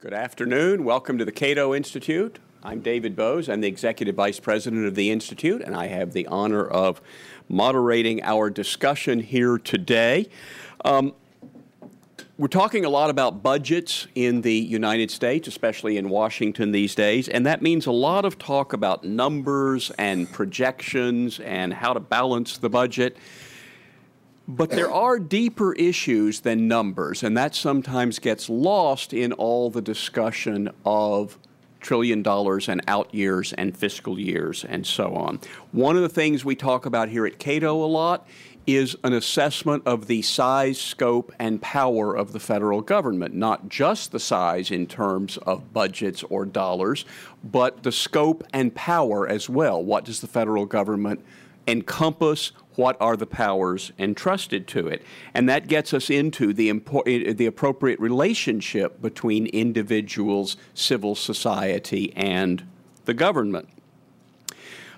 Good 0.00 0.14
afternoon. 0.14 0.84
Welcome 0.84 1.18
to 1.18 1.26
the 1.26 1.30
Cato 1.30 1.74
Institute. 1.74 2.38
I'm 2.62 2.80
David 2.80 3.14
Boaz. 3.14 3.50
I'm 3.50 3.60
the 3.60 3.68
Executive 3.68 4.14
Vice 4.14 4.40
President 4.40 4.86
of 4.86 4.94
the 4.94 5.10
Institute, 5.10 5.60
and 5.60 5.76
I 5.76 5.88
have 5.88 6.14
the 6.14 6.26
honor 6.28 6.66
of 6.66 7.02
moderating 7.50 8.22
our 8.22 8.48
discussion 8.48 9.20
here 9.20 9.58
today. 9.58 10.30
Um, 10.86 11.12
we're 12.38 12.48
talking 12.48 12.86
a 12.86 12.88
lot 12.88 13.10
about 13.10 13.42
budgets 13.42 14.06
in 14.14 14.40
the 14.40 14.54
United 14.54 15.10
States, 15.10 15.46
especially 15.46 15.98
in 15.98 16.08
Washington 16.08 16.72
these 16.72 16.94
days, 16.94 17.28
and 17.28 17.44
that 17.44 17.60
means 17.60 17.84
a 17.84 17.92
lot 17.92 18.24
of 18.24 18.38
talk 18.38 18.72
about 18.72 19.04
numbers 19.04 19.90
and 19.98 20.32
projections 20.32 21.40
and 21.40 21.74
how 21.74 21.92
to 21.92 22.00
balance 22.00 22.56
the 22.56 22.70
budget. 22.70 23.18
But 24.56 24.70
there 24.70 24.90
are 24.90 25.18
deeper 25.18 25.74
issues 25.74 26.40
than 26.40 26.66
numbers, 26.66 27.22
and 27.22 27.36
that 27.36 27.54
sometimes 27.54 28.18
gets 28.18 28.48
lost 28.48 29.12
in 29.12 29.32
all 29.32 29.70
the 29.70 29.80
discussion 29.80 30.70
of 30.84 31.38
trillion 31.80 32.22
dollars 32.22 32.68
and 32.68 32.82
out 32.86 33.14
years 33.14 33.52
and 33.54 33.76
fiscal 33.76 34.18
years 34.18 34.64
and 34.64 34.86
so 34.86 35.14
on. 35.14 35.40
One 35.72 35.96
of 35.96 36.02
the 36.02 36.08
things 36.08 36.44
we 36.44 36.54
talk 36.54 36.84
about 36.84 37.08
here 37.08 37.26
at 37.26 37.38
Cato 37.38 37.82
a 37.82 37.86
lot 37.86 38.26
is 38.66 38.96
an 39.02 39.12
assessment 39.12 39.82
of 39.86 40.06
the 40.06 40.20
size, 40.22 40.80
scope, 40.80 41.32
and 41.38 41.62
power 41.62 42.14
of 42.14 42.32
the 42.32 42.40
federal 42.40 42.82
government, 42.82 43.34
not 43.34 43.68
just 43.68 44.12
the 44.12 44.20
size 44.20 44.70
in 44.70 44.86
terms 44.86 45.38
of 45.38 45.72
budgets 45.72 46.22
or 46.24 46.44
dollars, 46.44 47.04
but 47.42 47.82
the 47.82 47.92
scope 47.92 48.44
and 48.52 48.74
power 48.74 49.26
as 49.26 49.48
well. 49.48 49.82
What 49.82 50.04
does 50.04 50.20
the 50.20 50.26
federal 50.26 50.66
government 50.66 51.24
encompass? 51.66 52.52
What 52.80 52.96
are 52.98 53.14
the 53.14 53.26
powers 53.26 53.92
entrusted 53.98 54.66
to 54.68 54.88
it? 54.88 55.02
And 55.34 55.46
that 55.50 55.68
gets 55.68 55.92
us 55.92 56.08
into 56.08 56.54
the, 56.54 56.72
impo- 56.72 57.36
the 57.36 57.44
appropriate 57.44 58.00
relationship 58.00 59.02
between 59.02 59.48
individuals, 59.48 60.56
civil 60.72 61.14
society, 61.14 62.10
and 62.16 62.66
the 63.04 63.12
government. 63.12 63.68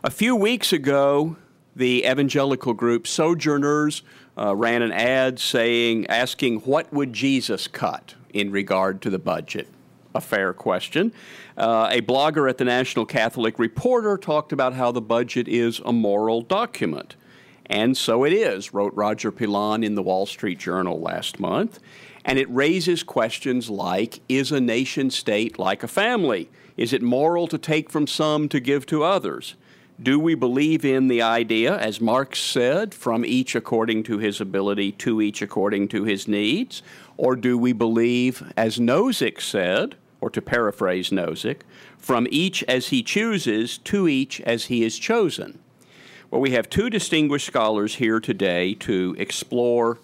A 0.04 0.10
few 0.10 0.36
weeks 0.36 0.72
ago, 0.72 1.34
the 1.74 2.04
evangelical 2.04 2.72
group 2.72 3.08
Sojourners 3.08 4.04
uh, 4.38 4.54
ran 4.54 4.82
an 4.82 4.92
ad 4.92 5.40
saying, 5.40 6.06
asking, 6.06 6.60
what 6.60 6.92
would 6.92 7.12
Jesus 7.12 7.66
cut 7.66 8.14
in 8.32 8.52
regard 8.52 9.02
to 9.02 9.10
the 9.10 9.18
budget? 9.18 9.66
A 10.14 10.20
fair 10.20 10.52
question. 10.52 11.12
Uh, 11.56 11.88
a 11.90 12.00
blogger 12.00 12.48
at 12.48 12.58
the 12.58 12.64
National 12.64 13.04
Catholic 13.04 13.58
Reporter 13.58 14.16
talked 14.16 14.52
about 14.52 14.74
how 14.74 14.92
the 14.92 15.00
budget 15.00 15.48
is 15.48 15.80
a 15.84 15.92
moral 15.92 16.42
document. 16.42 17.16
And 17.66 17.96
so 17.96 18.24
it 18.24 18.32
is, 18.32 18.74
wrote 18.74 18.92
Roger 18.94 19.30
Pilon 19.30 19.84
in 19.84 19.94
the 19.94 20.02
Wall 20.02 20.26
Street 20.26 20.58
Journal 20.58 21.00
last 21.00 21.40
month. 21.40 21.78
And 22.24 22.38
it 22.38 22.50
raises 22.50 23.02
questions 23.02 23.70
like 23.70 24.20
Is 24.28 24.52
a 24.52 24.60
nation 24.60 25.10
state 25.10 25.58
like 25.58 25.82
a 25.82 25.88
family? 25.88 26.50
Is 26.76 26.92
it 26.92 27.02
moral 27.02 27.46
to 27.48 27.58
take 27.58 27.90
from 27.90 28.06
some 28.06 28.48
to 28.48 28.60
give 28.60 28.86
to 28.86 29.02
others? 29.02 29.54
Do 30.02 30.18
we 30.18 30.34
believe 30.34 30.84
in 30.84 31.08
the 31.08 31.22
idea, 31.22 31.76
as 31.76 32.00
Marx 32.00 32.40
said, 32.40 32.94
from 32.94 33.24
each 33.24 33.54
according 33.54 34.02
to 34.04 34.18
his 34.18 34.40
ability, 34.40 34.92
to 34.92 35.20
each 35.20 35.42
according 35.42 35.88
to 35.88 36.04
his 36.04 36.26
needs? 36.26 36.82
Or 37.16 37.36
do 37.36 37.58
we 37.58 37.72
believe, 37.72 38.52
as 38.56 38.78
Nozick 38.78 39.40
said, 39.40 39.96
or 40.20 40.30
to 40.30 40.42
paraphrase 40.42 41.10
Nozick, 41.10 41.60
from 41.98 42.26
each 42.30 42.64
as 42.64 42.88
he 42.88 43.02
chooses, 43.02 43.78
to 43.78 44.08
each 44.08 44.40
as 44.40 44.64
he 44.64 44.82
is 44.82 44.98
chosen? 44.98 45.60
Well, 46.32 46.40
we 46.40 46.52
have 46.52 46.70
two 46.70 46.88
distinguished 46.88 47.46
scholars 47.46 47.96
here 47.96 48.18
today 48.18 48.72
to 48.76 49.14
explore 49.18 49.98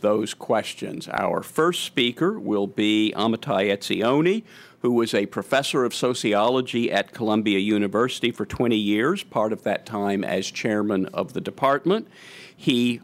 those 0.00 0.32
questions. 0.32 1.08
Our 1.08 1.42
first 1.42 1.84
speaker 1.84 2.40
will 2.40 2.66
be 2.66 3.12
Amitai 3.14 3.70
Etzioni, 3.70 4.44
who 4.80 4.92
was 4.92 5.12
a 5.12 5.26
professor 5.26 5.84
of 5.84 5.94
sociology 5.94 6.90
at 6.90 7.12
Columbia 7.12 7.58
University 7.58 8.30
for 8.30 8.46
20 8.46 8.74
years, 8.74 9.24
part 9.24 9.52
of 9.52 9.62
that 9.64 9.84
time 9.84 10.24
as 10.24 10.50
chairman 10.50 11.04
of 11.12 11.34
the 11.34 11.40
department. 11.42 12.08
He 12.56 13.02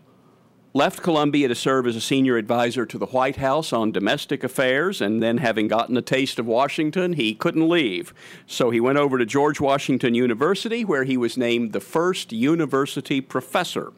left 0.72 1.02
Columbia 1.02 1.48
to 1.48 1.54
serve 1.54 1.86
as 1.86 1.96
a 1.96 2.00
senior 2.00 2.36
advisor 2.36 2.86
to 2.86 2.98
the 2.98 3.06
White 3.06 3.36
House 3.36 3.72
on 3.72 3.90
domestic 3.90 4.44
affairs, 4.44 5.00
and 5.00 5.22
then, 5.22 5.38
having 5.38 5.68
gotten 5.68 5.96
a 5.96 6.02
taste 6.02 6.38
of 6.38 6.46
Washington, 6.46 7.14
he 7.14 7.34
couldn't 7.34 7.68
leave. 7.68 8.14
So 8.46 8.70
he 8.70 8.80
went 8.80 8.98
over 8.98 9.18
to 9.18 9.26
George 9.26 9.60
Washington 9.60 10.14
University, 10.14 10.84
where 10.84 11.04
he 11.04 11.16
was 11.16 11.36
named 11.36 11.72
the 11.72 11.80
first 11.80 12.32
university 12.32 13.20
professor. 13.20 13.92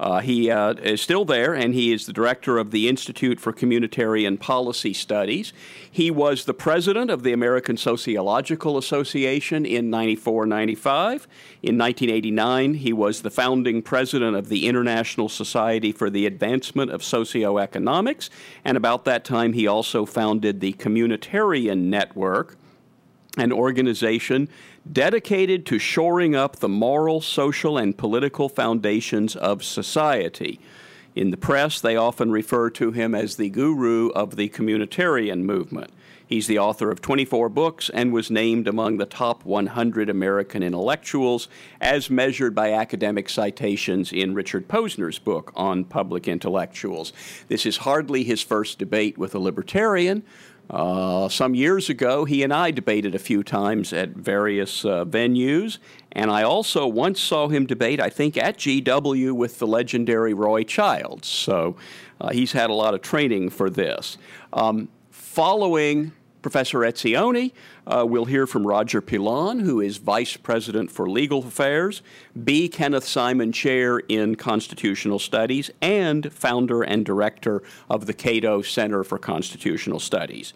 Uh, 0.00 0.20
he 0.20 0.50
uh, 0.50 0.72
is 0.82 0.98
still 0.98 1.26
there, 1.26 1.52
and 1.52 1.74
he 1.74 1.92
is 1.92 2.06
the 2.06 2.12
director 2.12 2.56
of 2.56 2.70
the 2.70 2.88
Institute 2.88 3.38
for 3.38 3.52
Communitarian 3.52 4.40
Policy 4.40 4.94
Studies. 4.94 5.52
He 5.90 6.10
was 6.10 6.46
the 6.46 6.54
president 6.54 7.10
of 7.10 7.22
the 7.22 7.34
American 7.34 7.76
Sociological 7.76 8.78
Association 8.78 9.66
in 9.66 9.90
94 9.90 10.46
95. 10.46 11.28
In 11.62 11.76
1989, 11.76 12.74
he 12.74 12.94
was 12.94 13.20
the 13.20 13.30
founding 13.30 13.82
president 13.82 14.36
of 14.36 14.48
the 14.48 14.66
International 14.66 15.28
Society 15.28 15.92
for 15.92 16.08
the 16.08 16.24
Advancement 16.24 16.90
of 16.90 17.02
Socioeconomics, 17.02 18.30
and 18.64 18.78
about 18.78 19.04
that 19.04 19.22
time, 19.22 19.52
he 19.52 19.66
also 19.66 20.06
founded 20.06 20.60
the 20.60 20.72
Communitarian 20.72 21.82
Network 21.90 22.56
an 23.36 23.52
organization 23.52 24.48
dedicated 24.90 25.66
to 25.66 25.78
shoring 25.78 26.34
up 26.34 26.56
the 26.56 26.68
moral, 26.68 27.20
social, 27.20 27.78
and 27.78 27.96
political 27.96 28.48
foundations 28.48 29.36
of 29.36 29.62
society. 29.62 30.60
In 31.14 31.30
the 31.30 31.36
press, 31.36 31.80
they 31.80 31.96
often 31.96 32.30
refer 32.30 32.70
to 32.70 32.92
him 32.92 33.14
as 33.14 33.36
the 33.36 33.50
guru 33.50 34.10
of 34.10 34.36
the 34.36 34.48
communitarian 34.48 35.42
movement. 35.42 35.90
He's 36.30 36.46
the 36.46 36.60
author 36.60 36.92
of 36.92 37.02
24 37.02 37.48
books 37.48 37.90
and 37.90 38.12
was 38.12 38.30
named 38.30 38.68
among 38.68 38.98
the 38.98 39.04
top 39.04 39.44
100 39.44 40.08
American 40.08 40.62
intellectuals 40.62 41.48
as 41.80 42.08
measured 42.08 42.54
by 42.54 42.72
academic 42.72 43.28
citations 43.28 44.12
in 44.12 44.32
Richard 44.32 44.68
Posner's 44.68 45.18
book 45.18 45.50
on 45.56 45.82
public 45.82 46.28
intellectuals. 46.28 47.12
This 47.48 47.66
is 47.66 47.78
hardly 47.78 48.22
his 48.22 48.42
first 48.42 48.78
debate 48.78 49.18
with 49.18 49.34
a 49.34 49.40
libertarian, 49.40 50.22
uh, 50.70 51.28
some 51.28 51.54
years 51.56 51.90
ago, 51.90 52.24
he 52.24 52.44
and 52.44 52.52
I 52.52 52.70
debated 52.70 53.14
a 53.14 53.18
few 53.18 53.42
times 53.42 53.92
at 53.92 54.10
various 54.10 54.84
uh, 54.84 55.04
venues, 55.04 55.78
and 56.12 56.30
I 56.30 56.44
also 56.44 56.86
once 56.86 57.20
saw 57.20 57.48
him 57.48 57.66
debate, 57.66 58.00
I 58.00 58.08
think, 58.08 58.36
at 58.36 58.56
GW 58.56 59.32
with 59.32 59.58
the 59.58 59.66
legendary 59.66 60.32
Roy 60.32 60.62
Childs. 60.62 61.26
So 61.26 61.76
uh, 62.20 62.30
he's 62.30 62.52
had 62.52 62.70
a 62.70 62.74
lot 62.74 62.94
of 62.94 63.02
training 63.02 63.50
for 63.50 63.68
this. 63.68 64.16
Um, 64.52 64.88
following 65.10 66.12
Professor 66.42 66.78
Etzioni. 66.80 67.52
Uh, 67.86 68.04
we'll 68.08 68.24
hear 68.24 68.46
from 68.46 68.66
Roger 68.66 69.00
Pilon, 69.00 69.60
who 69.60 69.80
is 69.80 69.98
Vice 69.98 70.36
President 70.36 70.90
for 70.90 71.08
Legal 71.08 71.40
Affairs, 71.40 72.02
B. 72.44 72.68
Kenneth 72.68 73.04
Simon 73.04 73.52
Chair 73.52 73.98
in 73.98 74.36
Constitutional 74.36 75.18
Studies, 75.18 75.70
and 75.80 76.32
founder 76.32 76.82
and 76.82 77.04
director 77.04 77.62
of 77.88 78.06
the 78.06 78.14
Cato 78.14 78.62
Center 78.62 79.04
for 79.04 79.18
Constitutional 79.18 80.00
Studies. 80.00 80.52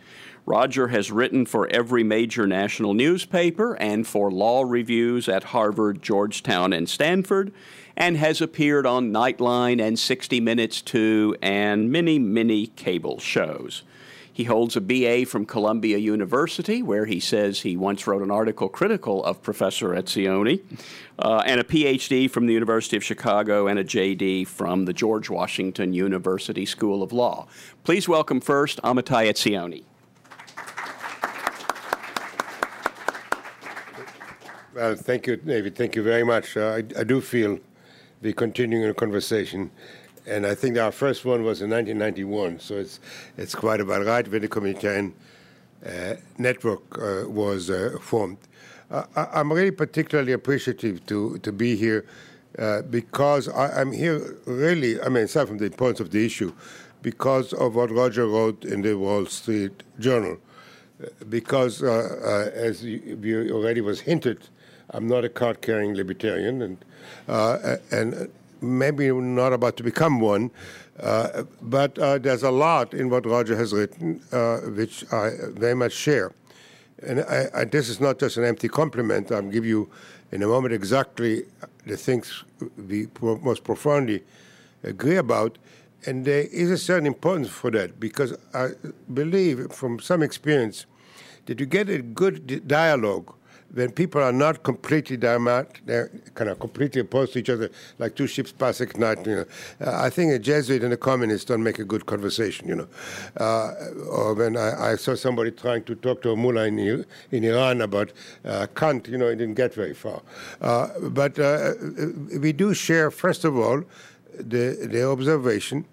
Roger 0.47 0.89
has 0.89 1.11
written 1.11 1.47
for 1.47 1.67
every 1.69 2.05
major 2.05 2.47
national 2.47 2.93
newspaper 2.93 3.77
and 3.77 4.06
for 4.06 4.31
law 4.31 4.62
reviews 4.62 5.27
at 5.28 5.45
Harvard, 5.45 6.03
Georgetown, 6.03 6.72
and 6.72 6.89
Stanford, 6.89 7.51
and 7.97 8.19
has 8.19 8.43
appeared 8.43 8.84
on 8.84 9.11
Nightline 9.11 9.81
and 9.83 9.99
60 9.99 10.41
Minutes 10.41 10.83
2 10.83 11.37
and 11.41 11.91
many, 11.91 12.19
many 12.19 12.66
cable 12.66 13.19
shows. 13.19 13.83
He 14.34 14.45
holds 14.45 14.75
a 14.75 14.81
BA 14.81 15.27
from 15.27 15.47
Columbia 15.47 15.97
University, 15.97 16.83
where 16.83 17.06
he 17.06 17.21
says 17.21 17.61
he 17.61 17.77
once 17.77 18.05
wrote 18.05 18.21
an 18.21 18.33
article 18.33 18.69
critical 18.69 19.25
of 19.25 19.41
Professor 19.45 19.91
Etzioni, 19.91 20.61
uh, 21.21 21.45
and 21.47 21.61
a 21.61 21.62
PhD 21.62 22.28
from 22.28 22.47
the 22.47 22.53
University 22.53 22.97
of 22.97 23.05
Chicago 23.05 23.69
and 23.69 23.78
a 23.78 23.84
JD 23.84 24.49
from 24.49 24.87
the 24.87 24.93
George 24.93 25.31
Washington 25.31 25.93
University 25.93 26.67
School 26.67 27.00
of 27.00 27.12
Law. 27.12 27.47
Please 27.84 28.09
welcome 28.09 28.41
first 28.41 28.83
Amitai 28.83 29.31
Etzioni. 29.31 29.84
Well, 34.75 34.97
thank 34.97 35.28
you, 35.28 35.37
David. 35.37 35.77
Thank 35.77 35.95
you 35.95 36.03
very 36.03 36.25
much. 36.25 36.57
Uh, 36.57 36.80
I, 36.80 37.01
I 37.01 37.04
do 37.04 37.21
feel 37.21 37.60
the 38.21 38.33
continuing 38.33 38.92
conversation 38.95 39.71
and 40.26 40.47
I 40.47 40.54
think 40.54 40.78
our 40.78 40.92
first 40.92 41.24
one 41.24 41.44
was 41.44 41.60
in 41.60 41.71
1991, 41.71 42.60
so 42.60 42.76
it's 42.76 43.00
it's 43.36 43.54
quite 43.54 43.80
about 43.80 44.04
right 44.06 44.26
when 44.26 44.41
the 44.42 44.48
communitarian 44.48 45.12
uh, 45.84 46.15
network 46.38 46.82
uh, 46.98 47.28
was 47.28 47.71
uh, 47.71 47.98
formed. 48.00 48.38
Uh, 48.91 49.04
I, 49.16 49.41
am 49.41 49.53
really 49.53 49.71
particularly 49.71 50.32
appreciative 50.32 51.04
to 51.06 51.38
to 51.38 51.53
be 51.53 51.76
here 51.76 52.06
uh, 52.59 52.82
because 52.82 53.48
I, 53.48 53.80
am 53.80 53.92
here 53.92 54.36
really. 54.47 55.00
I 55.00 55.09
mean, 55.09 55.24
aside 55.24 55.48
from 55.48 55.59
the 55.59 55.66
importance 55.66 56.00
of 56.00 56.10
the 56.10 56.24
issue, 56.24 56.53
because 57.03 57.53
of 57.53 57.74
what 57.74 57.91
Roger 57.91 58.27
wrote 58.27 58.65
in 58.65 58.82
the 58.82 58.94
Wall 58.94 59.27
Street 59.27 59.82
Journal. 59.98 60.38
Uh, 61.03 61.09
because, 61.28 61.82
as 61.82 62.84
you 62.84 63.50
already 63.53 63.80
was 63.80 64.00
hinted, 64.00 64.48
I'm 64.91 65.09
not 65.09 65.24
a 65.24 65.28
card-carrying 65.28 65.94
libertarian, 65.94 66.62
and 66.62 66.84
and 67.91 68.30
maybe 68.60 69.10
not 69.12 69.53
about 69.53 69.77
to 69.78 69.83
become 69.83 70.21
one, 70.21 70.51
uh, 71.01 71.45
but 71.62 71.98
uh, 71.98 72.18
there's 72.18 72.42
a 72.42 72.51
lot 72.51 72.95
in 72.95 73.10
what 73.10 73.27
Roger 73.27 73.56
has 73.56 73.72
written, 73.72 74.22
uh, 74.33 74.59
which 74.59 75.04
I 75.12 75.30
very 75.51 75.74
much 75.74 75.92
share. 75.92 76.33
And 77.06 77.21
I, 77.21 77.48
I, 77.54 77.65
this 77.65 77.89
is 77.89 78.01
not 78.01 78.18
just 78.18 78.36
an 78.36 78.45
empty 78.45 78.68
compliment. 78.68 79.33
I'll 79.33 79.42
give 79.42 79.66
you 79.66 79.91
in 80.33 80.42
a 80.42 80.47
moment 80.47 80.72
exactly 80.72 81.45
the 81.86 81.97
things 81.97 82.45
we 82.89 83.09
most 83.22 83.65
profoundly 83.65 84.22
agree 84.83 85.16
about. 85.16 85.59
And 86.06 86.24
there 86.24 86.42
is 86.42 86.71
a 86.71 86.78
certain 86.78 87.06
importance 87.06 87.48
for 87.48 87.71
that 87.72 87.98
because 87.98 88.36
I 88.53 88.71
believe 89.12 89.72
from 89.72 90.01
some 90.01 90.22
experience 90.22 90.86
that 91.47 91.60
you 91.60 91.66
get 91.66 91.89
a 91.89 91.98
good 92.01 92.68
dialogue 92.68 93.34
when 93.74 93.91
people 93.91 94.22
are 94.22 94.32
not 94.32 94.62
completely 94.62 95.16
they're 95.16 96.10
kind 96.34 96.48
of 96.48 96.59
completely 96.60 97.00
opposed 97.00 97.32
to 97.32 97.41
each 97.41 97.50
other, 97.50 97.71
like 97.98 98.15
two 98.15 98.26
ships 98.26 98.53
passing 98.53 98.88
at 98.88 98.98
night. 98.98 99.26
You 99.26 99.36
know, 99.36 99.44
uh, 99.86 100.03
I 100.03 100.10
think 100.10 100.32
a 100.32 100.38
Jesuit 100.38 100.84
and 100.84 100.92
a 100.92 100.97
communist 100.97 101.48
don't 101.48 101.62
make 101.62 101.78
a 101.78 101.84
good 101.84 102.06
conversation. 102.06 102.68
You 102.68 102.76
know, 102.76 102.88
uh, 103.36 103.72
or 104.09 104.34
when 104.34 104.56
I, 104.56 104.92
I, 104.92 104.97
saw 104.97 105.15
somebody 105.15 105.50
trying 105.50 105.84
to 105.84 105.94
talk 105.97 106.22
to 106.22 106.30
a 106.30 106.36
mullah 106.36 106.66
in, 106.66 107.04
in 107.32 107.44
Iran 107.44 107.80
about 107.80 108.12
uh, 108.44 108.66
Kant, 108.74 109.09
you 109.09 109.18
know, 109.18 109.26
it 109.26 109.36
didn't 109.36 109.54
get 109.54 109.74
very 109.74 109.94
far. 109.94 110.22
Uh, 110.60 110.88
but 111.10 111.38
uh, 111.38 111.72
we 112.38 112.53
do 112.53 112.74
share, 112.74 113.10
first 113.10 113.44
of 113.44 113.56
all, 113.56 113.82
the 114.38 114.88
the 114.91 115.09
observation 115.09 115.84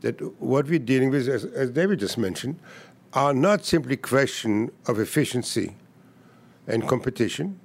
that 0.00 0.20
what 0.40 0.66
we're 0.66 0.78
dealing 0.78 1.10
with, 1.10 1.28
as, 1.28 1.44
as 1.44 1.70
David 1.70 2.00
just 2.00 2.16
mentioned, 2.16 2.58
are 3.12 3.34
not 3.34 3.64
simply 3.64 3.96
question 3.96 4.70
of 4.86 4.98
efficiency 4.98 5.74
and 6.66 6.86
competition 6.88 7.60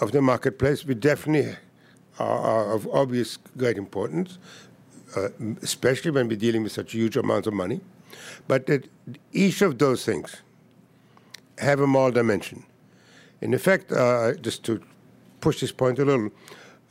of 0.00 0.12
the 0.12 0.22
marketplace, 0.22 0.84
we 0.84 0.94
definitely 0.94 1.56
are, 2.18 2.38
are 2.38 2.72
of 2.72 2.88
obvious 2.88 3.38
great 3.56 3.76
importance, 3.76 4.38
uh, 5.16 5.28
especially 5.62 6.10
when 6.10 6.28
we're 6.28 6.36
dealing 6.36 6.62
with 6.62 6.72
such 6.72 6.92
huge 6.92 7.16
amounts 7.16 7.46
of 7.46 7.54
money. 7.54 7.80
But 8.46 8.66
that 8.66 8.88
each 9.32 9.62
of 9.62 9.78
those 9.78 10.04
things 10.04 10.36
have 11.58 11.80
a 11.80 11.86
moral 11.86 12.12
dimension. 12.12 12.64
In 13.40 13.54
effect, 13.54 13.92
uh, 13.92 14.34
just 14.34 14.64
to 14.64 14.80
push 15.40 15.60
this 15.60 15.72
point 15.72 15.98
a 15.98 16.04
little, 16.04 16.30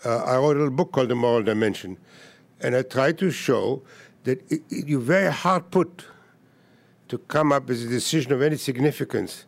uh, 0.06 0.24
I 0.24 0.38
wrote 0.38 0.56
a 0.56 0.60
little 0.60 0.70
book 0.70 0.92
called 0.92 1.10
The 1.10 1.16
Moral 1.16 1.44
Dimension, 1.44 1.98
and 2.62 2.76
I 2.76 2.82
try 2.82 3.12
to 3.14 3.32
show 3.32 3.82
that 4.24 4.40
it, 4.52 4.62
it, 4.70 4.88
you're 4.88 5.00
very 5.00 5.32
hard 5.32 5.72
put 5.72 6.06
to 7.08 7.18
come 7.18 7.52
up 7.52 7.68
with 7.68 7.84
a 7.84 7.88
decision 7.88 8.34
of 8.34 8.42
any 8.42 8.58
significance 8.58 9.46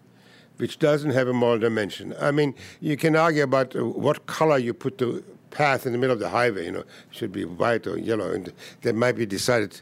which 0.59 0.77
doesn't 0.77 1.11
have 1.11 1.27
a 1.29 1.33
moral 1.33 1.57
dimension. 1.57 2.13
I 2.19 2.31
mean, 2.31 2.53
you 2.81 2.97
can 2.97 3.15
argue 3.15 3.43
about 3.43 3.75
uh, 3.75 3.85
what 3.85 4.25
color 4.25 4.57
you 4.57 4.73
put 4.73 4.97
the 4.97 5.23
path 5.51 5.85
in 5.85 5.93
the 5.93 5.97
middle 5.97 6.13
of 6.13 6.19
the 6.19 6.29
highway. 6.29 6.65
You 6.65 6.71
know, 6.71 6.83
should 7.11 7.31
be 7.31 7.45
white 7.45 7.87
or 7.87 7.97
yellow, 7.97 8.31
and 8.31 8.51
that 8.81 8.93
might 8.93 9.13
be 9.13 9.25
decided 9.25 9.81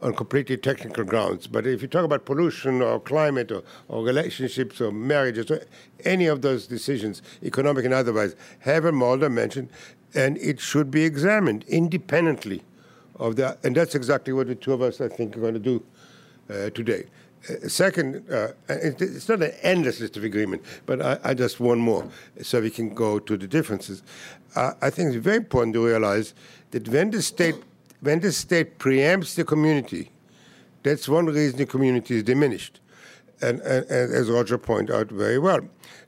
on 0.00 0.14
completely 0.14 0.56
technical 0.56 1.04
grounds. 1.04 1.46
But 1.46 1.66
if 1.66 1.82
you 1.82 1.88
talk 1.88 2.04
about 2.04 2.24
pollution 2.24 2.80
or 2.80 2.98
climate 2.98 3.52
or, 3.52 3.62
or 3.88 4.02
relationships 4.02 4.80
or 4.80 4.90
marriages, 4.90 5.50
or 5.50 5.62
any 6.04 6.26
of 6.26 6.40
those 6.40 6.66
decisions, 6.66 7.20
economic 7.42 7.84
and 7.84 7.92
otherwise, 7.92 8.36
have 8.60 8.86
a 8.86 8.92
moral 8.92 9.18
dimension, 9.18 9.68
and 10.14 10.38
it 10.38 10.60
should 10.60 10.90
be 10.90 11.04
examined 11.04 11.64
independently 11.68 12.62
of 13.16 13.36
that. 13.36 13.58
And 13.62 13.76
that's 13.76 13.94
exactly 13.94 14.32
what 14.32 14.46
the 14.46 14.54
two 14.54 14.72
of 14.72 14.80
us, 14.80 15.00
I 15.02 15.08
think, 15.08 15.36
are 15.36 15.40
going 15.40 15.54
to 15.54 15.60
do 15.60 15.82
uh, 16.48 16.70
today. 16.70 17.04
Uh, 17.48 17.68
second, 17.68 18.28
uh, 18.30 18.48
it's 18.68 19.28
not 19.28 19.42
an 19.42 19.52
endless 19.62 20.00
list 20.00 20.16
of 20.16 20.24
agreement, 20.24 20.62
but 20.84 21.00
I, 21.00 21.18
I, 21.22 21.34
just 21.34 21.60
one 21.60 21.78
more 21.78 22.08
so 22.42 22.60
we 22.60 22.70
can 22.70 22.94
go 22.94 23.18
to 23.18 23.36
the 23.36 23.46
differences. 23.46 24.02
Uh, 24.54 24.72
I 24.82 24.90
think 24.90 25.14
it's 25.14 25.24
very 25.24 25.36
important 25.36 25.74
to 25.74 25.84
realize 25.84 26.34
that 26.72 26.88
when 26.88 27.10
the 27.10 27.22
state 27.22 27.56
when 28.00 28.20
the 28.20 28.32
state 28.32 28.78
preempts 28.78 29.34
the 29.34 29.44
community, 29.44 30.10
that's 30.82 31.08
one 31.08 31.26
reason 31.26 31.58
the 31.58 31.66
community 31.66 32.16
is 32.16 32.22
diminished. 32.22 32.80
And, 33.42 33.60
and, 33.60 33.84
and 33.90 34.14
as 34.14 34.30
Roger 34.30 34.56
pointed 34.56 34.94
out 34.94 35.08
very 35.08 35.38
well. 35.38 35.60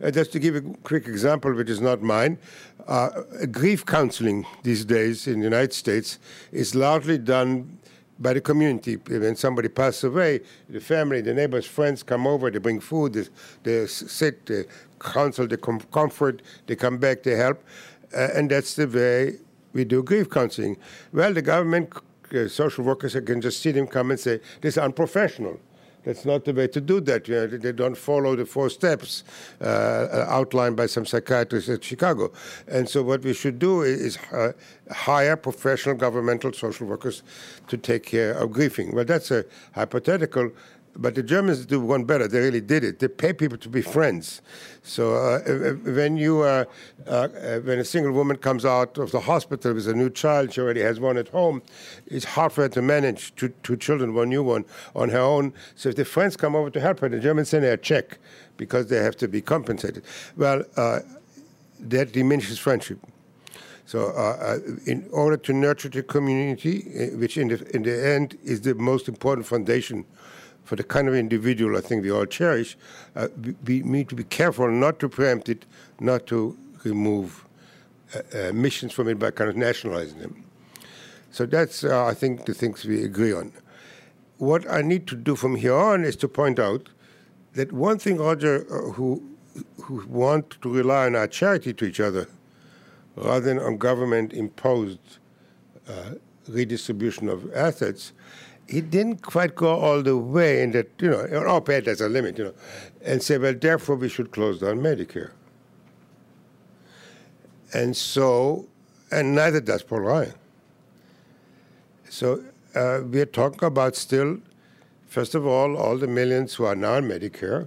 Uh, 0.03 0.11
just 0.11 0.33
to 0.33 0.39
give 0.39 0.55
a 0.55 0.61
quick 0.83 1.07
example, 1.07 1.53
which 1.53 1.69
is 1.69 1.81
not 1.81 2.01
mine, 2.01 2.39
uh, 2.87 3.11
grief 3.51 3.85
counseling 3.85 4.47
these 4.63 4.85
days 4.85 5.27
in 5.27 5.41
the 5.41 5.45
United 5.45 5.73
States 5.73 6.19
is 6.53 6.75
largely 6.75 7.19
done 7.19 7.79
by 8.19 8.32
the 8.32 8.41
community. 8.41 8.97
When 8.97 9.37
somebody 9.37 9.69
passes 9.69 10.05
away, 10.05 10.41
the 10.69 10.81
family, 10.81 11.20
the 11.20 11.35
neighbors, 11.35 11.67
friends 11.67 12.03
come 12.03 12.26
over, 12.26 12.50
they 12.50 12.59
bring 12.59 12.81
food, 12.81 13.12
they, 13.12 13.25
they 13.62 13.87
sit, 13.87 14.47
they 14.47 14.65
counsel, 14.99 15.47
they 15.47 15.56
com- 15.56 15.81
comfort, 15.93 16.43
they 16.67 16.76
come 16.76 16.99
back, 16.99 17.23
they 17.23 17.37
help. 17.37 17.62
Uh, 18.15 18.29
and 18.35 18.50
that's 18.50 18.75
the 18.75 18.87
way 18.87 19.38
we 19.73 19.85
do 19.85 20.03
grief 20.03 20.31
counseling. 20.31 20.76
Well, 21.12 21.32
the 21.32 21.43
government, 21.43 21.93
uh, 22.35 22.49
social 22.49 22.85
workers 22.85 23.15
can 23.15 23.41
just 23.41 23.62
see 23.62 23.70
them 23.70 23.87
come 23.87 24.11
and 24.11 24.19
say, 24.19 24.41
this 24.61 24.75
is 24.75 24.79
unprofessional. 24.79 25.61
That's 26.08 26.25
not 26.25 26.46
the 26.46 26.55
way 26.55 26.66
to 26.69 26.81
do 26.81 27.02
that. 27.02 27.28
You 27.28 27.34
know, 27.34 27.46
they 27.46 27.70
don't 27.70 27.94
follow 27.94 28.34
the 28.34 28.46
four 28.46 28.70
steps 28.70 29.25
uh, 29.60 30.25
outlined 30.26 30.75
by 30.75 30.87
some 30.87 31.05
psychiatrists 31.05 31.69
at 31.69 31.84
Chicago. 31.84 32.32
And 32.66 32.88
so, 32.88 33.02
what 33.02 33.20
we 33.22 33.34
should 33.34 33.58
do 33.58 33.82
is 33.82 34.16
uh, 34.32 34.52
hire 34.90 35.37
professional 35.37 35.96
governmental 35.96 36.55
social 36.55 36.87
workers 36.87 37.22
to 37.66 37.76
take 37.76 38.05
care 38.05 38.32
of 38.32 38.52
grieving. 38.52 38.94
Well, 38.94 39.05
that's 39.05 39.31
a 39.31 39.44
hypothetical. 39.75 40.50
But 41.00 41.15
the 41.15 41.23
Germans 41.23 41.65
do 41.65 41.81
one 41.81 42.05
better. 42.05 42.27
They 42.27 42.41
really 42.41 42.61
did 42.61 42.83
it. 42.83 42.99
They 42.99 43.06
pay 43.06 43.33
people 43.33 43.56
to 43.59 43.69
be 43.69 43.83
friends. 43.83 44.43
So 44.83 45.15
uh, 45.15 45.75
when 45.93 46.17
you, 46.17 46.41
uh, 46.41 46.65
uh, 47.06 47.29
when 47.61 47.79
a 47.79 47.85
single 47.85 48.12
woman 48.12 48.37
comes 48.37 48.65
out 48.65 48.99
of 48.99 49.12
the 49.12 49.21
hospital 49.21 49.75
with 49.75 49.87
a 49.87 49.95
new 49.95 50.11
child, 50.11 50.53
she 50.53 50.61
already 50.61 50.81
has 50.81 50.99
one 50.99 51.17
at 51.17 51.29
home. 51.29 51.62
It's 52.09 52.25
hard 52.25 52.53
for 52.53 52.62
her 52.62 52.69
to 52.71 52.83
manage 52.83 53.33
two, 53.37 53.50
two 53.62 53.77
children, 53.77 54.12
one 54.12 54.29
new 54.29 54.43
one, 54.43 54.65
on 54.97 55.11
her 55.11 55.21
own. 55.21 55.53
So 55.77 55.91
if 55.91 55.95
the 55.95 56.05
friends 56.05 56.37
come 56.37 56.56
over 56.56 56.69
to 56.69 56.81
help 56.81 56.99
her, 56.99 57.09
the 57.09 57.21
Germans 57.21 57.51
send 57.51 57.65
her 57.65 57.73
a 57.73 57.79
check 57.79 58.19
because 58.56 58.89
they 58.89 58.97
have 58.97 59.17
to 59.19 59.29
be 59.29 59.41
compensated. 59.41 60.03
Well, 60.37 60.65
uh, 60.77 61.01
that 61.79 62.12
diminishes 62.12 62.59
friendship. 62.59 62.99
So, 63.87 64.09
uh, 64.09 64.59
uh, 64.59 64.59
in 64.85 65.09
order 65.12 65.37
to 65.39 65.53
nurture 65.53 65.89
the 65.89 66.03
community, 66.03 67.11
which 67.15 67.39
in 67.39 67.49
the 67.49 67.75
in 67.75 67.85
the 67.85 68.06
end 68.06 68.37
is 68.44 68.61
the 68.61 68.75
most 68.75 69.09
important 69.09 69.47
foundation 69.47 70.05
for 70.69 70.76
the 70.76 70.85
kind 70.85 71.09
of 71.09 71.15
individual 71.15 71.79
I 71.79 71.81
think 71.81 72.03
we 72.03 72.11
all 72.11 72.26
cherish, 72.26 72.76
uh, 73.17 73.29
we, 73.65 73.81
need 73.85 74.11
to 74.11 74.15
be 74.15 74.25
careful 74.25 74.70
not 74.70 74.99
to 74.99 75.09
preempt 75.09 75.49
it, 75.49 75.65
not 75.99 76.26
to 76.26 76.59
remove 76.85 77.47
uh, 78.15 78.19
uh, 78.38 78.53
missions 78.53 78.93
from 78.93 79.09
it 79.09 79.19
by 79.19 79.31
kind 79.31 79.49
of 79.49 79.56
nationalizing 79.56 80.19
them. 80.19 80.44
So 81.31 81.47
that's, 81.47 81.85
uh, 81.85 82.05
I 82.05 82.12
think, 82.12 82.44
the 82.44 82.53
things 82.53 82.85
we 82.85 83.03
agree 83.03 83.32
on. 83.32 83.50
What 84.37 84.70
I 84.70 84.82
need 84.82 85.06
to 85.06 85.17
do 85.17 85.37
from 85.37 85.56
here 85.56 85.75
on 85.75 86.05
is 86.05 86.17
to 86.17 86.29
point 86.29 86.59
out 86.59 86.91
that 87.55 87.73
one 87.73 87.99
thing, 87.99 88.19
Roger, 88.19 88.67
uh, 88.70 88.93
who 88.93 89.23
who 89.84 90.06
want 90.06 90.51
to 90.60 90.69
rely 90.70 91.06
on 91.06 91.17
our 91.17 91.27
charity 91.27 91.72
to 91.72 91.87
each 91.87 91.98
other 91.98 92.29
rather 93.17 93.41
than 93.41 93.58
on 93.58 93.79
government 93.79 94.32
imposed 94.34 95.19
uh, 95.89 96.10
redistribution 96.46 97.29
of 97.29 97.53
assets 97.55 98.13
he 98.69 98.82
didn't 98.82 99.22
quite 99.22 99.55
go 99.55 99.75
all 99.75 100.03
the 100.03 100.17
way 100.17 100.63
in 100.63 100.72
that, 100.72 100.91
you 101.01 101.10
know, 101.10 101.27
oh, 101.46 101.60
pay 101.60 101.81
there's 101.81 102.03
a 102.03 102.08
limit, 102.08 102.37
you 102.37 102.44
know, 102.44 102.55
and 103.03 103.22
say, 103.22 103.39
well, 103.39 103.55
therefore 103.55 103.96
we 103.96 104.08
should 104.08 104.31
close 104.31 104.60
down 104.60 104.81
Medicare. 104.81 105.31
And 107.72 107.96
so, 107.96 108.67
and 109.10 109.34
neither 109.34 109.60
does 109.60 109.82
Paul 109.82 110.01
Ryan. 110.01 110.34
So 112.10 112.44
uh, 112.75 113.01
we're 113.05 113.27
talking 113.27 113.65
about 113.65 113.96
still, 113.96 114.39
first 115.06 115.34
of 115.34 115.46
all, 115.46 115.77
all 115.77 115.96
the 115.96 116.06
millions 116.06 116.55
who 116.55 116.65
are 116.67 116.77
now 116.77 116.94
on 116.94 117.05
Medicare, 117.05 117.67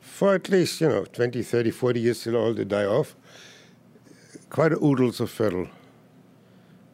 for 0.00 0.34
at 0.34 0.48
least, 0.48 0.80
you 0.80 0.88
know, 0.88 1.04
20, 1.04 1.42
30, 1.42 1.70
40 1.70 2.00
years 2.00 2.24
till 2.24 2.36
all 2.36 2.52
they 2.52 2.64
die 2.64 2.84
off, 2.84 3.14
quite 4.50 4.72
oodles 4.72 5.20
of 5.20 5.30
federal 5.30 5.68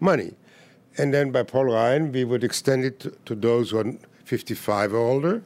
money. 0.01 0.35
And 0.99 1.15
then 1.15 1.31
by 1.31 1.45
Paul 1.45 1.67
Ryan, 1.67 2.13
we 2.13 2.25
would 2.25 2.43
extend 2.43 2.85
it 2.85 3.01
to, 3.01 3.11
to 3.27 3.35
those 3.35 3.71
who 3.71 3.79
are 3.79 3.93
55 4.25 4.93
or 4.93 4.99
older, 4.99 5.43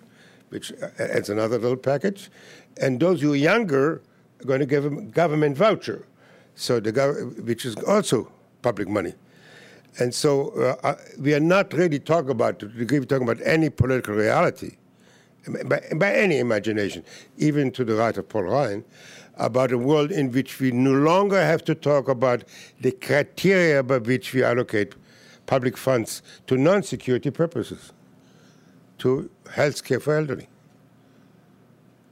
which 0.49 0.73
adds 0.99 1.29
another 1.29 1.59
little 1.59 1.77
package. 1.77 2.31
And 2.81 2.99
those 2.99 3.21
who 3.21 3.35
are 3.35 3.37
younger 3.37 4.03
are 4.41 4.47
going 4.47 4.61
to 4.61 4.67
give 4.67 4.83
them 4.83 5.11
government 5.11 5.57
voucher, 5.57 6.07
so 6.55 6.81
the 6.81 6.93
gov- 6.93 7.45
which 7.45 7.67
is 7.67 7.77
also 7.85 8.33
public 8.63 8.89
money. 8.89 9.15
And 9.99 10.15
so 10.15 10.51
uh, 10.51 10.87
uh 10.87 10.95
we 11.19 11.35
are 11.35 11.41
not 11.41 11.73
really 11.75 11.99
talking 11.99 12.31
about, 12.31 12.59
to 12.61 12.69
degree 12.69 12.99
we're 12.99 13.05
talking 13.05 13.29
about 13.29 13.47
any 13.47 13.69
political 13.69 14.15
reality, 14.15 14.77
by, 15.65 15.83
by 15.97 16.15
any 16.15 16.39
imagination, 16.39 17.05
even 17.37 17.71
to 17.73 17.85
the 17.85 17.95
right 17.95 18.17
of 18.17 18.29
Paul 18.29 18.45
Ryan, 18.45 18.85
about 19.37 19.73
a 19.73 19.79
world 19.79 20.11
in 20.11 20.33
which 20.33 20.61
we 20.61 20.71
no 20.71 20.93
longer 20.93 21.41
have 21.41 21.65
to 21.65 21.75
talk 21.75 22.09
about 22.09 22.45
the 22.81 22.93
criteria 22.93 23.83
by 23.83 23.99
which 23.99 24.33
we 24.33 24.43
allocate 24.43 24.95
public 25.47 25.77
funds 25.77 26.23
to 26.47 26.57
non 26.57 26.83
security 26.83 27.31
purposes, 27.31 27.93
to 28.99 29.31
health 29.51 29.85
care 29.85 30.01
for 30.01 30.17
elderly. 30.17 30.49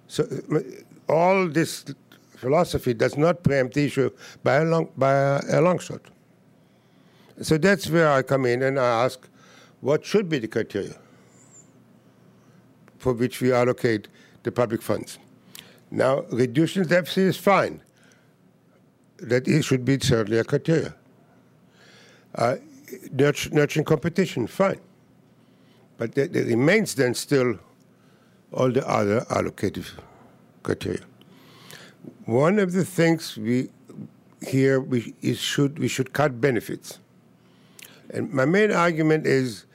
So, 0.08 0.25
uh, 0.52 0.60
all 1.08 1.49
this 1.49 1.84
philosophy 2.40 2.94
does 2.94 3.16
not 3.16 3.42
preempt 3.42 3.75
the 3.75 3.84
issue 3.84 4.10
by 4.42 4.56
a 4.56 4.64
long, 4.64 4.88
by 4.96 5.12
a, 5.50 5.60
long 5.60 5.78
shot. 5.78 6.00
So 7.42 7.58
that's 7.58 7.88
where 7.90 8.10
I 8.10 8.22
come 8.22 8.46
in 8.46 8.62
and 8.62 8.78
I 8.78 9.04
ask, 9.04 9.28
what 9.80 10.04
should 10.04 10.28
be 10.28 10.38
the 10.38 10.49
criteria 10.49 10.96
for 12.99 13.12
which 13.12 13.40
we 13.40 13.52
allocate 13.52 14.08
the 14.42 14.52
public 14.52 14.82
funds? 14.82 15.18
Now, 15.90 16.22
reducing 16.30 16.84
deficit 16.84 17.25
is 17.25 17.37
fine. 17.37 17.82
That 19.18 19.46
it 19.46 19.64
should 19.64 19.84
be 19.84 19.99
certainly 20.00 20.38
a 20.38 20.44
criteria. 20.44 20.94
Uh, 22.34 22.56
nurturing 23.12 23.85
competition, 23.85 24.47
fine. 24.47 24.80
But 25.99 26.14
there, 26.14 26.26
there 26.26 26.44
remains 26.44 26.94
then 26.94 27.14
still 27.14 27.59
all 28.52 28.70
the 28.70 28.87
other 28.88 29.20
allocative 29.30 29.90
criteria. 30.62 31.00
One 32.25 32.59
of 32.59 32.73
the 32.73 32.85
things 32.85 33.37
we 33.37 33.70
here 34.47 34.80
we 34.80 35.14
should 35.35 35.78
we 35.78 35.88
should 35.88 36.12
cut 36.12 36.40
benefits. 36.40 36.99
And 38.11 38.32
my 38.32 38.44
main 38.44 38.73
argument 38.73 39.26
is 39.26 39.66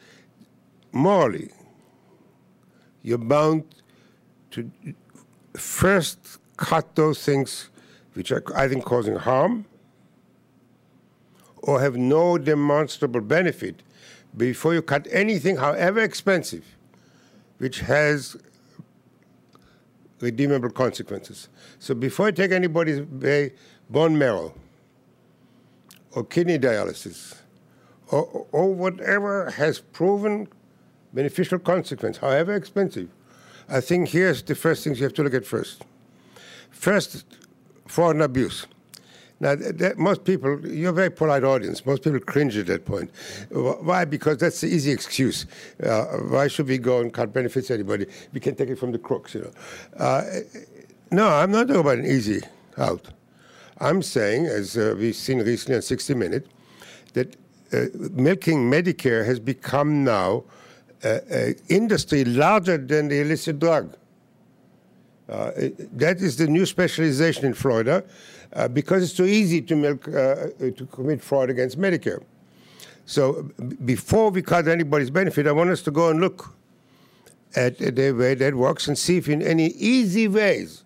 morally, 0.92 1.52
you're 3.04 3.18
bound 3.18 3.64
to 4.52 4.70
first 5.54 6.40
cut 6.58 6.96
those 6.96 7.24
things 7.24 7.70
which 8.14 8.32
are, 8.32 8.44
I 8.56 8.68
think, 8.68 8.84
causing 8.86 9.16
harm 9.16 9.66
or 11.66 11.82
have 11.82 11.98
no 11.98 12.38
demonstrable 12.38 13.22
benefit 13.22 13.82
before 14.38 14.74
you 14.74 14.82
cut 14.82 15.08
anything, 15.12 15.58
however 15.58 16.00
expensive, 16.00 16.64
which 17.58 17.80
has 17.80 18.38
redeemable 20.22 20.70
consequences. 20.70 21.50
So 21.80 21.96
before 21.96 22.28
you 22.28 22.32
take 22.34 22.52
anybody's 22.52 23.02
bone 23.90 24.18
marrow 24.18 24.54
or 26.12 26.24
kidney 26.24 26.60
dialysis 26.60 27.36
or, 28.12 28.46
or 28.52 28.74
whatever 28.74 29.50
has 29.52 29.80
proven 29.80 30.48
beneficial 31.14 31.58
consequence, 31.58 32.18
however 32.18 32.54
expensive, 32.54 33.10
I 33.68 33.82
think 33.82 34.10
here's 34.10 34.44
the 34.44 34.54
first 34.54 34.84
things 34.84 35.00
you 35.00 35.06
have 35.06 35.14
to 35.16 35.24
look 35.24 35.34
at 35.34 35.46
first. 35.46 35.84
First, 36.70 37.26
foreign 37.88 38.22
abuse. 38.22 38.68
Now, 39.40 39.56
that, 39.56 39.98
most 39.98 40.24
people, 40.24 40.66
you're 40.66 40.92
a 40.92 40.94
very 40.94 41.10
polite 41.10 41.44
audience. 41.44 41.86
Most 41.86 42.04
people 42.04 42.20
cringe 42.20 42.56
at 42.58 42.68
that 42.68 42.86
point. 42.86 43.12
Why? 43.52 44.06
Because 44.06 44.38
that's 44.38 44.62
the 44.62 44.68
easy 44.68 44.92
excuse. 44.92 45.46
Uh, 45.84 46.06
why 46.30 46.48
should 46.48 46.68
we 46.68 46.78
go 46.78 47.02
and 47.02 47.12
cut 47.14 47.34
benefits 47.34 47.68
to 47.68 47.74
anybody? 47.74 48.06
We 48.34 48.40
can 48.40 48.56
take 48.56 48.70
it 48.70 48.80
from 48.80 48.94
the 48.94 48.98
crooks, 48.98 49.36
you 49.36 49.42
know. 49.42 49.52
Uh, 49.98 50.24
no, 51.12 51.28
I'm 51.28 51.52
not 51.52 51.68
talking 51.68 51.82
about 51.82 51.98
an 51.98 52.06
easy 52.06 52.42
out. 52.78 53.10
I'm 53.80 54.02
saying, 54.02 54.46
as 54.46 54.78
uh, 54.78 54.96
we've 54.98 55.16
seen 55.16 55.40
recently 55.40 55.76
on 55.76 55.82
60 55.82 56.14
Minutes, 56.14 56.48
that 57.14 57.36
uh, 57.74 57.86
milking 58.12 58.72
Medicare 58.72 59.26
has 59.26 59.40
become 59.40 60.06
now 60.06 60.46
an 61.04 61.56
industry 61.70 62.26
larger 62.26 62.78
than 62.78 63.10
the 63.10 63.22
illicit 63.22 63.60
drug. 63.60 63.96
Uh, 65.28 65.52
that 65.94 66.18
is 66.18 66.38
the 66.38 66.48
new 66.48 66.66
specialization 66.66 67.46
in 67.46 67.54
Florida 67.54 68.04
uh, 68.54 68.68
because 68.68 69.04
it's 69.04 69.14
too 69.14 69.26
easy 69.26 69.62
to 69.62 69.76
milk 69.76 70.08
uh, 70.08 70.48
to 70.60 70.88
commit 70.92 71.22
fraud 71.22 71.50
against 71.50 71.80
Medicare. 71.80 72.24
So 73.06 73.44
before 73.84 74.32
we 74.32 74.42
cut 74.42 74.68
anybody's 74.68 75.12
benefit, 75.12 75.46
I 75.48 75.52
want 75.52 75.70
us 75.70 75.82
to 75.84 75.92
go 75.92 76.10
and 76.10 76.20
look 76.20 76.56
at 77.56 77.78
the 77.78 78.12
way 78.12 78.36
that 78.36 78.56
works 78.56 78.88
and 78.88 78.98
see 78.98 79.18
if 79.18 79.30
in 79.30 79.42
any 79.42 79.68
easy 79.68 80.28
ways 80.28 80.84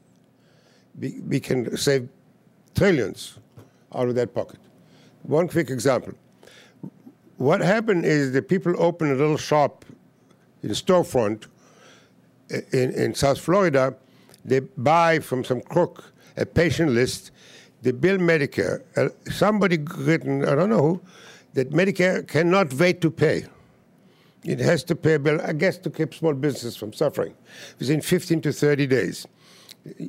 we, 0.99 1.19
we 1.27 1.39
can 1.39 1.75
save 1.77 2.09
trillions 2.75 3.37
out 3.95 4.09
of 4.09 4.15
that 4.15 4.33
pocket. 4.33 4.59
One 5.23 5.47
quick 5.47 5.69
example. 5.69 6.13
What 7.37 7.61
happened 7.61 8.05
is 8.05 8.33
the 8.33 8.41
people 8.41 8.75
opened 8.77 9.11
a 9.11 9.15
little 9.15 9.37
shop 9.37 9.85
in 10.61 10.69
a 10.69 10.73
storefront 10.73 11.47
in, 12.49 12.91
in 12.91 13.13
South 13.15 13.39
Florida. 13.39 13.95
They 14.43 14.59
buy 14.59 15.19
from 15.19 15.43
some 15.43 15.61
crook 15.61 16.13
a 16.38 16.45
patient 16.45 16.91
list. 16.91 17.31
They 17.81 17.91
bill 17.91 18.17
Medicare. 18.17 18.83
Uh, 18.98 19.09
somebody 19.31 19.77
written, 19.77 20.45
I 20.45 20.55
don't 20.55 20.69
know 20.69 20.81
who, 20.81 21.01
that 21.53 21.71
Medicare 21.71 22.27
cannot 22.27 22.74
wait 22.74 23.01
to 23.01 23.12
pay. 23.12 23.45
It 24.43 24.59
has 24.59 24.83
to 24.86 24.95
pay 24.95 25.15
a 25.15 25.19
bill, 25.19 25.41
I 25.41 25.53
guess, 25.53 25.77
to 25.79 25.89
keep 25.89 26.13
small 26.13 26.33
business 26.33 26.75
from 26.75 26.93
suffering 26.93 27.33
within 27.77 28.01
15 28.01 28.41
to 28.41 28.53
30 28.53 28.88
days. 28.88 29.27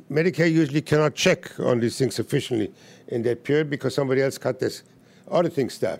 Medicare 0.09 0.51
usually 0.51 0.81
cannot 0.81 1.15
check 1.15 1.59
on 1.59 1.79
these 1.79 1.97
things 1.97 2.15
sufficiently 2.15 2.71
in 3.07 3.23
that 3.23 3.43
period 3.43 3.69
because 3.69 3.95
somebody 3.95 4.21
else 4.21 4.37
cut 4.37 4.59
this 4.59 4.83
auditing 5.29 5.69
staff. 5.69 5.99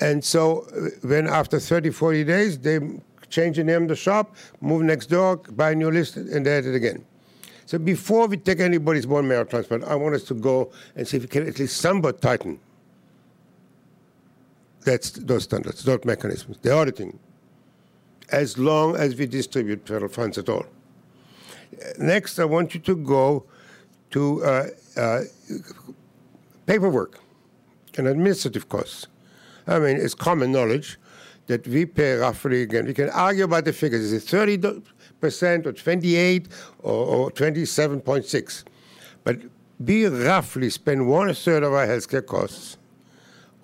And 0.00 0.24
so 0.24 0.66
uh, 0.76 0.90
when 1.06 1.26
after 1.26 1.58
30, 1.58 1.90
40 1.90 2.24
days, 2.24 2.58
they 2.58 2.78
change 3.30 3.56
the 3.56 3.64
name 3.64 3.82
of 3.82 3.88
the 3.88 3.96
shop, 3.96 4.36
move 4.60 4.82
next 4.82 5.06
door, 5.06 5.36
buy 5.36 5.70
a 5.70 5.74
new 5.74 5.90
list, 5.90 6.16
and 6.16 6.44
they 6.44 6.58
it 6.58 6.74
again. 6.74 7.04
So 7.66 7.78
before 7.78 8.26
we 8.26 8.36
take 8.36 8.60
anybody's 8.60 9.06
bone 9.06 9.26
marrow 9.26 9.44
transplant, 9.44 9.84
I 9.84 9.94
want 9.94 10.14
us 10.14 10.24
to 10.24 10.34
go 10.34 10.70
and 10.96 11.06
see 11.08 11.16
if 11.16 11.22
we 11.22 11.28
can 11.28 11.46
at 11.46 11.58
least 11.58 11.78
somewhat 11.78 12.20
tighten 12.20 12.60
that's 14.84 15.10
those 15.10 15.44
standards, 15.44 15.82
those 15.82 16.04
mechanisms, 16.04 16.58
the 16.62 16.72
auditing, 16.72 17.18
as 18.30 18.58
long 18.58 18.96
as 18.96 19.16
we 19.16 19.26
distribute 19.26 19.86
federal 19.86 20.10
funds 20.10 20.38
at 20.38 20.48
all. 20.48 20.66
Next, 21.98 22.38
I 22.38 22.44
want 22.44 22.74
you 22.74 22.80
to 22.80 22.96
go 22.96 23.44
to 24.10 24.44
uh, 24.44 24.66
uh, 24.96 25.20
paperwork 26.66 27.18
and 27.96 28.06
administrative 28.06 28.68
costs. 28.68 29.06
I 29.66 29.78
mean, 29.78 29.96
it's 29.96 30.14
common 30.14 30.52
knowledge 30.52 30.98
that 31.46 31.66
we 31.66 31.84
pay 31.84 32.14
roughly, 32.14 32.62
again, 32.62 32.86
we 32.86 32.94
can 32.94 33.10
argue 33.10 33.44
about 33.44 33.64
the 33.64 33.72
figures. 33.72 34.12
Is 34.12 34.12
it 34.12 34.36
30% 34.36 34.82
or 35.66 35.72
28 35.72 36.48
or, 36.82 36.92
or 36.92 37.30
27.6? 37.30 38.64
But 39.22 39.38
we 39.80 40.06
roughly 40.06 40.70
spend 40.70 41.08
one 41.08 41.32
third 41.34 41.62
of 41.62 41.72
our 41.72 41.86
healthcare 41.86 42.24
costs 42.24 42.76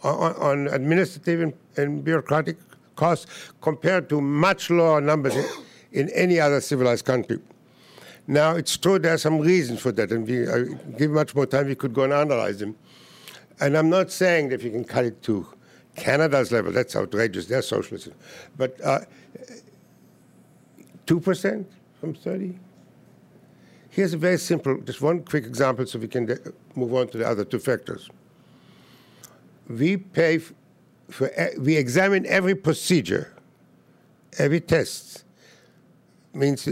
on, 0.02 0.34
on 0.36 0.68
administrative 0.68 1.40
and, 1.40 1.52
and, 1.76 2.04
bureaucratic 2.04 2.56
costs 2.96 3.26
compared 3.60 4.08
to 4.08 4.20
much 4.20 4.70
lower 4.70 5.00
numbers 5.00 5.36
in, 5.36 5.46
in 5.92 6.08
any 6.10 6.40
other 6.40 6.60
civilized 6.60 7.04
country. 7.04 7.38
Now, 8.26 8.54
it's 8.54 8.76
true 8.76 8.98
there 8.98 9.14
are 9.14 9.18
some 9.18 9.38
reasons 9.38 9.80
for 9.80 9.92
that, 9.92 10.12
and 10.12 10.26
we 10.26 10.46
uh, 10.46 10.64
give 10.96 11.10
much 11.10 11.34
more 11.34 11.46
time, 11.46 11.66
we 11.66 11.74
could 11.74 11.92
go 11.92 12.04
and 12.04 12.12
analyze 12.12 12.58
them. 12.58 12.76
And 13.60 13.76
I'm 13.76 13.90
not 13.90 14.10
saying 14.10 14.48
that 14.50 14.62
you 14.62 14.70
can 14.70 14.84
cut 14.84 15.04
it 15.04 15.22
to 15.24 15.46
Canada's 15.96 16.50
level. 16.52 16.72
That's 16.72 16.96
outrageous. 16.96 17.46
They're 17.46 17.62
socialism. 17.62 18.14
But 18.56 18.80
uh, 18.82 19.00
2% 21.10 21.64
from 21.98 22.14
30? 22.14 22.56
Here's 23.90 24.14
a 24.14 24.16
very 24.16 24.38
simple, 24.38 24.80
just 24.82 25.00
one 25.00 25.24
quick 25.24 25.44
example 25.44 25.84
so 25.84 25.98
we 25.98 26.06
can 26.06 26.38
move 26.76 26.94
on 26.94 27.08
to 27.08 27.18
the 27.18 27.26
other 27.26 27.44
two 27.44 27.58
factors. 27.58 28.08
We 29.68 29.96
pay 29.96 30.38
for, 31.08 31.28
we 31.58 31.76
examine 31.76 32.24
every 32.26 32.54
procedure, 32.54 33.34
every 34.38 34.60
test. 34.60 35.24
Means 36.32 36.68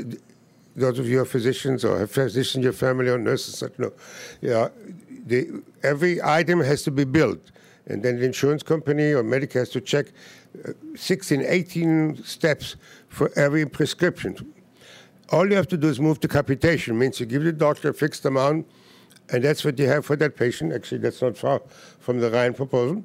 those 0.76 1.00
of 1.00 1.08
you 1.08 1.20
are 1.20 1.24
physicians 1.24 1.84
or 1.84 1.98
have 1.98 2.12
physicians 2.12 2.56
in 2.56 2.62
your 2.62 2.72
family 2.72 3.08
or 3.08 3.18
nurses, 3.18 3.64
no. 3.78 3.92
Yeah, 4.40 4.68
the, 5.26 5.64
every 5.82 6.22
item 6.22 6.60
has 6.60 6.84
to 6.84 6.92
be 6.92 7.02
billed 7.02 7.50
and 7.88 8.02
then 8.02 8.18
the 8.18 8.24
insurance 8.24 8.62
company 8.62 9.12
or 9.12 9.24
Medicare 9.24 9.60
has 9.60 9.70
to 9.70 9.80
check 9.80 10.06
uh, 10.66 10.72
16, 10.94 11.42
18 11.42 12.22
steps 12.22 12.76
for 13.08 13.30
every 13.36 13.66
prescription. 13.66 14.54
All 15.30 15.48
you 15.48 15.56
have 15.56 15.68
to 15.68 15.76
do 15.76 15.88
is 15.88 16.00
move 16.00 16.20
to 16.20 16.28
capitation, 16.28 16.98
means 16.98 17.20
you 17.20 17.26
give 17.26 17.44
the 17.44 17.52
doctor 17.52 17.90
a 17.90 17.94
fixed 17.94 18.24
amount, 18.24 18.66
and 19.30 19.44
that's 19.44 19.64
what 19.64 19.78
you 19.78 19.86
have 19.86 20.06
for 20.06 20.16
that 20.16 20.36
patient. 20.36 20.72
Actually, 20.72 20.98
that's 20.98 21.20
not 21.20 21.36
far 21.36 21.60
from 21.98 22.20
the 22.20 22.30
Ryan 22.30 22.54
proposal. 22.54 23.04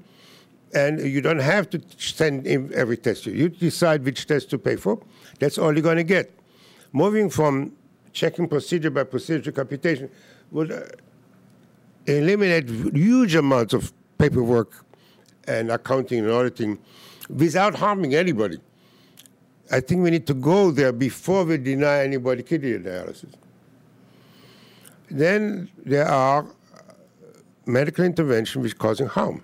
And 0.74 1.00
you 1.02 1.22
don't 1.22 1.40
have 1.40 1.70
to 1.72 1.82
send 1.98 2.48
in 2.48 2.74
every 2.74 2.98
test. 2.98 3.26
You 3.26 3.50
decide 3.50 4.04
which 4.04 4.26
test 4.26 4.50
to 4.52 4.58
pay 4.58 4.76
for. 4.76 5.00
That's 5.40 5.58
all 5.58 5.74
you're 5.74 5.84
going 5.84 5.98
to 5.98 6.04
get. 6.04 6.32
Moving 6.94 7.30
from 7.30 7.74
checking 8.12 8.48
procedure 8.48 8.90
by 8.90 9.04
procedure 9.04 9.44
to 9.44 9.52
capitation 9.52 10.10
would 10.52 10.72
uh, 10.72 10.82
eliminate 12.06 12.70
huge 12.70 13.36
amounts 13.36 13.74
of 13.74 13.94
paperwork 14.18 14.86
and 15.48 15.72
accounting 15.72 16.20
and 16.20 16.32
auditing 16.32 16.80
without 17.30 17.76
harming 17.76 18.16
anybody. 18.16 18.60
I 19.74 19.80
think 19.80 20.04
we 20.04 20.12
need 20.12 20.28
to 20.28 20.36
go 20.36 20.70
there 20.70 20.92
before 20.92 21.46
we 21.46 21.58
deny 21.58 22.04
anybody 22.04 22.44
kidney 22.44 22.78
dialysis. 22.78 23.34
Then 25.10 25.68
there 25.84 26.08
are 26.08 26.46
medical 27.66 28.06
intervention 28.06 28.62
which 28.62 28.74
is 28.74 28.78
causing 28.78 29.08
harm 29.08 29.42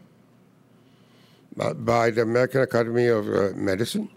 by 1.56 2.12
the 2.12 2.22
American 2.22 2.62
Academy 2.62 3.08
of 3.08 3.28
uh, 3.28 3.50
Medicine. 3.56 4.08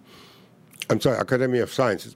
I'm 0.90 1.00
sorry, 1.00 1.16
Academy 1.16 1.60
of 1.60 1.72
Sciences. 1.72 2.14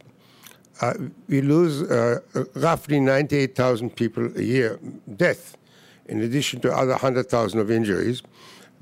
Uh, 0.83 0.93
we 1.27 1.41
lose 1.41 1.83
uh, 1.83 2.21
roughly 2.55 3.01
98,000 3.01 3.97
people 3.97 4.31
a 4.37 4.43
year, 4.43 4.79
death 5.17 5.57
in 6.05 6.21
addition 6.21 6.61
to 6.61 6.71
other 6.71 6.93
100,000 6.93 7.59
of 7.59 7.71
injuries, 7.71 8.23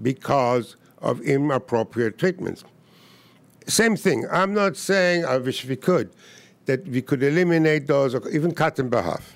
because 0.02 0.75
of 0.99 1.21
inappropriate 1.21 2.18
treatments. 2.18 2.64
Same 3.66 3.97
thing. 3.97 4.26
I'm 4.30 4.52
not 4.52 4.76
saying, 4.76 5.25
I 5.25 5.38
wish 5.38 5.64
we 5.64 5.76
could, 5.76 6.11
that 6.66 6.87
we 6.87 7.00
could 7.02 7.23
eliminate 7.23 7.87
those 7.87 8.14
or 8.14 8.28
even 8.30 8.52
cut 8.52 8.76
them 8.76 8.88
by 8.88 9.02
half. 9.02 9.35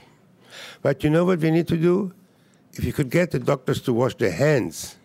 But 0.82 1.02
you 1.02 1.10
know 1.10 1.24
what 1.24 1.40
we 1.40 1.50
need 1.50 1.68
to 1.68 1.76
do? 1.76 2.12
If 2.74 2.84
you 2.84 2.92
could 2.92 3.10
get 3.10 3.30
the 3.30 3.38
doctors 3.38 3.80
to 3.82 3.92
wash 3.92 4.14
their 4.16 4.30
hands, 4.30 4.96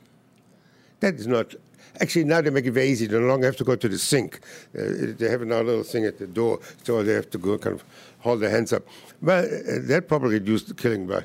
that 1.00 1.16
is 1.16 1.28
not. 1.28 1.56
Actually, 2.00 2.26
now 2.26 2.42
they 2.42 2.50
make 2.50 2.66
it 2.66 2.72
very 2.72 2.88
easy. 2.88 3.06
They 3.06 3.20
no 3.20 3.28
longer 3.28 3.46
have 3.46 3.56
to 3.58 3.64
go 3.64 3.76
to 3.76 3.88
the 3.88 3.98
sink. 3.98 4.40
Uh, 4.78 5.14
they 5.18 5.30
have 5.30 5.42
another 5.42 5.64
little 5.64 5.84
thing 5.84 6.06
at 6.06 6.18
the 6.18 6.28
door, 6.28 6.60
so 6.84 7.04
they 7.04 7.14
have 7.14 7.30
to 7.32 7.38
go 7.38 7.58
kind 7.58 7.76
of 7.76 7.84
hold 8.20 8.42
their 8.42 8.50
hands 8.50 8.74
up. 8.74 8.84
But 9.22 9.46
uh, 9.46 9.80
that 9.84 10.08
probably 10.08 10.32
reduced 10.32 10.68
the 10.68 10.74
killing 10.74 11.08
by 11.08 11.24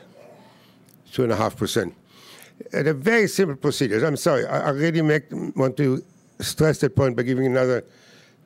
two 1.12 1.22
and 1.22 1.32
a 1.32 1.36
half 1.36 1.56
percent. 1.56 1.94
And 2.72 2.88
a 2.88 2.94
very 2.94 3.28
simple 3.28 3.56
procedure. 3.56 4.04
I'm 4.04 4.16
sorry, 4.16 4.46
I, 4.46 4.66
I 4.66 4.70
really 4.70 5.02
make, 5.02 5.24
want 5.30 5.76
to 5.78 6.04
stress 6.40 6.78
that 6.78 6.94
point 6.94 7.16
by 7.16 7.22
giving 7.22 7.46
another 7.46 7.84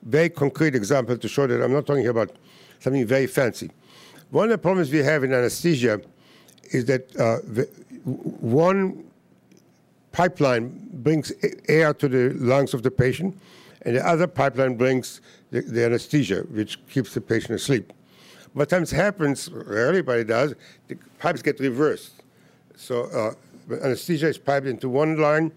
very 0.03 0.29
concrete 0.29 0.75
example 0.75 1.17
to 1.17 1.27
show 1.27 1.47
that 1.47 1.63
I'm 1.63 1.71
not 1.71 1.85
talking 1.85 2.07
about 2.07 2.35
something 2.79 3.05
very 3.05 3.27
fancy. 3.27 3.71
One 4.31 4.45
of 4.45 4.51
the 4.51 4.57
problems 4.57 4.91
we 4.91 4.99
have 4.99 5.23
in 5.23 5.33
anesthesia 5.33 6.01
is 6.71 6.85
that 6.85 7.15
uh, 7.17 7.37
one 8.05 9.05
pipeline 10.11 10.89
brings 10.91 11.31
air 11.67 11.93
to 11.93 12.07
the 12.07 12.33
lungs 12.39 12.73
of 12.73 12.83
the 12.83 12.91
patient, 12.91 13.37
and 13.83 13.95
the 13.95 14.07
other 14.07 14.27
pipeline 14.27 14.75
brings 14.75 15.21
the, 15.51 15.61
the 15.61 15.85
anesthesia, 15.85 16.41
which 16.51 16.85
keeps 16.87 17.13
the 17.13 17.21
patient 17.21 17.51
asleep. 17.51 17.93
What 18.53 18.69
times 18.69 18.91
happens, 18.91 19.49
rarely, 19.51 20.01
but 20.01 20.19
it 20.19 20.25
does, 20.25 20.53
the 20.87 20.95
pipes 21.19 21.41
get 21.41 21.59
reversed. 21.59 22.23
So 22.75 23.05
uh, 23.05 23.33
anesthesia 23.83 24.27
is 24.27 24.37
piped 24.37 24.67
into 24.67 24.89
one 24.89 25.17
line, 25.17 25.51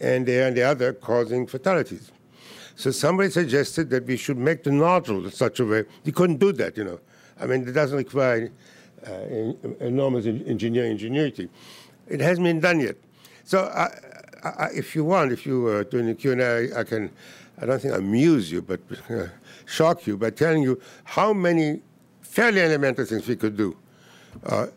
and 0.00 0.28
air 0.28 0.48
in 0.48 0.54
the 0.54 0.62
other, 0.62 0.92
causing 0.92 1.46
fatalities. 1.46 2.10
So 2.76 2.90
somebody 2.90 3.30
suggested 3.30 3.90
that 3.90 4.06
we 4.06 4.16
should 4.16 4.38
make 4.38 4.64
the 4.64 4.70
nodule 4.70 5.24
in 5.24 5.30
such 5.30 5.60
a 5.60 5.66
way. 5.66 5.84
We 6.04 6.12
couldn't 6.12 6.38
do 6.38 6.52
that, 6.52 6.76
you 6.76 6.84
know. 6.84 7.00
I 7.38 7.46
mean, 7.46 7.68
it 7.68 7.72
doesn't 7.72 7.96
require 7.96 8.50
uh, 9.06 9.12
enormous 9.80 10.26
engineering 10.26 10.92
ingenuity. 10.92 11.48
It 12.08 12.20
hasn't 12.20 12.44
been 12.44 12.60
done 12.60 12.80
yet. 12.80 12.96
So 13.44 13.64
I, 13.64 13.88
I, 14.42 14.68
if 14.74 14.94
you 14.94 15.04
want, 15.04 15.32
if 15.32 15.44
you 15.44 15.66
are 15.66 15.84
doing 15.84 16.06
the 16.06 16.14
Q&A, 16.14 16.72
I 16.74 16.84
can, 16.84 17.10
I 17.60 17.66
don't 17.66 17.80
think 17.80 17.94
amuse 17.94 18.50
you, 18.50 18.62
but 18.62 18.80
uh, 19.10 19.26
shock 19.66 20.06
you 20.06 20.16
by 20.16 20.30
telling 20.30 20.62
you 20.62 20.80
how 21.04 21.32
many 21.32 21.82
fairly 22.22 22.60
elemental 22.60 23.04
things 23.04 23.26
we 23.26 23.36
could 23.36 23.56
do 23.56 23.76
uh, 24.46 24.68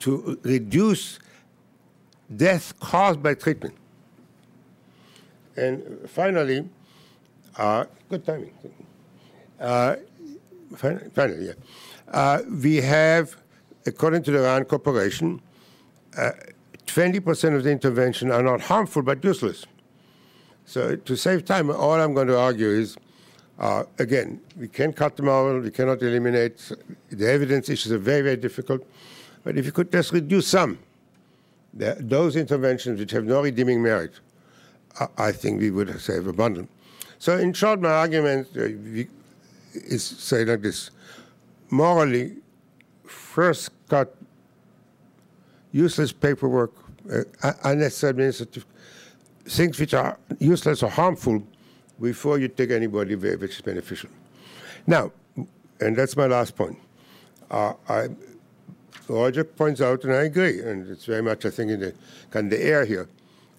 to 0.00 0.38
reduce 0.42 1.18
death 2.36 2.78
caused 2.80 3.22
by 3.22 3.34
treatment. 3.34 3.74
And 5.58 6.08
finally, 6.08 6.68
uh, 7.56 7.84
good 8.08 8.24
timing. 8.24 8.52
Uh, 9.58 9.96
finally, 10.76 11.46
yeah. 11.46 11.52
Uh, 12.06 12.42
we 12.62 12.76
have, 12.76 13.36
according 13.86 14.22
to 14.22 14.30
the 14.30 14.40
RAND 14.40 14.68
Corporation, 14.68 15.42
20% 16.14 17.52
uh, 17.52 17.56
of 17.56 17.64
the 17.64 17.70
intervention 17.70 18.30
are 18.30 18.42
not 18.42 18.60
harmful 18.60 19.02
but 19.02 19.22
useless. 19.24 19.66
So 20.64 20.96
to 20.96 21.16
save 21.16 21.44
time, 21.44 21.70
all 21.70 21.94
I'm 21.94 22.14
going 22.14 22.28
to 22.28 22.38
argue 22.38 22.68
is, 22.68 22.96
uh, 23.58 23.84
again, 23.98 24.40
we 24.56 24.68
can't 24.68 24.94
cut 24.94 25.16
them 25.16 25.28
out, 25.28 25.62
we 25.62 25.70
cannot 25.70 26.00
eliminate. 26.02 26.70
The 27.10 27.28
evidence 27.28 27.68
issues 27.68 27.90
are 27.90 27.98
very, 27.98 28.22
very 28.22 28.36
difficult. 28.36 28.86
But 29.42 29.56
if 29.56 29.66
you 29.66 29.72
could 29.72 29.90
just 29.90 30.12
reduce 30.12 30.46
some, 30.46 30.78
the, 31.74 31.96
those 31.98 32.36
interventions 32.36 33.00
which 33.00 33.10
have 33.10 33.24
no 33.24 33.42
redeeming 33.42 33.82
merit, 33.82 34.12
I 35.16 35.32
think 35.32 35.60
we 35.60 35.70
would 35.70 36.00
save 36.00 36.26
a 36.26 36.32
bundle. 36.32 36.66
So, 37.18 37.36
in 37.36 37.52
short, 37.52 37.80
my 37.80 37.90
argument 37.90 38.48
uh, 38.56 38.68
is 39.74 40.04
say 40.04 40.44
like 40.44 40.62
this: 40.62 40.90
morally, 41.70 42.36
first 43.04 43.70
cut 43.88 44.14
useless 45.72 46.12
paperwork, 46.12 46.72
uh, 47.12 47.52
unnecessary 47.64 48.10
administrative 48.10 48.64
things 49.44 49.78
which 49.78 49.94
are 49.94 50.18
useless 50.38 50.82
or 50.82 50.90
harmful 50.90 51.42
before 52.00 52.38
you 52.38 52.48
take 52.48 52.70
anybody 52.70 53.14
which 53.14 53.56
is 53.56 53.60
beneficial. 53.60 54.10
Now, 54.86 55.12
and 55.80 55.96
that's 55.96 56.16
my 56.16 56.26
last 56.26 56.56
point. 56.56 56.78
Uh, 57.50 57.72
I, 57.88 58.08
Roger 59.08 59.44
points 59.44 59.80
out, 59.80 60.04
and 60.04 60.12
I 60.12 60.24
agree, 60.24 60.60
and 60.60 60.88
it's 60.88 61.06
very 61.06 61.22
much, 61.22 61.46
I 61.46 61.50
think, 61.50 61.70
in 61.70 61.80
the, 61.80 61.94
kind 62.30 62.52
of 62.52 62.58
the 62.58 62.64
air 62.64 62.84
here. 62.84 63.08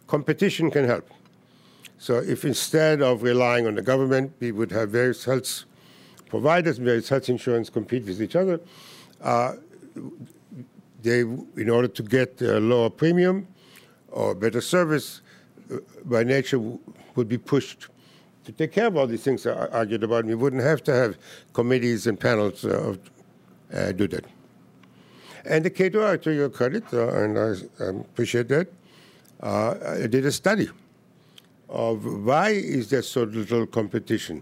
Competition 0.07 0.69
can 0.69 0.85
help. 0.85 1.09
So 1.99 2.15
if 2.15 2.45
instead 2.45 3.01
of 3.01 3.23
relying 3.23 3.67
on 3.67 3.75
the 3.75 3.81
government, 3.81 4.31
we 4.39 4.53
would 4.53 4.71
have 4.71 4.89
various 4.89 5.25
health 5.25 5.65
providers, 6.27 6.77
various 6.77 7.09
health 7.09 7.27
insurance 7.27 7.69
compete 7.69 8.05
with 8.05 8.21
each 8.21 8.37
other, 8.37 8.61
uh, 9.21 9.55
they, 11.01 11.19
in 11.19 11.69
order 11.69 11.89
to 11.89 12.03
get 12.03 12.41
a 12.41 12.59
lower 12.59 12.89
premium 12.89 13.47
or 14.07 14.33
better 14.33 14.61
service, 14.61 15.21
uh, 15.71 15.77
by 16.05 16.23
nature 16.23 16.59
would 17.15 17.27
be 17.27 17.37
pushed 17.37 17.89
to 18.45 18.53
take 18.53 18.71
care 18.71 18.87
of 18.87 18.95
all 18.95 19.05
these 19.05 19.23
things 19.23 19.45
I 19.45 19.67
argued 19.67 20.03
about. 20.03 20.23
We 20.23 20.35
wouldn't 20.35 20.63
have 20.63 20.81
to 20.83 20.93
have 20.93 21.17
committees 21.51 22.07
and 22.07 22.17
panels 22.17 22.63
uh, 22.63 22.95
uh, 23.73 23.91
do 23.91 24.07
that. 24.07 24.23
And 25.43 25.65
the 25.65 25.69
Cato, 25.69 26.15
to 26.15 26.31
your 26.31 26.49
credit, 26.49 26.83
uh, 26.93 27.09
and 27.09 27.37
I 27.37 27.83
um, 27.83 27.99
appreciate 27.99 28.47
that, 28.47 28.67
uh, 29.43 29.75
I 30.01 30.07
did 30.07 30.25
a 30.25 30.31
study 30.31 30.69
of 31.69 32.25
why 32.25 32.49
is 32.49 32.89
there 32.89 33.01
so 33.01 33.23
little 33.23 33.65
competition 33.67 34.41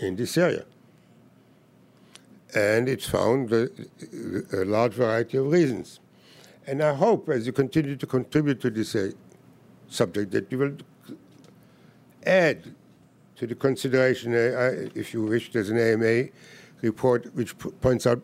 in 0.00 0.16
this 0.16 0.36
area. 0.36 0.64
And 2.54 2.88
it 2.88 3.02
found 3.02 3.52
a, 3.52 3.68
a 4.52 4.64
large 4.64 4.94
variety 4.94 5.36
of 5.36 5.46
reasons. 5.50 6.00
And 6.66 6.82
I 6.82 6.94
hope, 6.94 7.28
as 7.28 7.46
you 7.46 7.52
continue 7.52 7.96
to 7.96 8.06
contribute 8.06 8.60
to 8.62 8.70
this 8.70 8.94
uh, 8.94 9.10
subject, 9.88 10.32
that 10.32 10.50
you 10.50 10.58
will 10.58 10.76
add 12.24 12.74
to 13.36 13.46
the 13.46 13.54
consideration, 13.54 14.32
uh, 14.32 14.88
if 14.94 15.12
you 15.12 15.22
wish, 15.22 15.52
there's 15.52 15.70
an 15.70 15.78
AMA 15.78 16.28
report 16.80 17.32
which 17.34 17.56
points 17.80 18.06
out, 18.06 18.22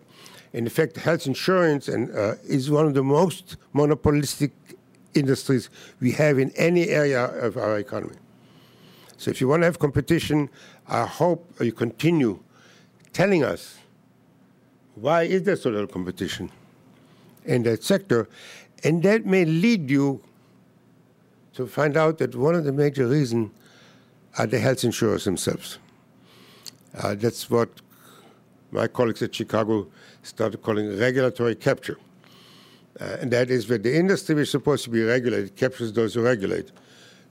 in 0.53 0.67
effect, 0.67 0.97
health 0.97 1.27
insurance 1.27 1.89
and, 1.89 2.15
uh, 2.17 2.35
is 2.45 2.71
one 2.71 2.87
of 2.87 2.95
the 2.95 3.03
most 3.03 3.57
monopolistic 3.73 4.51
industries 5.15 5.71
we 6.01 6.13
have 6.13 6.39
in 6.39 6.51
any 6.53 6.89
area 6.89 7.25
of 7.25 7.57
our 7.57 7.79
economy. 7.79 8.17
So 9.17 9.31
if 9.31 9.41
you 9.41 9.49
want 9.49 9.63
to 9.63 9.67
have 9.67 9.79
competition, 9.79 10.51
I 10.89 11.07
hope 11.07 11.49
you 11.61 11.73
continue 11.73 12.43
telling 13.13 13.45
us 13.45 13.79
why 14.95 15.23
is 15.23 15.45
there 15.45 15.57
so 15.57 15.71
little 15.71 15.87
competition 15.87 16.51
in 17.45 17.63
that 17.65 17.83
sector, 17.83 18.29
and 18.85 19.03
that 19.03 19.25
may 19.27 19.45
lead 19.45 19.91
you 19.91 20.23
to 21.55 21.67
find 21.67 21.97
out 21.97 22.19
that 22.19 22.35
one 22.35 22.55
of 22.55 22.65
the 22.65 22.73
major 22.73 23.07
reasons 23.07 23.51
are 24.39 24.47
the 24.47 24.59
health 24.59 24.85
insurers 24.85 25.25
themselves. 25.25 25.79
Uh, 26.99 27.15
that's 27.15 27.51
what 27.51 27.69
my 28.71 28.87
colleagues 28.87 29.23
at 29.23 29.35
Chicago 29.35 29.87
started 30.23 30.63
calling 30.63 30.99
regulatory 30.99 31.55
capture. 31.55 31.99
Uh, 33.01 33.17
and 33.21 33.31
that 33.31 33.51
is 33.51 33.67
that 33.69 33.83
the 33.83 33.97
industry 33.97 34.35
which 34.35 34.43
is 34.43 34.51
supposed 34.51 34.85
to 34.85 34.91
be 34.91 35.03
regulated 35.03 35.57
captures 35.57 35.93
those 35.93 36.15
who 36.15 36.23
regulate 36.23 36.71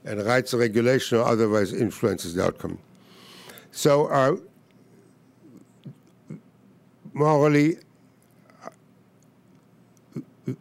and 0.04 0.24
writes 0.24 0.50
the 0.50 0.58
regulation 0.58 1.18
or 1.18 1.24
otherwise 1.24 1.72
influences 1.72 2.34
the 2.34 2.44
outcome. 2.44 2.78
So, 3.70 4.06
uh, 4.06 4.36
morally, 7.12 7.78
uh, 8.64 10.52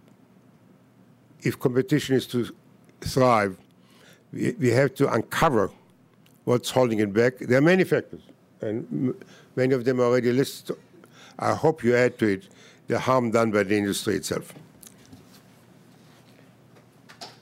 if 1.41 1.59
competition 1.59 2.15
is 2.15 2.27
to 2.27 2.53
thrive, 3.01 3.57
we, 4.31 4.51
we 4.59 4.69
have 4.69 4.93
to 4.95 5.11
uncover 5.11 5.71
what's 6.45 6.69
holding 6.69 6.99
it 6.99 7.11
back. 7.11 7.39
There 7.39 7.57
are 7.57 7.61
many 7.61 7.83
factors, 7.83 8.21
and 8.61 9.15
many 9.55 9.73
of 9.73 9.83
them 9.83 9.99
already 9.99 10.31
listed. 10.31 10.77
I 11.39 11.55
hope 11.55 11.83
you 11.83 11.95
add 11.95 12.19
to 12.19 12.27
it 12.27 12.47
the 12.87 12.99
harm 12.99 13.31
done 13.31 13.51
by 13.51 13.63
the 13.63 13.75
industry 13.75 14.15
itself. 14.15 14.53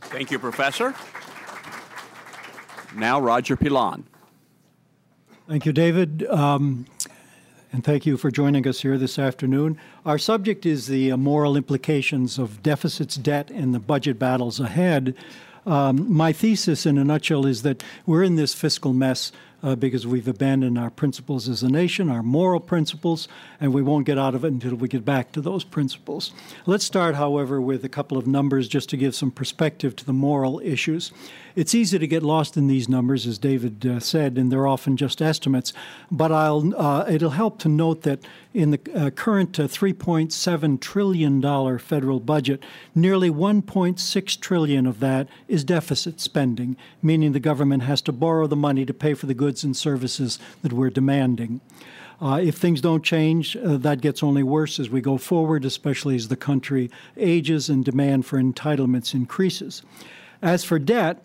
Thank 0.09 0.31
you, 0.31 0.39
Professor. 0.39 0.95
Now, 2.95 3.21
Roger 3.21 3.55
Pilon. 3.55 4.05
Thank 5.47 5.67
you, 5.67 5.71
David. 5.71 6.25
Um, 6.25 6.87
and 7.71 7.83
thank 7.83 8.07
you 8.07 8.17
for 8.17 8.31
joining 8.31 8.67
us 8.67 8.81
here 8.81 8.97
this 8.97 9.19
afternoon. 9.19 9.79
Our 10.07 10.17
subject 10.17 10.65
is 10.65 10.87
the 10.87 11.11
uh, 11.11 11.17
moral 11.17 11.55
implications 11.55 12.39
of 12.39 12.63
deficits, 12.63 13.17
debt, 13.17 13.51
and 13.51 13.75
the 13.75 13.79
budget 13.79 14.17
battles 14.17 14.59
ahead. 14.59 15.15
Um, 15.67 16.11
my 16.11 16.33
thesis, 16.33 16.87
in 16.87 16.97
a 16.97 17.03
nutshell, 17.03 17.45
is 17.45 17.61
that 17.61 17.83
we're 18.07 18.23
in 18.23 18.35
this 18.35 18.55
fiscal 18.55 18.93
mess 18.93 19.31
uh, 19.61 19.75
because 19.75 20.07
we've 20.07 20.27
abandoned 20.27 20.77
our 20.77 20.89
principles 20.89 21.49
as 21.49 21.63
a 21.63 21.69
nation, 21.69 22.09
our 22.09 22.23
moral 22.23 22.59
principles, 22.59 23.27
and 23.59 23.73
we 23.73 23.81
won't 23.81 24.05
get 24.05 24.17
out 24.17 24.35
of 24.35 24.45
it 24.45 24.53
until 24.53 24.75
we 24.75 24.87
get 24.87 25.03
back 25.03 25.31
to 25.33 25.41
those 25.41 25.63
principles. 25.63 26.31
Let's 26.65 26.85
start, 26.85 27.15
however, 27.15 27.59
with 27.59 27.83
a 27.83 27.89
couple 27.89 28.17
of 28.17 28.27
numbers 28.27 28.67
just 28.67 28.89
to 28.89 28.97
give 28.97 29.15
some 29.15 29.31
perspective 29.31 29.95
to 29.97 30.05
the 30.05 30.13
moral 30.13 30.59
issues. 30.63 31.11
It's 31.55 31.75
easy 31.75 31.99
to 31.99 32.07
get 32.07 32.23
lost 32.23 32.55
in 32.55 32.67
these 32.67 32.87
numbers, 32.87 33.27
as 33.27 33.37
David 33.37 33.85
uh, 33.85 33.99
said, 33.99 34.37
and 34.37 34.51
they're 34.51 34.67
often 34.67 34.95
just 34.95 35.21
estimates. 35.21 35.73
But 36.09 36.31
uh, 36.31 37.05
it'll 37.09 37.31
help 37.31 37.59
to 37.59 37.69
note 37.69 38.03
that 38.03 38.19
in 38.53 38.71
the 38.71 38.79
uh, 38.95 39.09
current 39.09 39.59
uh, 39.59 39.63
$3.7 39.63 40.79
trillion 40.79 41.79
federal 41.79 42.19
budget, 42.19 42.63
nearly 42.95 43.29
1.6 43.29 44.39
trillion 44.39 44.85
of 44.85 44.99
that 45.01 45.27
is 45.47 45.63
deficit 45.63 46.19
spending, 46.19 46.77
meaning 47.01 47.33
the 47.33 47.39
government 47.39 47.83
has 47.83 48.01
to 48.03 48.11
borrow 48.11 48.47
the 48.47 48.55
money 48.55 48.85
to 48.85 48.93
pay 48.93 49.13
for 49.13 49.25
the 49.25 49.33
goods 49.33 49.48
and 49.63 49.75
services 49.75 50.39
that 50.62 50.73
we're 50.73 50.89
demanding. 50.89 51.62
Uh, 52.21 52.39
if 52.43 52.55
things 52.55 52.81
don't 52.81 53.03
change, 53.03 53.55
uh, 53.55 53.77
that 53.77 54.01
gets 54.01 54.21
only 54.21 54.43
worse 54.43 54.79
as 54.79 54.89
we 54.89 54.99
go 54.99 55.17
forward, 55.17 55.63
especially 55.63 56.15
as 56.15 56.27
the 56.27 56.35
country 56.35 56.91
ages 57.15 57.69
and 57.69 57.85
demand 57.85 58.25
for 58.25 58.41
entitlements 58.41 59.13
increases. 59.13 59.83
As 60.41 60.65
for 60.65 60.79
debt, 60.79 61.23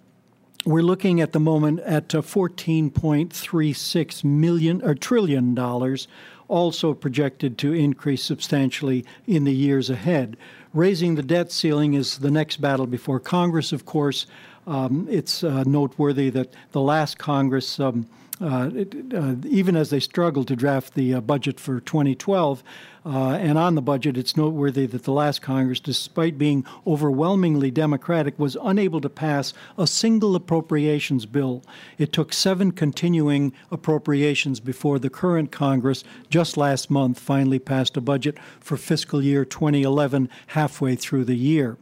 we're 0.64 0.82
looking 0.82 1.20
at 1.20 1.32
the 1.32 1.40
moment 1.40 1.80
at 1.80 2.14
uh, 2.14 2.22
14.36 2.22 4.24
million 4.24 4.82
or 4.82 4.94
trillion 4.94 5.54
dollars, 5.54 6.06
also 6.46 6.94
projected 6.94 7.58
to 7.58 7.72
increase 7.72 8.22
substantially 8.22 9.04
in 9.26 9.44
the 9.44 9.54
years 9.54 9.90
ahead. 9.90 10.36
Raising 10.72 11.16
the 11.16 11.22
debt 11.22 11.52
ceiling 11.52 11.94
is 11.94 12.18
the 12.18 12.30
next 12.30 12.60
battle 12.60 12.86
before 12.86 13.20
Congress, 13.20 13.72
of 13.72 13.84
course. 13.84 14.26
Um, 14.66 15.06
it's 15.10 15.44
uh, 15.44 15.64
noteworthy 15.64 16.30
that 16.30 16.52
the 16.72 16.80
last 16.80 17.18
Congress. 17.18 17.78
Um, 17.78 18.06
uh, 18.40 18.68
uh, 19.14 19.36
even 19.46 19.76
as 19.76 19.90
they 19.90 20.00
struggled 20.00 20.48
to 20.48 20.56
draft 20.56 20.94
the 20.94 21.14
uh, 21.14 21.20
budget 21.20 21.60
for 21.60 21.78
2012. 21.78 22.64
Uh, 23.06 23.34
and 23.34 23.56
on 23.56 23.76
the 23.76 23.82
budget, 23.82 24.16
it's 24.16 24.36
noteworthy 24.36 24.86
that 24.86 25.04
the 25.04 25.12
last 25.12 25.40
Congress, 25.40 25.78
despite 25.78 26.36
being 26.36 26.66
overwhelmingly 26.84 27.70
Democratic, 27.70 28.36
was 28.36 28.56
unable 28.60 29.00
to 29.00 29.08
pass 29.08 29.54
a 29.78 29.86
single 29.86 30.34
appropriations 30.34 31.26
bill. 31.26 31.62
It 31.96 32.12
took 32.12 32.32
seven 32.32 32.72
continuing 32.72 33.52
appropriations 33.70 34.58
before 34.58 34.98
the 34.98 35.10
current 35.10 35.52
Congress, 35.52 36.02
just 36.28 36.56
last 36.56 36.90
month, 36.90 37.20
finally 37.20 37.60
passed 37.60 37.96
a 37.96 38.00
budget 38.00 38.36
for 38.58 38.76
fiscal 38.76 39.22
year 39.22 39.44
2011 39.44 40.28
halfway 40.48 40.96
through 40.96 41.24
the 41.24 41.36
year. 41.36 41.76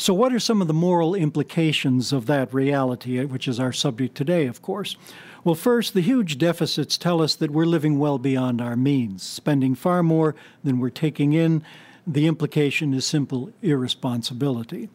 So, 0.00 0.14
what 0.14 0.32
are 0.32 0.38
some 0.38 0.62
of 0.62 0.68
the 0.68 0.74
moral 0.74 1.16
implications 1.16 2.12
of 2.12 2.26
that 2.26 2.54
reality, 2.54 3.18
uh, 3.18 3.26
which 3.26 3.48
is 3.48 3.58
our 3.58 3.72
subject 3.72 4.14
today, 4.14 4.46
of 4.46 4.62
course? 4.62 4.96
Well, 5.42 5.56
first, 5.56 5.92
the 5.92 6.00
huge 6.00 6.38
deficits 6.38 6.96
tell 6.96 7.20
us 7.20 7.34
that 7.34 7.50
we're 7.50 7.64
living 7.64 7.98
well 7.98 8.16
beyond 8.16 8.60
our 8.60 8.76
means, 8.76 9.24
spending 9.24 9.74
far 9.74 10.04
more 10.04 10.36
than 10.62 10.78
we're 10.78 10.90
taking 10.90 11.32
in. 11.32 11.64
The 12.06 12.28
implication 12.28 12.94
is 12.94 13.06
simple 13.06 13.50
irresponsibility. 13.60 14.88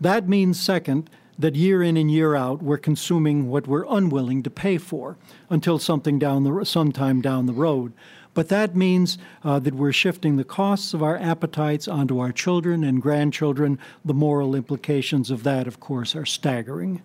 That 0.00 0.28
means, 0.28 0.60
second, 0.60 1.08
that 1.38 1.54
year 1.54 1.80
in 1.80 1.96
and 1.96 2.10
year 2.10 2.34
out 2.34 2.60
we're 2.60 2.78
consuming 2.78 3.48
what 3.48 3.68
we're 3.68 3.86
unwilling 3.88 4.42
to 4.42 4.50
pay 4.50 4.76
for 4.76 5.16
until 5.48 5.78
something 5.78 6.18
down 6.18 6.42
the 6.42 6.64
sometime 6.64 7.20
down 7.20 7.46
the 7.46 7.52
road. 7.52 7.92
But 8.34 8.48
that 8.48 8.76
means 8.76 9.18
uh, 9.42 9.58
that 9.60 9.74
we're 9.74 9.92
shifting 9.92 10.36
the 10.36 10.44
costs 10.44 10.94
of 10.94 11.02
our 11.02 11.16
appetites 11.16 11.88
onto 11.88 12.18
our 12.18 12.32
children 12.32 12.84
and 12.84 13.02
grandchildren. 13.02 13.78
The 14.04 14.14
moral 14.14 14.54
implications 14.54 15.30
of 15.30 15.42
that, 15.42 15.66
of 15.66 15.80
course, 15.80 16.14
are 16.14 16.26
staggering. 16.26 17.02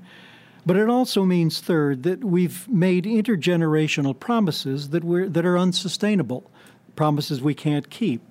But 0.65 0.77
it 0.77 0.89
also 0.89 1.25
means, 1.25 1.59
third, 1.59 2.03
that 2.03 2.23
we've 2.23 2.67
made 2.69 3.05
intergenerational 3.05 4.17
promises 4.17 4.89
that, 4.89 5.03
we're, 5.03 5.27
that 5.27 5.45
are 5.45 5.57
unsustainable, 5.57 6.49
promises 6.95 7.41
we 7.41 7.53
can't 7.53 7.89
keep. 7.89 8.21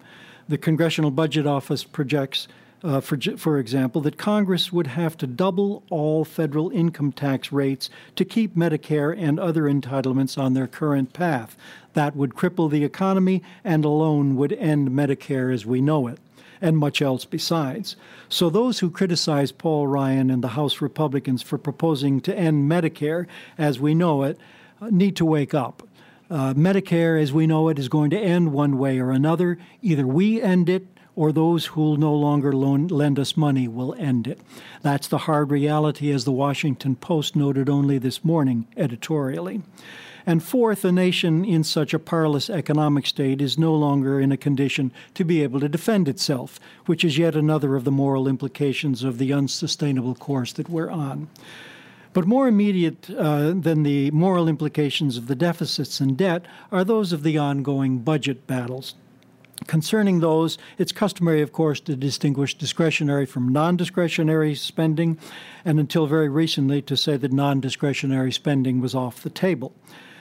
The 0.49 0.59
Congressional 0.59 1.11
Budget 1.11 1.47
Office 1.47 1.85
projects, 1.85 2.49
uh, 2.85 3.01
for, 3.01 3.19
for 3.37 3.59
example, 3.59 4.01
that 4.03 4.19
Congress 4.19 4.73
would 4.73 4.89
have 4.89 5.17
to 5.19 5.27
double 5.27 5.83
all 5.91 6.25
federal 6.25 6.71
income 6.71 7.13
tax 7.13 7.53
rates 7.53 7.89
to 8.17 8.25
keep 8.25 8.57
Medicare 8.57 9.17
and 9.17 9.39
other 9.39 9.65
entitlements 9.65 10.37
on 10.37 10.55
their 10.55 10.67
current 10.67 11.13
path. 11.13 11.57
That 11.95 12.17
would 12.17 12.35
cripple 12.35 12.71
the 12.71 12.85
economy 12.85 13.43
and 13.63 13.85
alone 13.85 14.37
would 14.37 14.53
end 14.55 14.91
Medicare 14.91 15.53
as 15.53 15.65
we 15.65 15.81
know 15.81 16.07
it 16.09 16.19
and 16.61 16.79
much 16.79 17.03
else 17.03 17.25
besides. 17.25 17.97
So, 18.29 18.49
those 18.49 18.79
who 18.79 18.91
criticize 18.91 19.53
Paul 19.53 19.89
Ryan 19.89 20.31
and 20.31 20.43
the 20.43 20.49
House 20.49 20.81
Republicans 20.81 21.43
for 21.43 21.59
proposing 21.59 22.21
to 22.23 22.37
end 22.37 22.71
Medicare 22.71 23.27
as 23.59 23.81
we 23.81 23.95
know 23.95 24.23
it 24.23 24.39
uh, 24.81 24.89
need 24.91 25.17
to 25.17 25.25
wake 25.25 25.55
up. 25.55 25.83
Uh, 26.31 26.55
Medicare, 26.55 27.21
as 27.21 27.33
we 27.33 27.47
know 27.47 27.69
it, 27.69 27.79
is 27.79 27.89
going 27.89 28.11
to 28.11 28.19
end 28.19 28.53
one 28.53 28.79
way 28.79 28.99
or 28.99 29.11
another. 29.11 29.59
Either 29.83 30.07
we 30.07 30.41
end 30.41 30.69
it 30.69 30.87
or 31.15 31.33
those 31.33 31.67
who 31.67 31.81
will 31.81 31.97
no 31.97 32.15
longer 32.15 32.53
loan, 32.53 32.87
lend 32.87 33.19
us 33.19 33.37
money 33.37 33.69
will 33.69 33.95
end 33.99 34.27
it. 34.27 34.41
That's 34.83 35.09
the 35.09 35.19
hard 35.19 35.51
reality, 35.51 36.11
as 36.11 36.25
the 36.25 36.33
Washington 36.33 36.97
Post 36.97 37.37
noted 37.37 37.69
only 37.69 37.99
this 37.99 38.25
morning 38.25 38.67
editorially. 38.77 39.63
And 40.25 40.43
fourth, 40.43 40.85
a 40.85 40.93
nation 40.93 41.45
in 41.45 41.65
such 41.65 41.93
a 41.93 41.99
parlous 41.99 42.49
economic 42.49 43.07
state 43.07 43.43
is 43.43 43.59
no 43.59 43.75
longer 43.75 44.21
in 44.21 44.31
a 44.31 44.37
condition 44.37 44.93
to 45.15 45.25
be 45.25 45.43
able 45.43 45.61
to 45.61 45.69
defend 45.69 46.09
itself, 46.09 46.61
which 46.87 47.05
is 47.05 47.19
yet 47.19 47.35
another 47.35 47.75
of 47.75 47.85
the 47.85 47.91
moral 47.91 48.29
implications 48.29 49.03
of 49.03 49.19
the 49.19 49.33
unsustainable 49.33 50.15
course 50.15 50.53
that 50.53 50.69
we're 50.69 50.91
on. 50.91 51.29
But 52.13 52.27
more 52.27 52.47
immediate 52.47 53.09
uh, 53.11 53.53
than 53.57 53.83
the 53.83 54.11
moral 54.11 54.49
implications 54.49 55.17
of 55.17 55.27
the 55.27 55.35
deficits 55.35 55.99
and 55.99 56.17
debt 56.17 56.45
are 56.71 56.85
those 56.85 57.13
of 57.13 57.23
the 57.23 57.39
ongoing 57.39 57.99
budget 58.01 58.47
battles. 58.47 58.95
Concerning 59.67 60.21
those, 60.21 60.59
it's 60.79 60.93
customary, 60.93 61.43
of 61.43 61.53
course, 61.53 61.81
to 61.81 61.97
distinguish 61.97 62.55
discretionary 62.55 63.27
from 63.27 63.49
non 63.49 63.77
discretionary 63.77 64.55
spending, 64.55 65.19
and 65.65 65.79
until 65.79 66.07
very 66.07 66.29
recently, 66.29 66.83
to 66.83 66.97
say 66.97 67.17
that 67.17 67.33
non 67.33 67.61
discretionary 67.61 68.33
spending 68.33 68.81
was 68.81 68.95
off 68.95 69.23
the 69.23 69.31
table. 69.31 69.75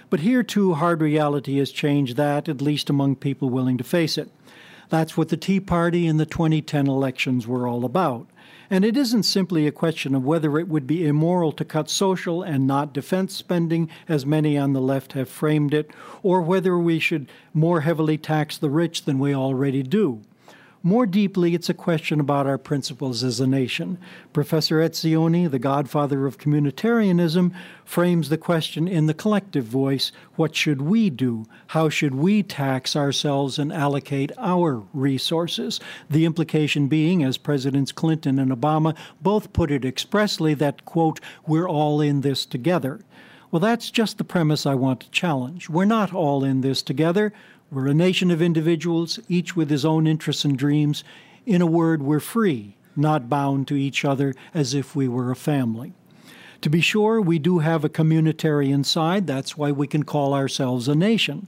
But 0.10 0.21
here, 0.21 0.43
too, 0.43 0.73
hard 0.73 1.01
reality 1.01 1.58
has 1.60 1.71
changed 1.71 2.17
that, 2.17 2.49
at 2.49 2.62
least 2.62 2.89
among 2.89 3.15
people 3.15 3.49
willing 3.49 3.77
to 3.77 3.84
face 3.84 4.17
it. 4.17 4.30
That's 4.89 5.15
what 5.15 5.30
the 5.30 5.38
Tea 5.38 5.62
Party 5.62 6.06
in 6.06 6.17
the 6.17 6.25
2010 6.25 6.88
elections 6.88 7.47
were 7.47 7.65
all 7.65 7.86
about. 7.86 8.27
And 8.72 8.86
it 8.86 8.96
isn't 8.96 9.24
simply 9.24 9.68
a 9.68 9.72
question 9.74 10.16
of 10.16 10.24
whether 10.24 10.58
it 10.58 10.70
would 10.70 10.88
be 10.88 11.06
immoral 11.06 11.52
to 11.52 11.66
cut 11.66 11.90
social 11.90 12.42
and 12.42 12.66
not 12.66 12.94
defense 12.94 13.36
spending, 13.36 13.90
as 14.08 14.26
many 14.26 14.58
on 14.58 14.72
the 14.72 14.80
left 14.80 15.12
have 15.12 15.28
framed 15.28 15.74
it, 15.74 15.92
or 16.24 16.42
whether 16.42 16.78
we 16.78 16.98
should 16.98 17.28
more 17.54 17.82
heavily 17.82 18.18
tax 18.18 18.58
the 18.58 18.70
rich 18.70 19.04
than 19.04 19.20
we 19.20 19.36
already 19.36 19.84
do. 19.84 20.22
More 20.84 21.06
deeply, 21.06 21.54
it's 21.54 21.70
a 21.70 21.76
question 21.76 22.20
about 22.20 22.48
our 22.48 22.58
principles 22.58 23.24
as 23.24 23.39
a 23.39 23.46
nation. 23.46 24.00
Professor 24.34 24.78
Etzioni, 24.78 25.50
the 25.50 25.60
godfather 25.60 26.26
of 26.26 26.39
communitarianism, 26.39 27.54
frames 27.86 28.30
the 28.30 28.38
question 28.38 28.88
in 28.88 29.06
the 29.06 29.13
collective 29.13 29.65
voice 29.65 30.12
what 30.38 30.56
should 30.56 30.82
we 30.82 31.12
do? 31.12 31.46
How 31.67 31.89
should 31.89 32.15
we 32.15 32.41
tax 32.41 32.96
ourselves 32.96 33.60
and 33.60 33.72
allocate 33.72 34.32
our 34.39 34.82
resources? 34.91 35.80
The 36.10 36.26
implication 36.26 36.88
being, 36.88 37.22
as 37.22 37.38
Presidents 37.38 37.91
Clinton 37.91 38.39
and 38.39 38.50
Obama 38.50 38.98
both 39.22 39.54
put 39.54 39.70
it 39.70 39.86
expressly, 39.86 40.56
that, 40.56 40.84
quote, 40.86 41.20
we're 41.46 41.70
all 41.70 42.02
in 42.02 42.22
this 42.22 42.44
together. 42.44 43.02
Well, 43.52 43.60
that's 43.60 43.91
just 43.91 44.17
the 44.17 44.24
premise 44.24 44.65
I 44.65 44.74
want 44.74 45.02
to 45.02 45.12
challenge. 45.12 45.70
We're 45.70 45.86
not 45.86 46.12
all 46.12 46.44
in 46.44 46.62
this 46.62 46.82
together. 46.82 47.34
We're 47.74 47.88
a 47.88 47.94
nation 47.94 48.32
of 48.32 48.42
individuals, 48.42 49.18
each 49.30 49.56
with 49.56 49.70
his 49.70 49.86
own 49.86 50.06
interests 50.06 50.44
and 50.44 50.58
dreams. 50.58 51.06
In 51.46 51.62
a 51.62 51.66
word, 51.66 52.04
we're 52.04 52.20
free, 52.20 52.76
not 52.98 53.30
bound 53.30 53.66
to 53.70 53.78
each 53.78 54.04
other 54.04 54.36
as 54.54 54.74
if 54.74 54.94
we 54.94 55.08
were 55.08 55.32
a 55.32 55.38
family. 55.38 55.94
To 56.60 56.70
be 56.70 56.82
sure, 56.82 57.22
we 57.22 57.40
do 57.40 57.60
have 57.60 57.86
a 57.86 57.90
communitarian 57.90 58.86
side. 58.86 59.26
That's 59.26 59.56
why 59.56 59.72
we 59.72 59.88
can 59.88 60.04
call 60.04 60.34
ourselves 60.34 60.90
a 60.90 60.96
nation. 60.96 61.48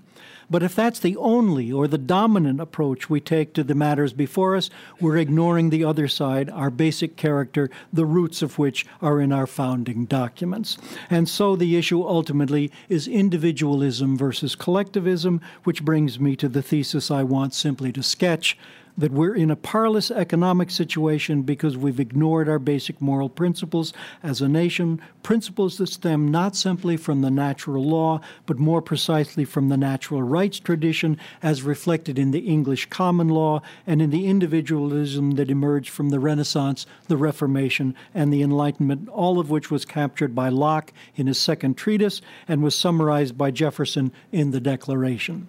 But 0.54 0.62
if 0.62 0.76
that's 0.76 1.00
the 1.00 1.18
only 1.18 1.72
or 1.72 1.88
the 1.88 1.98
dominant 1.98 2.62
approach 2.62 3.10
we 3.10 3.20
take 3.20 3.56
to 3.56 3.63
the 3.63 3.74
matters 3.74 4.13
before 4.13 4.56
us, 4.56 4.70
we're 5.00 5.18
ignoring 5.18 5.72
the 5.72 5.84
other 5.84 6.08
side, 6.08 6.48
our 6.52 6.70
basic 6.70 7.16
character, 7.16 7.72
the 7.92 8.06
roots 8.06 8.44
of 8.44 8.60
which 8.60 8.86
are 9.02 9.20
in 9.20 9.32
our 9.32 9.48
founding 9.48 10.06
documents. 10.06 10.78
And 11.10 11.28
so 11.28 11.56
the 11.56 11.76
issue 11.76 12.04
ultimately 12.04 12.72
is 12.88 13.08
individualism 13.08 14.16
versus 14.16 14.54
collectivism, 14.54 15.42
which 15.63 15.84
brings 15.84 16.20
me 16.20 16.36
to 16.36 16.48
the 16.48 16.62
thesis 16.62 17.10
I 17.10 17.24
want 17.24 17.56
simply 17.56 17.92
to 17.92 18.04
sketch 18.04 18.56
that 18.97 19.12
we're 19.12 19.36
in 19.36 19.49
a 19.49 19.56
parlous 19.56 20.12
economic 20.12 20.69
situation 20.69 21.41
because 21.41 21.75
we've 21.77 21.99
ignored 21.99 22.47
our 22.47 22.60
basic 22.60 23.01
moral 23.01 23.29
principles 23.29 23.93
as 24.21 24.41
a 24.41 24.47
nation, 24.47 25.01
principles 25.23 25.77
that 25.77 25.88
stem 25.88 26.29
not 26.29 26.56
simply 26.56 26.95
from 26.95 27.21
the 27.21 27.32
natural 27.32 27.84
law, 27.84 28.21
but 28.45 28.60
more 28.60 28.82
precisely 28.82 29.45
from 29.45 29.69
the 29.69 29.77
natural 29.77 30.21
rights 30.21 30.60
tradition 30.60 31.17
as 31.41 31.63
reflected 31.63 32.19
in 32.19 32.32
the 32.32 32.39
English 32.39 32.86
common 32.88 33.29
law 33.29 33.62
and 33.88 34.01
in 34.01 34.12
the 34.12 34.27
individualism 34.27 35.32
that 35.32 35.49
emerged 35.49 35.89
from 35.89 36.10
the 36.10 36.19
Renaissance, 36.19 36.86
the 37.08 37.17
Reformation, 37.17 37.95
and 38.13 38.32
the 38.32 38.43
Enlightenment, 38.43 39.10
all 39.10 39.39
of 39.39 39.49
which 39.49 39.71
was 39.71 39.86
captured 39.86 40.36
by 40.36 40.49
Locke 40.49 40.93
in 41.15 41.27
his 41.27 41.39
second 41.39 41.75
treatise 41.75 42.21
and 42.47 42.62
was 42.62 42.75
summarized 42.75 43.38
by 43.38 43.49
Jefferson 43.49 44.12
in 44.32 44.51
the 44.51 44.60
Declaration. 44.60 45.47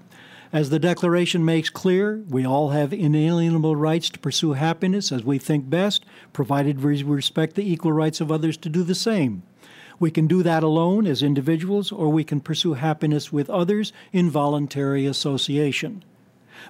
As 0.55 0.71
the 0.71 0.79
Declaration 0.79 1.45
makes 1.45 1.69
clear, 1.69 2.23
we 2.29 2.47
all 2.47 2.69
have 2.69 2.93
inalienable 2.93 3.75
rights 3.75 4.09
to 4.11 4.21
pursue 4.21 4.53
happiness 4.53 5.11
as 5.11 5.25
we 5.25 5.37
think 5.37 5.69
best, 5.69 6.05
provided 6.33 6.81
we 6.81 7.03
respect 7.03 7.57
the 7.57 7.69
equal 7.69 7.91
rights 7.91 8.21
of 8.21 8.31
others 8.31 8.57
to 8.59 8.69
do 8.69 8.85
the 8.85 8.95
same. 8.95 9.43
We 9.99 10.13
can 10.13 10.29
do 10.29 10.45
that 10.45 10.63
alone 10.63 11.09
as 11.09 11.25
individuals, 11.25 11.91
or 11.91 12.09
we 12.09 12.23
can 12.23 12.41
pursue 12.41 12.75
happiness 12.75 13.33
with 13.33 13.51
others 13.51 13.93
in 14.13 14.31
voluntary 14.31 15.07
association. 15.07 16.05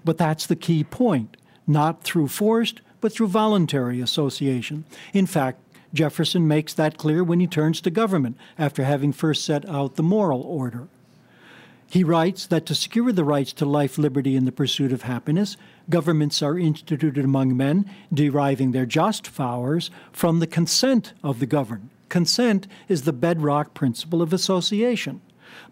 But 0.02 0.16
that's 0.16 0.46
the 0.46 0.56
key 0.56 0.82
point 0.82 1.36
not 1.66 2.04
through 2.04 2.28
forced, 2.28 2.80
but 3.02 3.12
through 3.12 3.28
voluntary 3.28 4.00
association. 4.00 4.86
In 5.12 5.26
fact, 5.26 5.60
Jefferson 5.92 6.48
makes 6.48 6.72
that 6.72 6.96
clear 6.96 7.22
when 7.22 7.38
he 7.38 7.46
turns 7.46 7.82
to 7.82 7.90
government 7.90 8.38
after 8.58 8.84
having 8.84 9.12
first 9.12 9.44
set 9.44 9.68
out 9.68 9.96
the 9.96 10.02
moral 10.02 10.40
order. 10.40 10.88
He 11.94 12.02
writes 12.02 12.48
that 12.48 12.66
to 12.66 12.74
secure 12.74 13.12
the 13.12 13.22
rights 13.22 13.52
to 13.52 13.64
life, 13.64 13.98
liberty, 13.98 14.34
and 14.34 14.48
the 14.48 14.50
pursuit 14.50 14.92
of 14.92 15.02
happiness, 15.02 15.56
governments 15.88 16.42
are 16.42 16.58
instituted 16.58 17.24
among 17.24 17.56
men, 17.56 17.88
deriving 18.12 18.72
their 18.72 18.84
just 18.84 19.32
powers 19.36 19.92
from 20.10 20.40
the 20.40 20.48
consent 20.48 21.12
of 21.22 21.38
the 21.38 21.46
governed. 21.46 21.90
Consent 22.08 22.66
is 22.88 23.02
the 23.02 23.12
bedrock 23.12 23.74
principle 23.74 24.22
of 24.22 24.32
association. 24.32 25.20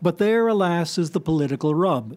But 0.00 0.18
there, 0.18 0.46
alas, 0.46 0.96
is 0.96 1.10
the 1.10 1.18
political 1.18 1.74
rub. 1.74 2.16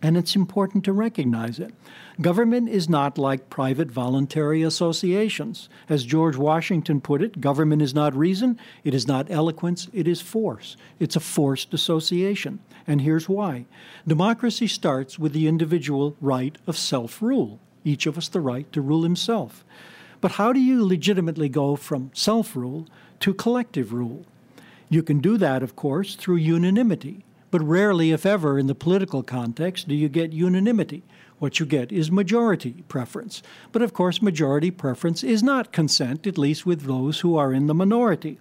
And 0.00 0.16
it's 0.16 0.34
important 0.34 0.82
to 0.86 0.94
recognize 0.94 1.58
it. 1.58 1.74
Government 2.20 2.68
is 2.68 2.88
not 2.88 3.18
like 3.18 3.50
private 3.50 3.90
voluntary 3.90 4.62
associations. 4.62 5.68
As 5.88 6.04
George 6.04 6.36
Washington 6.36 7.00
put 7.00 7.20
it, 7.20 7.40
government 7.40 7.82
is 7.82 7.92
not 7.92 8.14
reason, 8.14 8.56
it 8.84 8.94
is 8.94 9.08
not 9.08 9.30
eloquence, 9.32 9.88
it 9.92 10.06
is 10.06 10.20
force. 10.20 10.76
It's 11.00 11.16
a 11.16 11.20
forced 11.20 11.74
association. 11.74 12.60
And 12.86 13.00
here's 13.00 13.28
why 13.28 13.66
democracy 14.06 14.68
starts 14.68 15.18
with 15.18 15.32
the 15.32 15.48
individual 15.48 16.16
right 16.20 16.56
of 16.68 16.78
self 16.78 17.20
rule, 17.20 17.58
each 17.82 18.06
of 18.06 18.16
us 18.16 18.28
the 18.28 18.40
right 18.40 18.72
to 18.72 18.80
rule 18.80 19.02
himself. 19.02 19.64
But 20.20 20.32
how 20.32 20.52
do 20.52 20.60
you 20.60 20.86
legitimately 20.86 21.48
go 21.48 21.74
from 21.74 22.12
self 22.14 22.54
rule 22.54 22.86
to 23.20 23.34
collective 23.34 23.92
rule? 23.92 24.24
You 24.88 25.02
can 25.02 25.18
do 25.18 25.36
that, 25.38 25.64
of 25.64 25.74
course, 25.74 26.14
through 26.14 26.36
unanimity. 26.36 27.24
But 27.54 27.62
rarely, 27.62 28.10
if 28.10 28.26
ever, 28.26 28.58
in 28.58 28.66
the 28.66 28.74
political 28.74 29.22
context, 29.22 29.86
do 29.86 29.94
you 29.94 30.08
get 30.08 30.32
unanimity. 30.32 31.04
What 31.38 31.60
you 31.60 31.66
get 31.66 31.92
is 31.92 32.10
majority 32.10 32.82
preference. 32.88 33.44
But 33.70 33.80
of 33.80 33.92
course, 33.92 34.20
majority 34.20 34.72
preference 34.72 35.22
is 35.22 35.40
not 35.40 35.70
consent, 35.70 36.26
at 36.26 36.36
least 36.36 36.66
with 36.66 36.80
those 36.80 37.20
who 37.20 37.36
are 37.36 37.52
in 37.52 37.68
the 37.68 37.74
minority. 37.74 38.40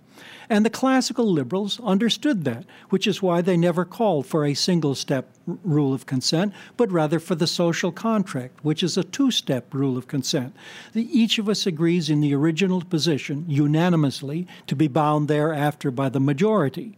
And 0.49 0.65
the 0.65 0.71
classical 0.71 1.31
liberals 1.31 1.79
understood 1.81 2.43
that, 2.45 2.65
which 2.89 3.05
is 3.05 3.21
why 3.21 3.41
they 3.41 3.55
never 3.55 3.85
called 3.85 4.25
for 4.25 4.45
a 4.45 4.55
single 4.55 4.95
step 4.95 5.29
rule 5.45 5.93
of 5.93 6.07
consent, 6.07 6.51
but 6.75 6.91
rather 6.91 7.19
for 7.19 7.35
the 7.35 7.45
social 7.45 7.91
contract, 7.91 8.65
which 8.65 8.81
is 8.81 8.97
a 8.97 9.03
two 9.03 9.29
step 9.29 9.75
rule 9.75 9.95
of 9.95 10.07
consent. 10.07 10.55
The, 10.93 11.07
each 11.15 11.37
of 11.37 11.47
us 11.47 11.67
agrees 11.67 12.09
in 12.09 12.21
the 12.21 12.33
original 12.33 12.81
position 12.81 13.45
unanimously 13.47 14.47
to 14.65 14.75
be 14.75 14.87
bound 14.87 15.27
thereafter 15.27 15.91
by 15.91 16.09
the 16.09 16.19
majority. 16.19 16.97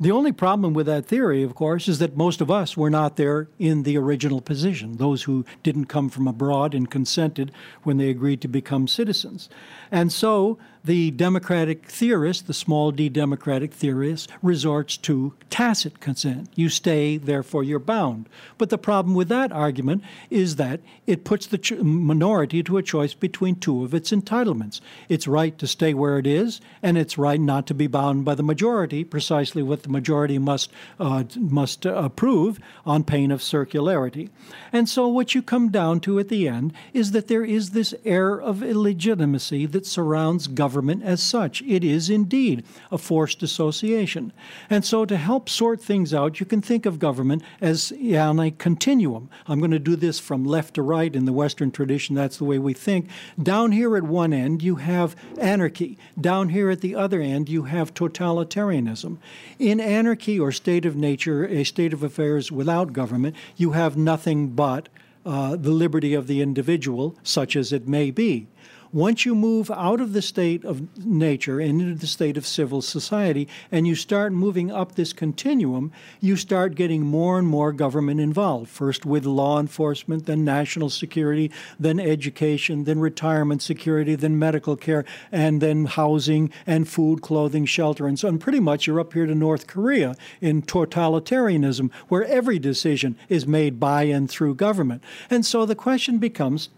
The 0.00 0.10
only 0.10 0.32
problem 0.32 0.74
with 0.74 0.86
that 0.86 1.06
theory, 1.06 1.42
of 1.42 1.54
course, 1.54 1.86
is 1.86 2.00
that 2.00 2.16
most 2.16 2.40
of 2.40 2.50
us 2.50 2.76
were 2.76 2.90
not 2.90 3.16
there 3.16 3.48
in 3.58 3.84
the 3.84 3.96
original 3.96 4.40
position, 4.40 4.96
those 4.96 5.22
who 5.22 5.44
didn't 5.62 5.86
come 5.86 6.08
from 6.08 6.26
abroad 6.26 6.74
and 6.74 6.90
consented 6.90 7.52
when 7.84 7.96
they 7.96 8.10
agreed 8.10 8.40
to 8.40 8.48
become 8.48 8.88
citizens. 8.88 9.48
And 9.92 10.12
so 10.12 10.58
the 10.84 11.10
democratic 11.12 11.86
theorist, 11.86 12.46
the 12.46 12.52
small 12.52 12.90
d 12.90 13.08
democratic 13.08 13.72
theorist, 13.72 14.30
resorts 14.42 14.98
to 14.98 15.32
tacit 15.48 15.98
consent. 15.98 16.50
You 16.54 16.68
stay, 16.68 17.16
therefore 17.16 17.64
you're 17.64 17.78
bound. 17.78 18.28
But 18.58 18.68
the 18.68 18.76
problem 18.76 19.14
with 19.14 19.28
that 19.28 19.50
argument 19.50 20.04
is 20.28 20.56
that 20.56 20.80
it 21.06 21.24
puts 21.24 21.46
the 21.46 21.82
minority 21.82 22.62
to 22.64 22.76
a 22.76 22.82
choice 22.82 23.14
between 23.14 23.56
two 23.56 23.82
of 23.82 23.94
its 23.94 24.10
entitlements 24.10 24.80
its 25.08 25.26
right 25.26 25.56
to 25.58 25.66
stay 25.66 25.94
where 25.94 26.18
it 26.18 26.26
is 26.26 26.60
and 26.82 26.98
its 26.98 27.16
right 27.16 27.40
not 27.40 27.66
to 27.66 27.74
be 27.74 27.86
bound 27.86 28.24
by 28.24 28.34
the 28.34 28.42
majority, 28.42 29.04
precisely 29.04 29.62
what 29.62 29.84
the 29.84 29.88
majority 29.88 30.38
must, 30.38 30.70
uh, 31.00 31.24
must 31.38 31.86
approve 31.86 32.58
on 32.84 33.04
pain 33.04 33.30
of 33.30 33.40
circularity. 33.40 34.28
And 34.72 34.88
so 34.88 35.08
what 35.08 35.34
you 35.34 35.42
come 35.42 35.70
down 35.70 36.00
to 36.00 36.18
at 36.18 36.28
the 36.28 36.46
end 36.48 36.72
is 36.92 37.12
that 37.12 37.28
there 37.28 37.44
is 37.44 37.70
this 37.70 37.94
air 38.04 38.40
of 38.40 38.62
illegitimacy 38.62 39.66
that 39.66 39.86
surrounds 39.86 40.46
government 40.46 40.73
government 40.74 41.04
as 41.04 41.22
such. 41.22 41.62
It 41.62 41.84
is 41.84 42.10
indeed 42.10 42.64
a 42.90 42.98
forced 42.98 43.44
association. 43.44 44.32
And 44.68 44.84
so, 44.84 45.04
to 45.04 45.16
help 45.16 45.48
sort 45.48 45.80
things 45.80 46.12
out, 46.12 46.40
you 46.40 46.46
can 46.46 46.60
think 46.60 46.84
of 46.84 46.98
government 46.98 47.44
as 47.60 47.92
on 47.92 48.40
a 48.40 48.50
continuum. 48.50 49.30
I'm 49.46 49.60
going 49.60 49.70
to 49.70 49.78
do 49.78 49.94
this 49.94 50.18
from 50.18 50.44
left 50.44 50.74
to 50.74 50.82
right 50.82 51.14
in 51.14 51.26
the 51.26 51.32
Western 51.32 51.70
tradition. 51.70 52.16
That's 52.16 52.38
the 52.38 52.44
way 52.44 52.58
we 52.58 52.72
think. 52.72 53.08
Down 53.40 53.70
here 53.70 53.96
at 53.96 54.02
one 54.02 54.32
end, 54.32 54.64
you 54.64 54.76
have 54.76 55.14
anarchy. 55.38 55.96
Down 56.20 56.48
here 56.48 56.70
at 56.70 56.80
the 56.80 56.96
other 56.96 57.20
end, 57.20 57.48
you 57.48 57.64
have 57.64 57.94
totalitarianism. 57.94 59.18
In 59.60 59.78
anarchy 59.78 60.40
or 60.40 60.50
state 60.50 60.84
of 60.84 60.96
nature, 60.96 61.46
a 61.46 61.62
state 61.62 61.92
of 61.92 62.02
affairs 62.02 62.50
without 62.50 62.92
government, 62.92 63.36
you 63.56 63.72
have 63.72 63.96
nothing 63.96 64.48
but 64.48 64.88
uh, 65.24 65.54
the 65.54 65.70
liberty 65.70 66.14
of 66.14 66.26
the 66.26 66.40
individual, 66.40 67.16
such 67.22 67.54
as 67.54 67.72
it 67.72 67.86
may 67.86 68.10
be. 68.10 68.48
Once 68.94 69.26
you 69.26 69.34
move 69.34 69.72
out 69.72 70.00
of 70.00 70.12
the 70.12 70.22
state 70.22 70.64
of 70.64 71.04
nature 71.04 71.58
and 71.58 71.80
into 71.80 71.96
the 71.96 72.06
state 72.06 72.36
of 72.36 72.46
civil 72.46 72.80
society, 72.80 73.48
and 73.72 73.88
you 73.88 73.94
start 73.96 74.32
moving 74.32 74.70
up 74.70 74.94
this 74.94 75.12
continuum, 75.12 75.90
you 76.20 76.36
start 76.36 76.76
getting 76.76 77.02
more 77.02 77.36
and 77.36 77.48
more 77.48 77.72
government 77.72 78.20
involved. 78.20 78.70
First 78.70 79.04
with 79.04 79.26
law 79.26 79.58
enforcement, 79.58 80.26
then 80.26 80.44
national 80.44 80.90
security, 80.90 81.50
then 81.76 81.98
education, 81.98 82.84
then 82.84 83.00
retirement 83.00 83.62
security, 83.62 84.14
then 84.14 84.38
medical 84.38 84.76
care, 84.76 85.04
and 85.32 85.60
then 85.60 85.86
housing 85.86 86.52
and 86.64 86.88
food, 86.88 87.20
clothing, 87.20 87.66
shelter, 87.66 88.06
and 88.06 88.16
so 88.16 88.28
on. 88.28 88.38
Pretty 88.38 88.60
much 88.60 88.86
you're 88.86 89.00
up 89.00 89.12
here 89.12 89.26
to 89.26 89.34
North 89.34 89.66
Korea 89.66 90.14
in 90.40 90.62
totalitarianism, 90.62 91.90
where 92.06 92.24
every 92.26 92.60
decision 92.60 93.16
is 93.28 93.44
made 93.44 93.80
by 93.80 94.04
and 94.04 94.30
through 94.30 94.54
government. 94.54 95.02
And 95.28 95.44
so 95.44 95.66
the 95.66 95.74
question 95.74 96.18
becomes 96.18 96.68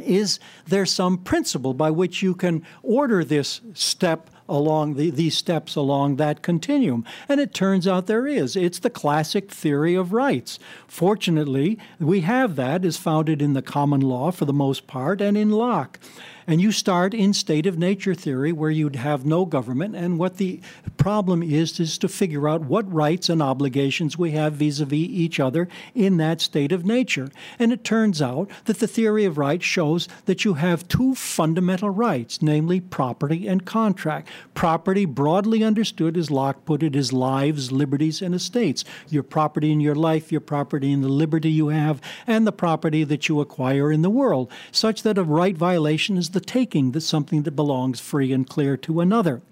is 0.00 0.38
there 0.66 0.86
some 0.86 1.18
principle 1.18 1.74
by 1.74 1.90
which 1.90 2.22
you 2.22 2.34
can 2.34 2.64
order 2.82 3.24
this 3.24 3.60
step 3.74 4.30
along 4.48 4.94
the, 4.94 5.10
these 5.10 5.36
steps 5.36 5.76
along 5.76 6.16
that 6.16 6.42
continuum? 6.42 7.04
And 7.28 7.40
it 7.40 7.54
turns 7.54 7.86
out 7.86 8.06
there 8.06 8.26
is. 8.26 8.56
It's 8.56 8.78
the 8.78 8.90
classic 8.90 9.50
theory 9.50 9.94
of 9.94 10.12
rights. 10.12 10.58
Fortunately, 10.86 11.78
we 11.98 12.20
have 12.20 12.56
that 12.56 12.84
is 12.84 12.96
founded 12.96 13.42
in 13.42 13.52
the 13.52 13.62
common 13.62 14.00
law 14.00 14.30
for 14.30 14.44
the 14.44 14.52
most 14.52 14.86
part 14.86 15.20
and 15.20 15.36
in 15.36 15.50
Locke. 15.50 15.98
And 16.46 16.60
you 16.60 16.72
start 16.72 17.14
in 17.14 17.32
state 17.32 17.66
of 17.66 17.78
nature 17.78 18.14
theory 18.14 18.52
where 18.52 18.70
you'd 18.70 18.96
have 18.96 19.24
no 19.24 19.44
government. 19.44 19.94
And 19.94 20.18
what 20.18 20.36
the 20.36 20.60
problem 20.96 21.42
is, 21.42 21.78
is 21.80 21.98
to 21.98 22.08
figure 22.08 22.48
out 22.48 22.62
what 22.62 22.92
rights 22.92 23.28
and 23.28 23.42
obligations 23.42 24.18
we 24.18 24.32
have 24.32 24.54
vis 24.54 24.80
a 24.80 24.84
vis 24.84 24.98
each 24.98 25.40
other 25.40 25.68
in 25.94 26.16
that 26.18 26.40
state 26.40 26.72
of 26.72 26.84
nature. 26.84 27.30
And 27.58 27.72
it 27.72 27.84
turns 27.84 28.20
out 28.20 28.50
that 28.64 28.78
the 28.78 28.86
theory 28.86 29.24
of 29.24 29.38
rights 29.38 29.64
shows 29.64 30.08
that 30.26 30.44
you 30.44 30.54
have 30.54 30.88
two 30.88 31.14
fundamental 31.14 31.90
rights, 31.90 32.42
namely 32.42 32.80
property 32.80 33.46
and 33.46 33.64
contract. 33.64 34.28
Property, 34.54 35.04
broadly 35.04 35.62
understood, 35.64 36.16
as 36.16 36.30
Locke 36.30 36.64
put 36.64 36.82
it, 36.82 36.96
is 36.96 37.12
lives, 37.12 37.72
liberties, 37.72 38.22
and 38.22 38.34
estates. 38.34 38.84
Your 39.08 39.22
property 39.22 39.72
in 39.72 39.80
your 39.80 39.94
life, 39.94 40.30
your 40.30 40.40
property 40.40 40.92
in 40.92 41.02
the 41.02 41.08
liberty 41.08 41.50
you 41.50 41.68
have, 41.68 42.00
and 42.26 42.46
the 42.46 42.52
property 42.52 43.04
that 43.04 43.28
you 43.28 43.40
acquire 43.40 43.92
in 43.92 44.02
the 44.02 44.10
world, 44.10 44.50
such 44.70 45.02
that 45.02 45.18
a 45.18 45.24
right 45.24 45.56
violation 45.56 46.16
is 46.16 46.30
the 46.32 46.40
taking 46.40 46.92
that 46.92 47.02
something 47.02 47.42
that 47.42 47.52
belongs 47.56 48.00
free 48.00 48.32
and 48.32 48.48
clear 48.48 48.76
to 48.78 49.00
another. 49.00 49.42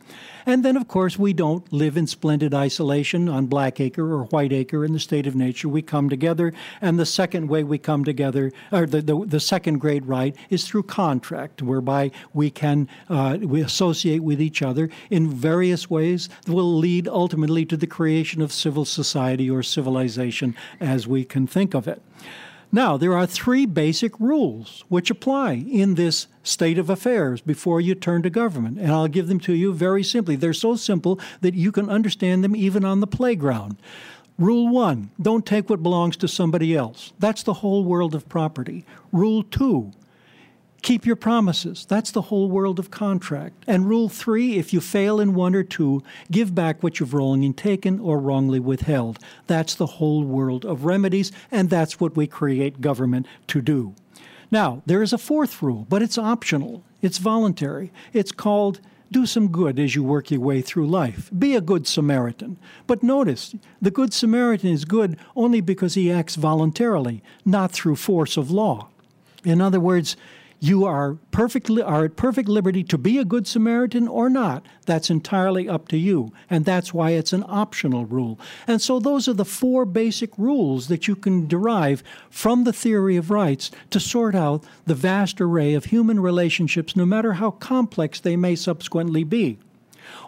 And 0.46 0.64
then, 0.64 0.76
of 0.76 0.88
course, 0.88 1.18
we 1.18 1.32
don't 1.32 1.70
live 1.72 1.96
in 1.96 2.06
splendid 2.06 2.54
isolation 2.54 3.28
on 3.28 3.46
Blackacre 3.46 3.98
or 3.98 4.24
Whiteacre 4.24 4.84
in 4.84 4.92
the 4.92 4.98
state 4.98 5.26
of 5.26 5.36
nature. 5.36 5.68
We 5.68 5.82
come 5.82 6.08
together, 6.08 6.52
and 6.80 6.98
the 6.98 7.06
second 7.06 7.48
way 7.48 7.62
we 7.62 7.78
come 7.78 8.04
together, 8.04 8.52
or 8.72 8.86
the, 8.86 9.02
the, 9.02 9.24
the 9.24 9.40
second 9.40 9.78
great 9.78 10.04
right, 10.04 10.34
is 10.48 10.66
through 10.66 10.84
contract, 10.84 11.62
whereby 11.62 12.10
we 12.32 12.50
can 12.50 12.88
uh, 13.08 13.38
we 13.40 13.60
associate 13.60 14.22
with 14.22 14.40
each 14.40 14.62
other 14.62 14.88
in 15.10 15.30
various 15.30 15.90
ways 15.90 16.28
that 16.44 16.52
will 16.52 16.76
lead 16.76 17.06
ultimately 17.06 17.64
to 17.66 17.76
the 17.76 17.86
creation 17.86 18.40
of 18.42 18.52
civil 18.52 18.84
society 18.84 19.50
or 19.50 19.62
civilization 19.62 20.56
as 20.80 21.06
we 21.06 21.24
can 21.24 21.46
think 21.46 21.74
of 21.74 21.86
it. 21.86 22.02
Now, 22.72 22.96
there 22.96 23.14
are 23.14 23.26
three 23.26 23.66
basic 23.66 24.18
rules 24.20 24.84
which 24.88 25.10
apply 25.10 25.54
in 25.54 25.96
this 25.96 26.28
state 26.50 26.78
of 26.78 26.90
affairs 26.90 27.40
before 27.40 27.80
you 27.80 27.94
turn 27.94 28.22
to 28.22 28.30
government. 28.30 28.78
And 28.78 28.90
I'll 28.90 29.08
give 29.08 29.28
them 29.28 29.40
to 29.40 29.54
you 29.54 29.72
very 29.72 30.02
simply. 30.02 30.36
They're 30.36 30.52
so 30.52 30.76
simple 30.76 31.18
that 31.40 31.54
you 31.54 31.72
can 31.72 31.88
understand 31.88 32.44
them 32.44 32.56
even 32.56 32.84
on 32.84 33.00
the 33.00 33.06
playground. 33.06 33.76
Rule 34.38 34.68
one 34.68 35.10
don't 35.20 35.44
take 35.44 35.68
what 35.68 35.82
belongs 35.82 36.16
to 36.18 36.28
somebody 36.28 36.74
else. 36.74 37.12
That's 37.18 37.42
the 37.42 37.54
whole 37.54 37.84
world 37.84 38.14
of 38.14 38.28
property. 38.28 38.84
Rule 39.12 39.42
two 39.42 39.92
keep 40.82 41.06
your 41.06 41.16
promises. 41.16 41.84
That's 41.86 42.10
the 42.10 42.22
whole 42.22 42.48
world 42.48 42.78
of 42.78 42.90
contract. 42.90 43.64
And 43.66 43.88
rule 43.88 44.08
three 44.08 44.56
if 44.56 44.72
you 44.72 44.80
fail 44.80 45.20
in 45.20 45.34
one 45.34 45.54
or 45.54 45.62
two, 45.62 46.02
give 46.30 46.54
back 46.54 46.82
what 46.82 47.00
you've 47.00 47.14
wrongly 47.14 47.52
taken 47.52 48.00
or 48.00 48.18
wrongly 48.18 48.60
withheld. 48.60 49.18
That's 49.46 49.74
the 49.74 49.86
whole 49.86 50.24
world 50.24 50.64
of 50.64 50.84
remedies, 50.84 51.32
and 51.50 51.70
that's 51.70 52.00
what 52.00 52.16
we 52.16 52.26
create 52.26 52.80
government 52.80 53.26
to 53.48 53.60
do. 53.60 53.94
Now, 54.50 54.82
there 54.86 55.02
is 55.02 55.12
a 55.12 55.18
fourth 55.18 55.62
rule, 55.62 55.86
but 55.88 56.02
it's 56.02 56.18
optional, 56.18 56.82
it's 57.02 57.18
voluntary. 57.18 57.92
It's 58.12 58.32
called 58.32 58.80
do 59.12 59.26
some 59.26 59.48
good 59.48 59.78
as 59.78 59.96
you 59.96 60.04
work 60.04 60.30
your 60.30 60.40
way 60.40 60.62
through 60.62 60.86
life. 60.86 61.30
Be 61.36 61.56
a 61.56 61.60
good 61.60 61.86
Samaritan. 61.86 62.58
But 62.86 63.02
notice, 63.02 63.54
the 63.82 63.90
good 63.90 64.12
Samaritan 64.12 64.70
is 64.70 64.84
good 64.84 65.18
only 65.34 65.60
because 65.60 65.94
he 65.94 66.12
acts 66.12 66.36
voluntarily, 66.36 67.22
not 67.44 67.72
through 67.72 67.96
force 67.96 68.36
of 68.36 68.52
law. 68.52 68.88
In 69.44 69.60
other 69.60 69.80
words, 69.80 70.16
you 70.62 70.84
are 70.84 71.14
perfectly 71.30 71.82
are 71.82 72.04
at 72.04 72.16
perfect 72.16 72.46
liberty 72.46 72.84
to 72.84 72.98
be 72.98 73.16
a 73.16 73.24
good 73.24 73.46
Samaritan 73.46 74.06
or 74.06 74.28
not. 74.28 74.64
That's 74.84 75.08
entirely 75.08 75.66
up 75.66 75.88
to 75.88 75.96
you, 75.96 76.32
and 76.50 76.66
that's 76.66 76.92
why 76.92 77.10
it's 77.12 77.32
an 77.32 77.44
optional 77.48 78.04
rule. 78.04 78.38
And 78.66 78.82
so 78.82 79.00
those 79.00 79.26
are 79.26 79.32
the 79.32 79.46
four 79.46 79.86
basic 79.86 80.36
rules 80.36 80.88
that 80.88 81.08
you 81.08 81.16
can 81.16 81.48
derive 81.48 82.02
from 82.28 82.64
the 82.64 82.74
theory 82.74 83.16
of 83.16 83.30
rights 83.30 83.70
to 83.88 83.98
sort 83.98 84.34
out 84.34 84.64
the 84.84 84.94
vast 84.94 85.40
array 85.40 85.72
of 85.72 85.86
human 85.86 86.20
relationships, 86.20 86.94
no 86.94 87.06
matter 87.06 87.34
how 87.34 87.52
complex 87.52 88.20
they 88.20 88.36
may 88.36 88.54
subsequently 88.54 89.24
be. 89.24 89.58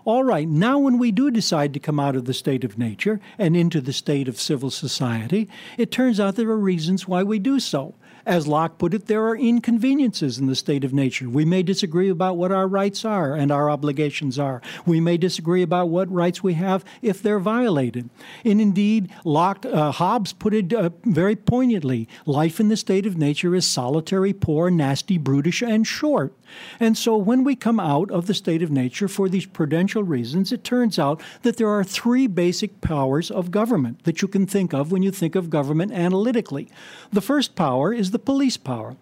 All 0.04 0.24
right, 0.24 0.48
now 0.48 0.78
when 0.78 0.98
we 0.98 1.12
do 1.12 1.30
decide 1.30 1.74
to 1.74 1.80
come 1.80 2.00
out 2.00 2.16
of 2.16 2.24
the 2.24 2.34
state 2.34 2.64
of 2.64 2.78
nature 2.78 3.20
and 3.38 3.56
into 3.56 3.80
the 3.80 3.92
state 3.92 4.28
of 4.28 4.40
civil 4.40 4.70
society, 4.70 5.48
it 5.76 5.90
turns 5.90 6.18
out 6.18 6.36
there 6.36 6.48
are 6.50 6.58
reasons 6.58 7.06
why 7.06 7.22
we 7.22 7.38
do 7.38 7.60
so. 7.60 7.94
As 8.24 8.46
Locke 8.46 8.78
put 8.78 8.94
it, 8.94 9.06
there 9.06 9.26
are 9.26 9.36
inconveniences 9.36 10.38
in 10.38 10.46
the 10.46 10.54
state 10.54 10.84
of 10.84 10.92
nature. 10.92 11.28
We 11.28 11.44
may 11.44 11.62
disagree 11.62 12.08
about 12.08 12.36
what 12.36 12.52
our 12.52 12.68
rights 12.68 13.04
are 13.04 13.34
and 13.34 13.50
our 13.50 13.68
obligations 13.68 14.38
are. 14.38 14.62
We 14.86 15.00
may 15.00 15.16
disagree 15.16 15.62
about 15.62 15.88
what 15.88 16.10
rights 16.10 16.42
we 16.42 16.54
have 16.54 16.84
if 17.00 17.20
they're 17.20 17.40
violated. 17.40 18.10
And 18.44 18.60
indeed, 18.60 19.10
Locke, 19.24 19.66
uh, 19.66 19.90
Hobbes 19.90 20.32
put 20.32 20.54
it 20.54 20.72
uh, 20.72 20.90
very 21.04 21.34
poignantly 21.34 22.08
life 22.24 22.60
in 22.60 22.68
the 22.68 22.76
state 22.76 23.06
of 23.06 23.18
nature 23.18 23.54
is 23.56 23.66
solitary, 23.66 24.32
poor, 24.32 24.70
nasty, 24.70 25.18
brutish, 25.18 25.62
and 25.62 25.86
short. 25.86 26.32
And 26.78 26.96
so 26.96 27.16
when 27.16 27.44
we 27.44 27.56
come 27.56 27.80
out 27.80 28.10
of 28.10 28.26
the 28.26 28.34
state 28.34 28.62
of 28.62 28.70
nature 28.70 29.08
for 29.08 29.28
these 29.28 29.46
prudential 29.46 30.02
reasons, 30.02 30.52
it 30.52 30.64
turns 30.64 30.98
out 30.98 31.20
that 31.42 31.56
there 31.56 31.68
are 31.68 31.82
three 31.84 32.26
basic 32.26 32.80
powers 32.80 33.30
of 33.30 33.50
government 33.50 34.04
that 34.04 34.22
you 34.22 34.28
can 34.28 34.46
think 34.46 34.72
of 34.72 34.92
when 34.92 35.02
you 35.02 35.10
think 35.10 35.34
of 35.34 35.50
government 35.50 35.92
analytically. 35.92 36.68
The 37.10 37.20
first 37.20 37.56
power 37.56 37.92
is 37.92 38.11
the 38.12 38.18
police 38.18 38.56
power 38.56 38.96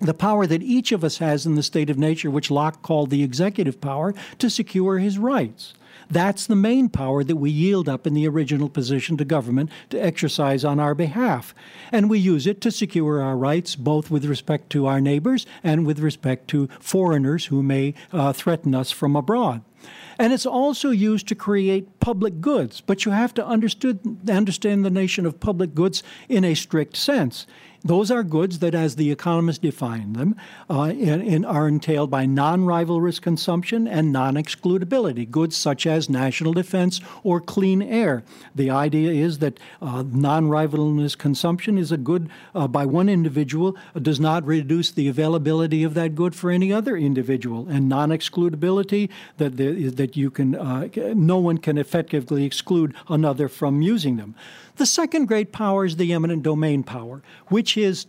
the 0.00 0.12
power 0.12 0.46
that 0.46 0.62
each 0.62 0.92
of 0.92 1.04
us 1.04 1.18
has 1.18 1.46
in 1.46 1.54
the 1.54 1.62
state 1.62 1.88
of 1.88 1.96
nature, 1.96 2.30
which 2.30 2.50
Locke 2.50 2.82
called 2.82 3.10
the 3.10 3.22
executive 3.22 3.80
power, 3.80 4.12
to 4.38 4.50
secure 4.50 4.98
his 4.98 5.18
rights. 5.18 5.72
That's 6.10 6.46
the 6.46 6.56
main 6.56 6.88
power 6.90 7.24
that 7.24 7.36
we 7.36 7.50
yield 7.50 7.88
up 7.88 8.06
in 8.06 8.12
the 8.12 8.28
original 8.28 8.68
position 8.68 9.16
to 9.16 9.24
government 9.24 9.70
to 9.90 9.98
exercise 9.98 10.64
on 10.64 10.78
our 10.78 10.94
behalf. 10.94 11.54
And 11.90 12.10
we 12.10 12.18
use 12.18 12.46
it 12.46 12.60
to 12.62 12.70
secure 12.70 13.22
our 13.22 13.36
rights, 13.36 13.76
both 13.76 14.10
with 14.10 14.26
respect 14.26 14.68
to 14.70 14.86
our 14.86 15.00
neighbors 15.00 15.46
and 15.62 15.86
with 15.86 16.00
respect 16.00 16.48
to 16.48 16.68
foreigners 16.80 17.46
who 17.46 17.62
may 17.62 17.94
uh, 18.12 18.32
threaten 18.32 18.74
us 18.74 18.90
from 18.90 19.16
abroad. 19.16 19.62
And 20.18 20.32
it's 20.32 20.46
also 20.46 20.90
used 20.90 21.28
to 21.28 21.34
create 21.34 22.00
public 22.00 22.40
goods, 22.40 22.80
but 22.80 23.04
you 23.04 23.12
have 23.12 23.34
to 23.34 23.46
understood, 23.46 24.18
understand 24.28 24.84
the 24.84 24.90
nation 24.90 25.26
of 25.26 25.40
public 25.40 25.74
goods 25.74 26.02
in 26.28 26.44
a 26.44 26.54
strict 26.54 26.96
sense. 26.96 27.46
Those 27.86 28.10
are 28.10 28.22
goods 28.22 28.60
that, 28.60 28.74
as 28.74 28.96
the 28.96 29.10
economists 29.10 29.58
define 29.58 30.14
them, 30.14 30.36
uh, 30.70 30.94
in, 30.96 31.20
in, 31.20 31.44
are 31.44 31.68
entailed 31.68 32.10
by 32.10 32.24
non 32.24 32.64
rivalrous 32.64 33.20
consumption 33.20 33.86
and 33.86 34.10
non 34.10 34.36
excludability, 34.36 35.30
goods 35.30 35.54
such 35.54 35.86
as 35.86 36.08
national 36.08 36.54
defense 36.54 37.02
or 37.22 37.42
clean 37.42 37.82
air. 37.82 38.22
The 38.54 38.70
idea 38.70 39.12
is 39.12 39.38
that 39.40 39.60
uh, 39.82 40.02
non 40.06 40.48
rivalrous 40.48 41.18
consumption 41.18 41.76
is 41.76 41.92
a 41.92 41.98
good 41.98 42.30
uh, 42.54 42.66
by 42.68 42.86
one 42.86 43.10
individual, 43.10 43.76
uh, 43.94 43.98
does 43.98 44.18
not 44.18 44.46
reduce 44.46 44.90
the 44.90 45.08
availability 45.08 45.84
of 45.84 45.92
that 45.92 46.14
good 46.14 46.34
for 46.34 46.50
any 46.50 46.72
other 46.72 46.96
individual, 46.96 47.68
and 47.68 47.86
non 47.86 48.08
excludability, 48.08 49.10
that, 49.36 49.58
that 49.58 50.16
you 50.16 50.30
can, 50.30 50.54
uh, 50.54 50.88
no 51.14 51.36
one 51.36 51.58
can 51.58 51.76
effectively 51.76 52.44
exclude 52.46 52.94
another 53.10 53.46
from 53.46 53.82
using 53.82 54.16
them. 54.16 54.34
The 54.76 54.86
second 54.86 55.26
great 55.26 55.52
power 55.52 55.84
is 55.84 55.96
the 55.96 56.12
eminent 56.12 56.42
domain 56.42 56.82
power, 56.82 57.22
which 57.48 57.76
is 57.76 58.06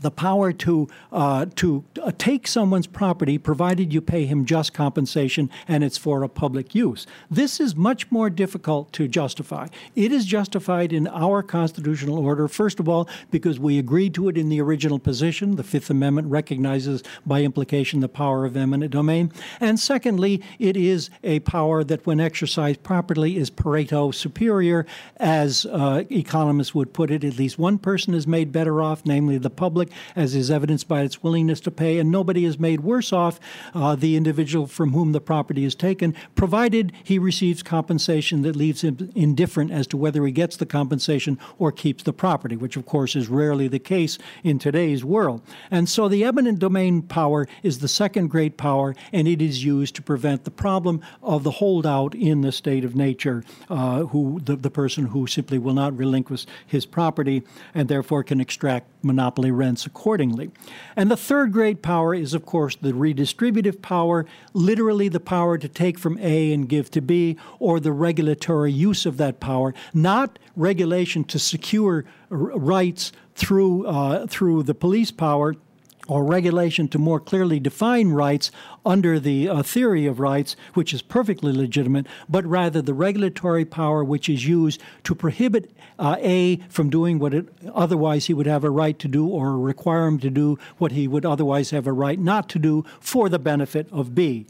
the 0.00 0.10
power 0.10 0.52
to 0.52 0.88
uh, 1.12 1.46
to 1.56 1.84
uh, 2.02 2.12
take 2.18 2.46
someone's 2.46 2.86
property, 2.86 3.38
provided 3.38 3.92
you 3.92 4.00
pay 4.00 4.26
him 4.26 4.44
just 4.44 4.72
compensation 4.72 5.50
and 5.68 5.84
it's 5.84 5.98
for 5.98 6.22
a 6.22 6.28
public 6.28 6.74
use. 6.74 7.06
This 7.30 7.60
is 7.60 7.76
much 7.76 8.10
more 8.10 8.30
difficult 8.30 8.92
to 8.92 9.08
justify. 9.08 9.68
It 9.94 10.12
is 10.12 10.24
justified 10.24 10.92
in 10.92 11.06
our 11.08 11.42
constitutional 11.42 12.18
order, 12.18 12.48
first 12.48 12.80
of 12.80 12.88
all, 12.88 13.08
because 13.30 13.58
we 13.58 13.78
agreed 13.78 14.14
to 14.14 14.28
it 14.28 14.38
in 14.38 14.48
the 14.48 14.60
original 14.60 14.98
position. 14.98 15.56
The 15.56 15.62
Fifth 15.62 15.90
Amendment 15.90 16.28
recognizes, 16.28 17.02
by 17.26 17.42
implication, 17.42 18.00
the 18.00 18.08
power 18.08 18.44
of 18.44 18.56
eminent 18.56 18.92
domain, 18.92 19.32
and 19.60 19.78
secondly, 19.78 20.42
it 20.58 20.76
is 20.76 21.10
a 21.22 21.40
power 21.40 21.84
that, 21.84 22.06
when 22.06 22.20
exercised 22.20 22.82
properly, 22.82 23.36
is 23.36 23.50
Pareto 23.50 24.14
superior, 24.14 24.86
as 25.16 25.66
uh, 25.66 26.04
economists 26.10 26.74
would 26.74 26.92
put 26.92 27.10
it. 27.10 27.24
At 27.24 27.38
least 27.38 27.58
one 27.58 27.78
person 27.78 28.14
is 28.14 28.26
made 28.26 28.52
better 28.52 28.80
off, 28.80 29.04
namely 29.04 29.38
the 29.38 29.50
public 29.50 29.89
as 30.16 30.34
is 30.34 30.50
evidenced 30.50 30.88
by 30.88 31.02
its 31.02 31.22
willingness 31.22 31.60
to 31.60 31.70
pay, 31.70 31.98
and 31.98 32.10
nobody 32.10 32.44
is 32.44 32.58
made 32.58 32.80
worse 32.80 33.12
off, 33.12 33.40
uh, 33.74 33.94
the 33.94 34.16
individual 34.16 34.66
from 34.66 34.92
whom 34.92 35.12
the 35.12 35.20
property 35.20 35.64
is 35.64 35.74
taken, 35.74 36.14
provided 36.34 36.92
he 37.04 37.18
receives 37.18 37.62
compensation 37.62 38.42
that 38.42 38.56
leaves 38.56 38.82
him 38.82 39.10
indifferent 39.14 39.70
as 39.70 39.86
to 39.86 39.96
whether 39.96 40.24
he 40.24 40.32
gets 40.32 40.56
the 40.56 40.66
compensation 40.66 41.38
or 41.58 41.72
keeps 41.72 42.02
the 42.02 42.12
property, 42.12 42.56
which 42.56 42.76
of 42.76 42.86
course 42.86 43.16
is 43.16 43.28
rarely 43.28 43.68
the 43.68 43.78
case 43.78 44.18
in 44.42 44.58
today's 44.58 45.04
world. 45.04 45.42
And 45.70 45.88
so 45.88 46.08
the 46.08 46.24
eminent 46.24 46.58
domain 46.58 47.02
power 47.02 47.46
is 47.62 47.78
the 47.78 47.88
second 47.88 48.28
great 48.28 48.56
power, 48.56 48.94
and 49.12 49.26
it 49.26 49.42
is 49.42 49.64
used 49.64 49.94
to 49.96 50.02
prevent 50.02 50.44
the 50.44 50.50
problem 50.50 51.00
of 51.22 51.44
the 51.44 51.50
holdout 51.52 52.14
in 52.14 52.40
the 52.40 52.52
state 52.52 52.84
of 52.84 52.94
nature, 52.94 53.44
uh, 53.68 54.04
who 54.06 54.40
the, 54.44 54.56
the 54.56 54.70
person 54.70 55.06
who 55.06 55.26
simply 55.26 55.58
will 55.58 55.74
not 55.74 55.96
relinquish 55.96 56.46
his 56.66 56.86
property 56.86 57.42
and 57.74 57.88
therefore 57.88 58.22
can 58.22 58.40
extract 58.40 58.88
monopoly 59.02 59.50
rents 59.50 59.79
accordingly. 59.86 60.50
And 60.96 61.10
the 61.10 61.16
third 61.16 61.52
great 61.52 61.82
power 61.82 62.14
is, 62.14 62.34
of 62.34 62.46
course, 62.46 62.76
the 62.76 62.92
redistributive 62.92 63.82
power, 63.82 64.26
literally 64.52 65.08
the 65.08 65.20
power 65.20 65.58
to 65.58 65.68
take 65.68 65.98
from 65.98 66.18
A 66.18 66.52
and 66.52 66.68
give 66.68 66.90
to 66.92 67.00
B, 67.00 67.36
or 67.58 67.80
the 67.80 67.92
regulatory 67.92 68.72
use 68.72 69.06
of 69.06 69.16
that 69.18 69.40
power, 69.40 69.74
not 69.94 70.38
regulation 70.56 71.24
to 71.24 71.38
secure 71.38 72.04
rights 72.30 73.12
through, 73.34 73.86
uh, 73.86 74.26
through 74.26 74.62
the 74.62 74.74
police 74.74 75.10
power 75.10 75.54
or 76.10 76.24
regulation 76.24 76.88
to 76.88 76.98
more 76.98 77.20
clearly 77.20 77.60
define 77.60 78.08
rights 78.08 78.50
under 78.84 79.20
the 79.20 79.48
uh, 79.48 79.62
theory 79.62 80.06
of 80.06 80.18
rights, 80.18 80.56
which 80.74 80.92
is 80.92 81.02
perfectly 81.02 81.52
legitimate, 81.52 82.04
but 82.28 82.44
rather 82.44 82.82
the 82.82 82.92
regulatory 82.92 83.64
power 83.64 84.02
which 84.02 84.28
is 84.28 84.44
used 84.44 84.82
to 85.04 85.14
prohibit 85.14 85.70
uh, 86.00 86.16
A 86.20 86.56
from 86.68 86.90
doing 86.90 87.18
what 87.18 87.34
it, 87.34 87.48
otherwise 87.72 88.26
he 88.26 88.34
would 88.34 88.46
have 88.46 88.64
a 88.64 88.70
right 88.70 88.98
to 88.98 89.06
do 89.06 89.26
or 89.26 89.58
require 89.58 90.06
him 90.06 90.18
to 90.20 90.30
do 90.30 90.58
what 90.78 90.92
he 90.92 91.06
would 91.06 91.26
otherwise 91.26 91.70
have 91.70 91.86
a 91.86 91.92
right 91.92 92.18
not 92.18 92.48
to 92.48 92.58
do 92.58 92.84
for 92.98 93.28
the 93.28 93.38
benefit 93.38 93.86
of 93.92 94.14
B. 94.14 94.46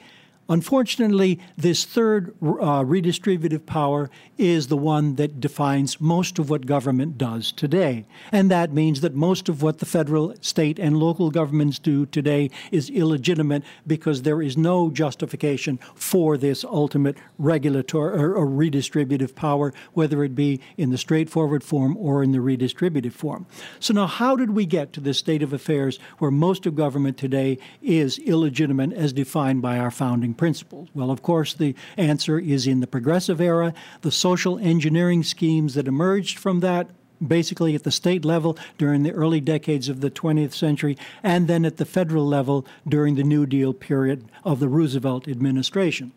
Unfortunately, 0.51 1.39
this 1.57 1.85
third 1.85 2.35
uh, 2.43 2.83
redistributive 2.83 3.67
power 3.67 4.11
is 4.37 4.67
the 4.67 4.77
one 4.77 5.15
that 5.15 5.39
defines 5.39 6.01
most 6.01 6.41
of 6.41 6.51
what 6.51 6.67
government 6.67 7.17
does 7.17 7.53
today. 7.53 8.05
And 8.33 8.51
that 8.51 8.73
means 8.73 9.01
that 9.03 9.15
most 9.15 9.49
of 9.49 9.63
what 9.63 9.79
the 9.79 9.87
federal, 9.87 10.35
state, 10.41 10.81
and 10.81 10.97
local 10.97 11.31
governments 11.31 11.79
do 11.79 12.05
today 12.05 12.51
is 12.73 12.91
illegitimate 12.91 13.63
because 13.87 14.23
there 14.23 14.43
is 14.43 14.57
no 14.57 14.91
justification 14.91 15.79
for 15.95 16.37
this 16.37 16.65
ultimate 16.65 17.17
regulatory 17.39 18.21
or, 18.21 18.35
or 18.35 18.47
redistributive 18.47 19.37
power, 19.37 19.73
whether 19.93 20.25
it 20.25 20.35
be 20.35 20.61
in 20.77 20.91
the 20.91 20.99
straightforward 20.99 21.63
form 21.63 21.97
or 21.97 22.25
in 22.25 22.33
the 22.33 22.39
redistributive 22.39 23.13
form. 23.13 23.47
So, 23.79 23.95
now 23.95 24.09
how 24.09 24.35
did 24.35 24.51
we 24.51 24.67
get 24.67 24.93
to 24.95 25.01
this 25.01 25.19
state 25.19 25.45
of 25.45 25.53
affairs 25.53 26.01
where 26.19 26.33
most 26.33 26.67
of 26.67 26.75
government 26.75 27.19
today 27.19 27.59
is 27.81 28.19
illegitimate 28.19 28.93
as 28.95 29.13
defined 29.13 29.63
by 29.63 29.79
our 29.79 29.93
founding 29.93 30.35
principles? 30.41 30.89
Well, 30.95 31.11
of 31.11 31.23
course, 31.23 31.53
the 31.53 31.75
answer 31.99 32.39
is 32.39 32.67
in 32.67 32.81
the 32.81 32.87
progressive 32.87 33.43
era. 33.43 33.75
The 34.01 34.11
social 34.11 34.59
engineering 34.59 35.23
schemes 35.23 35.75
that 35.75 35.87
emerged 35.87 36.39
from 36.39 36.61
that 36.61 36.89
basically 37.25 37.75
at 37.75 37.83
the 37.83 37.91
state 37.91 38.25
level 38.25 38.57
during 38.79 39.03
the 39.03 39.13
early 39.13 39.43
decades 39.43 39.91
of 39.91 40.01
the 40.01 40.11
20th 40.11 40.55
century, 40.55 40.97
and 41.23 41.47
then 41.47 41.67
at 41.67 41.77
the 41.77 41.85
federal 41.85 42.27
level 42.27 42.67
during 42.89 43.17
the 43.17 43.23
New 43.23 43.45
Deal 43.45 43.75
period 43.75 44.25
of 44.43 44.61
the 44.61 44.69
Roosevelt 44.69 45.29
administration. 45.29 46.11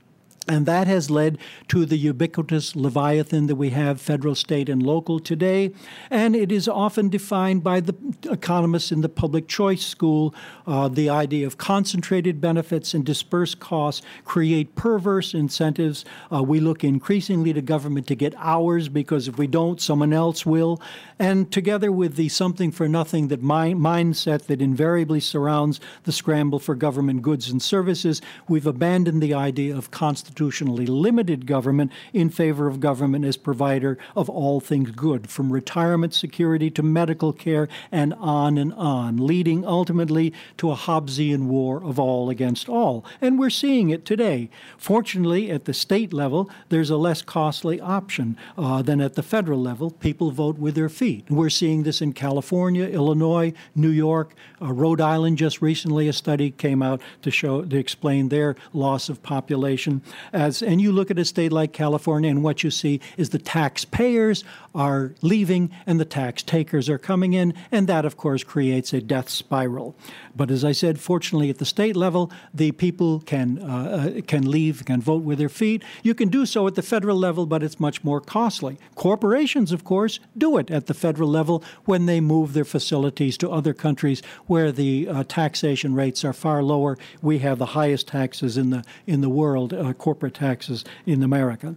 And 0.46 0.66
that 0.66 0.88
has 0.88 1.10
led 1.10 1.38
to 1.70 1.86
the 1.86 1.96
ubiquitous 1.96 2.76
Leviathan 2.76 3.48
that 3.48 3.56
we 3.56 3.70
have, 3.70 4.02
federal, 4.02 4.36
state, 4.36 4.68
and 4.68 4.84
local 4.84 5.20
today. 5.20 5.72
And 6.10 6.36
it 6.36 6.52
is 6.52 6.68
often 6.68 7.08
defined 7.08 7.64
by 7.64 7.80
the 7.80 7.96
economists 8.30 8.92
in 8.92 9.00
the 9.00 9.08
public 9.08 9.48
choice 9.48 9.86
school. 9.86 10.36
Uh, 10.68 10.90
the 10.90 11.10
idea 11.10 11.48
of 11.48 11.58
concentrated 11.58 12.42
benefits 12.42 12.94
and 12.94 13.06
dispersed 13.06 13.62
costs 13.62 14.06
create 14.26 14.76
perverse 14.76 15.34
incentives. 15.34 16.04
Uh, 16.30 16.44
we 16.44 16.60
look 16.60 16.84
increasingly 16.84 17.54
to 17.54 17.62
government 17.62 18.08
to 18.08 18.16
get 18.16 18.36
ours 18.38 18.90
because 18.90 19.30
if 19.30 19.38
we 19.38 19.48
don't, 19.48 19.80
someone 19.80 20.12
else 20.12 20.46
will. 20.46 20.82
And 21.20 21.50
together 21.54 21.90
with 21.90 22.18
the 22.18 22.28
something 22.28 22.72
for 22.72 22.90
nothing 22.90 23.30
that 23.30 23.42
mi- 23.42 23.74
mindset 23.74 24.48
that 24.48 24.62
invariably 24.62 25.22
surrounds 25.22 25.80
the 26.04 26.12
scramble 26.12 26.60
for 26.60 26.76
government 26.76 27.22
goods 27.22 27.50
and 27.50 27.62
services, 27.62 28.22
we've 28.50 28.68
abandoned 28.68 29.24
the 29.24 29.34
idea 29.34 29.74
of 29.74 29.90
constitutionally 30.34 30.88
limited 30.88 31.46
government 31.46 31.92
in 32.12 32.28
favor 32.28 32.66
of 32.66 32.80
government 32.80 33.24
as 33.24 33.38
provider 33.38 34.00
of 34.16 34.28
all 34.30 34.60
things 34.60 34.90
good, 34.90 35.30
from 35.30 35.54
retirement 35.54 36.12
security 36.12 36.72
to 36.72 36.82
medical 36.82 37.32
care 37.32 37.68
and 37.92 38.16
on 38.16 38.58
and 38.58 38.74
on, 38.74 39.18
leading 39.18 39.64
ultimately 39.64 40.34
to 40.58 40.72
a 40.72 40.76
Hobbesian 40.76 41.46
war 41.46 41.84
of 41.84 42.00
all 42.00 42.32
against 42.32 42.68
all. 42.68 43.06
And 43.22 43.38
we're 43.38 43.52
seeing 43.52 43.92
it 43.92 44.06
today. 44.06 44.50
Fortunately, 44.76 45.52
at 45.52 45.66
the 45.66 45.74
state 45.74 46.12
level, 46.12 46.50
there's 46.70 46.90
a 46.90 46.98
less 46.98 47.22
costly 47.22 47.80
option 47.80 48.36
uh, 48.58 48.82
than 48.82 49.02
at 49.02 49.14
the 49.14 49.24
federal 49.24 49.62
level. 49.62 49.92
People 49.92 50.32
vote 50.32 50.58
with 50.58 50.74
their 50.74 50.90
feet. 50.90 51.26
We're 51.30 51.52
seeing 51.52 51.84
this 51.84 52.02
in 52.02 52.14
California, 52.14 52.86
Illinois, 52.86 53.54
New 53.76 53.90
York, 53.90 54.34
uh, 54.60 54.74
Rhode 54.74 55.02
Island. 55.02 55.38
Just 55.38 55.62
recently, 55.62 56.08
a 56.08 56.14
study 56.14 56.50
came 56.50 56.82
out 56.82 57.02
to 57.22 57.30
show 57.30 57.62
to 57.64 57.78
explain 57.78 58.30
their 58.30 58.56
loss 58.74 59.10
of 59.10 59.22
population. 59.22 60.02
As 60.32 60.62
and 60.62 60.80
you 60.80 60.92
look 60.92 61.12
at 61.12 61.20
a 61.20 61.26
state 61.26 61.52
like 61.52 61.74
California, 61.74 62.30
and 62.30 62.44
what 62.44 62.64
you 62.64 62.72
see 62.72 63.02
is 63.18 63.30
the 63.30 63.40
taxpayers 63.40 64.44
are 64.76 65.14
leaving 65.22 65.72
and 65.86 66.00
the 66.00 66.06
tax 66.06 66.44
takers 66.44 66.90
are 66.90 66.98
coming 66.98 67.34
in, 67.34 67.54
and 67.72 67.88
that, 67.88 68.06
of 68.06 68.18
course, 68.18 68.44
creates 68.44 68.94
a 68.94 69.02
death 69.02 69.30
spiral. 69.30 69.96
But 70.36 70.50
as 70.50 70.64
I 70.66 70.72
said, 70.72 71.00
fortunately, 71.00 71.50
at 71.50 71.60
the 71.60 71.66
state 71.66 71.96
level, 71.96 72.32
the 72.54 72.72
people 72.72 73.20
can 73.20 73.60
uh, 73.62 74.14
uh, 74.18 74.22
can 74.22 74.50
leave, 74.50 74.86
can 74.86 75.02
vote 75.02 75.24
with 75.24 75.38
their 75.38 75.50
feet. 75.50 75.84
You 76.02 76.16
can 76.16 76.30
do 76.30 76.46
so 76.46 76.68
at 76.68 76.76
the 76.76 76.82
federal 76.82 77.18
level, 77.18 77.46
but 77.46 77.62
it's 77.62 77.80
much 77.80 78.04
more 78.04 78.20
costly. 78.20 78.78
Corporations, 78.96 79.72
of 79.72 79.84
course, 79.84 80.20
do 80.38 80.58
it 80.58 80.72
at 80.72 80.88
the 80.88 80.94
federal 80.94 81.30
level 81.30 81.64
when 81.86 82.06
they 82.06 82.20
move 82.20 82.54
their 82.54 82.66
facilities 82.66 83.38
to 83.38 83.52
other 83.52 83.74
countries 83.74 84.22
where 84.48 84.72
the 84.72 85.08
uh, 85.08 85.24
taxation 85.28 85.94
rates 85.94 86.26
are 86.26 86.34
far 86.34 86.64
lower. 86.64 86.98
We 87.22 87.40
have 87.40 87.60
the 87.60 87.68
highest 87.68 88.08
taxes 88.08 88.58
in 88.58 88.72
the 88.72 88.84
in 89.06 89.22
the 89.22 89.30
world, 89.30 89.74
uh, 89.74 89.94
corporate 89.94 90.34
taxes 90.34 90.84
in 91.06 91.22
America. 91.22 91.76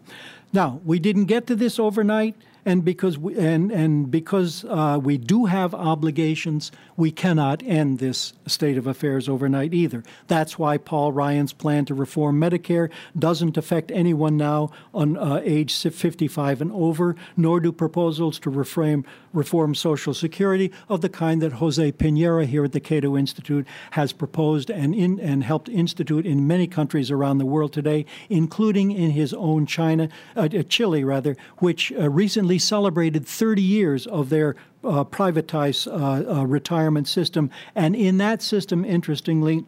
Now, 0.53 0.80
we 0.84 0.99
didn't 0.99 1.26
get 1.26 1.47
to 1.49 1.57
this 1.57 1.78
overnight 1.78 2.34
and 2.66 2.84
because 2.84 3.16
we, 3.16 3.38
and 3.38 3.70
and 3.70 4.10
because 4.10 4.64
uh, 4.68 4.98
we 5.00 5.16
do 5.16 5.44
have 5.46 5.72
obligations, 5.72 6.72
we 6.96 7.12
cannot 7.12 7.62
end 7.62 8.00
this 8.00 8.32
state 8.46 8.76
of 8.76 8.88
affairs 8.88 9.28
overnight 9.28 9.72
either. 9.72 10.02
That's 10.26 10.58
why 10.58 10.76
Paul 10.76 11.12
Ryan's 11.12 11.52
plan 11.52 11.84
to 11.86 11.94
reform 11.94 12.40
Medicare 12.40 12.90
doesn't 13.16 13.56
affect 13.56 13.92
anyone 13.92 14.36
now 14.36 14.72
on 14.92 15.16
uh, 15.16 15.40
age 15.44 15.76
55 15.76 16.60
and 16.60 16.72
over, 16.72 17.14
nor 17.36 17.60
do 17.60 17.70
proposals 17.70 18.40
to 18.40 18.50
reform 18.50 19.04
reform 19.32 19.74
Social 19.74 20.14
Security 20.14 20.72
of 20.88 21.02
the 21.02 21.08
kind 21.08 21.40
that 21.42 21.52
Jose 21.52 21.92
Piñera 21.92 22.46
here 22.46 22.64
at 22.64 22.72
the 22.72 22.80
Cato 22.80 23.16
Institute 23.16 23.66
has 23.92 24.12
proposed 24.12 24.70
and 24.70 24.94
in, 24.94 25.20
and 25.20 25.44
helped 25.44 25.68
institute 25.68 26.26
in 26.26 26.46
many 26.46 26.66
countries 26.66 27.10
around 27.10 27.38
the 27.38 27.46
world 27.46 27.72
today, 27.72 28.06
including 28.28 28.90
in 28.90 29.10
his 29.10 29.34
own 29.34 29.66
China, 29.66 30.08
uh, 30.34 30.48
Chile 30.48 31.04
rather, 31.04 31.36
which 31.58 31.92
uh, 31.92 32.08
recently 32.57 32.76
celebrated 32.76 33.26
30 33.26 33.62
years 33.62 34.07
of 34.07 34.28
their 34.30 34.54
uh, 34.82 35.04
privatized 35.04 35.86
uh, 35.88 36.40
uh, 36.40 36.46
retirement 36.46 37.07
system. 37.09 37.50
And 37.74 37.96
in 37.96 38.18
that 38.18 38.42
system, 38.42 38.84
interestingly, 38.84 39.64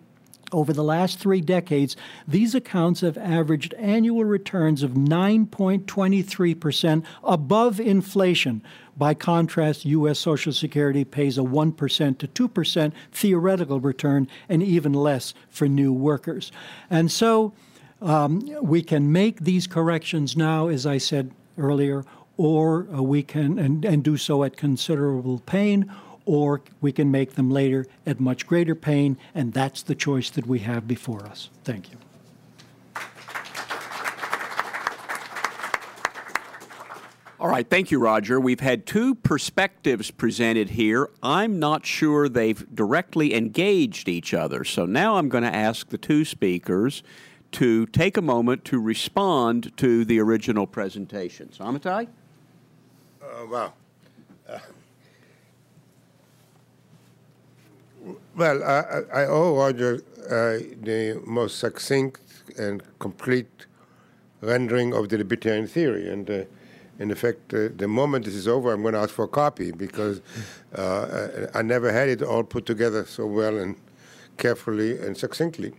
over 0.53 0.73
the 0.73 0.85
last 0.85 1.19
three 1.19 1.43
decades, 1.43 1.97
these 2.27 2.55
accounts 2.55 3.03
have 3.03 3.19
averaged 3.19 3.75
annual 3.75 4.25
returns 4.25 4.83
of 4.83 4.93
9.23% 4.93 7.05
above 7.23 7.81
inflation. 7.81 8.63
By 8.97 9.13
contrast, 9.15 9.85
U.S. 9.85 10.19
Social 10.19 10.53
Security 10.53 11.05
pays 11.05 11.37
a 11.37 11.43
1% 11.43 12.19
to 12.19 12.49
2% 12.49 12.93
theoretical 13.13 13.81
return 13.81 14.29
and 14.49 14.63
even 14.63 14.95
less 14.95 15.35
for 15.51 15.69
new 15.69 15.93
workers. 15.93 16.51
And 16.89 17.13
so 17.13 17.53
um, 18.01 18.41
we 18.63 18.83
can 18.83 19.13
make 19.13 19.41
these 19.41 19.67
corrections 19.67 20.37
now, 20.37 20.69
as 20.69 20.87
I 20.87 20.99
said 20.99 21.33
earlier, 21.59 22.05
or 22.39 22.87
uh, 22.95 23.03
we 23.03 23.23
can 23.23 23.59
and, 23.59 23.85
and 23.85 24.03
do 24.03 24.17
so 24.17 24.45
at 24.45 24.57
considerable 24.57 25.41
pain, 25.41 25.93
or 26.25 26.63
we 26.81 26.93
can 26.93 27.11
make 27.11 27.35
them 27.35 27.51
later 27.51 27.85
at 28.07 28.21
much 28.21 28.47
greater 28.47 28.75
pain, 28.75 29.19
and 29.35 29.53
that's 29.53 29.83
the 29.83 29.95
choice 29.95 30.31
that 30.31 30.47
we 30.47 30.61
have 30.61 30.89
before 30.89 31.27
us. 31.27 31.51
Thank 31.65 31.91
you. 31.91 31.99
All 37.41 37.49
right, 37.49 37.69
thank 37.69 37.93
you, 37.93 38.01
Roger. 38.01 38.41
We've 38.41 38.59
had 38.59 38.85
two 38.85 39.15
perspectives 39.15 40.11
presented 40.11 40.71
here. 40.71 41.09
I'm 41.23 41.61
not 41.61 41.87
sure 41.87 42.29
they've 42.29 42.67
directly 42.75 43.33
engaged 43.33 44.09
each 44.09 44.35
other, 44.35 44.65
so 44.65 44.87
now 44.87 45.17
I'm 45.17 45.29
going 45.29 45.45
to 45.45 45.55
ask 45.55 45.89
the 45.89 45.99
two 45.99 46.25
speakers 46.25 47.05
to 47.53 47.87
take 47.87 48.17
a 48.17 48.23
moment 48.23 48.65
to 48.67 48.81
respond 48.81 49.77
to 49.79 50.05
the 50.05 50.19
original 50.21 50.67
presentations. 50.67 51.59
Amitai? 51.59 52.09
Uh, 53.29 53.47
wow. 53.47 53.73
Uh, 54.49 54.59
well, 58.37 58.63
I, 58.65 59.23
I 59.23 59.27
owe 59.27 59.57
Roger 59.57 60.03
uh, 60.27 60.65
the 60.83 61.21
most 61.27 61.59
succinct 61.59 62.21
and 62.59 62.83
complete 62.99 63.67
rendering 64.41 64.95
of 64.95 65.09
the 65.09 65.19
libertarian 65.19 65.67
theory. 65.67 66.09
And 66.09 66.31
uh, 66.31 66.45
in 66.99 67.11
effect, 67.11 67.53
uh, 67.53 67.69
the 67.77 67.89
moment 67.89 68.25
this 68.25 68.35
is 68.35 68.49
over, 68.49 68.73
I'm 68.73 68.83
going 68.83 68.95
to 68.95 69.01
ask 69.01 69.11
for 69.11 69.25
a 69.25 69.29
copy 69.29 69.73
because 69.73 70.21
uh, 70.77 71.49
I, 71.55 71.59
I, 71.59 71.63
never 71.63 71.93
had 71.93 72.09
it 72.09 72.23
all 72.23 72.45
put 72.45 72.65
together 72.65 73.05
so 73.05 73.27
well 73.27 73.59
and 73.59 73.77
carefully 74.37 74.99
and 74.99 75.17
succinctly. 75.17 75.73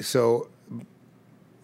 so 0.00 0.48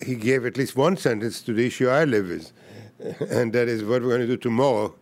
he 0.04 0.14
gave 0.14 0.44
at 0.44 0.58
least 0.58 0.76
one 0.76 0.96
sentence 0.96 1.40
to 1.42 1.54
the 1.54 1.66
issue 1.66 1.88
I 1.88 2.04
live 2.04 2.28
with 2.28 2.52
and 3.30 3.52
that 3.52 3.68
is 3.68 3.82
what 3.82 4.02
we're 4.02 4.08
going 4.08 4.20
to 4.22 4.26
do 4.26 4.36
tomorrow 4.36 4.94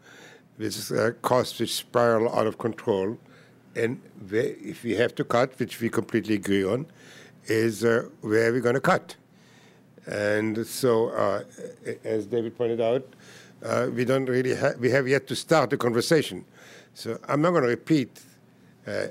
with 0.59 0.93
uh, 0.93 1.13
costs 1.23 1.59
which 1.59 1.75
spiral 1.75 2.35
out 2.35 2.47
of 2.47 2.59
control. 2.59 3.19
And 3.77 4.01
if 4.31 4.85
we 4.85 4.95
have 4.95 5.15
to 5.17 5.25
cut, 5.25 5.59
which 5.59 5.81
we 5.81 5.89
completely 5.89 6.37
agree 6.37 6.65
on, 6.65 6.87
is 7.47 7.85
uh, 7.85 8.09
where 8.21 8.53
we're 8.53 8.61
going 8.61 8.75
to 8.75 8.81
cut. 8.81 9.17
And 10.07 10.67
so, 10.67 11.09
uh, 11.11 11.45
as 12.05 12.27
David 12.27 12.57
pointed 12.57 12.81
out, 12.81 13.07
uh, 13.65 13.89
we 13.93 14.05
don't 14.05 14.27
really 14.27 14.55
ha- 14.55 14.75
we 14.79 14.91
have 14.91 15.09
yet 15.09 15.27
to 15.29 15.37
start 15.37 15.71
the 15.71 15.77
conversation. 15.77 16.45
So 16.93 17.19
I'm 17.27 17.41
not 17.41 17.51
going 17.51 17.63
to 17.63 17.69
repeat 17.69 18.21
uh, 18.87 19.07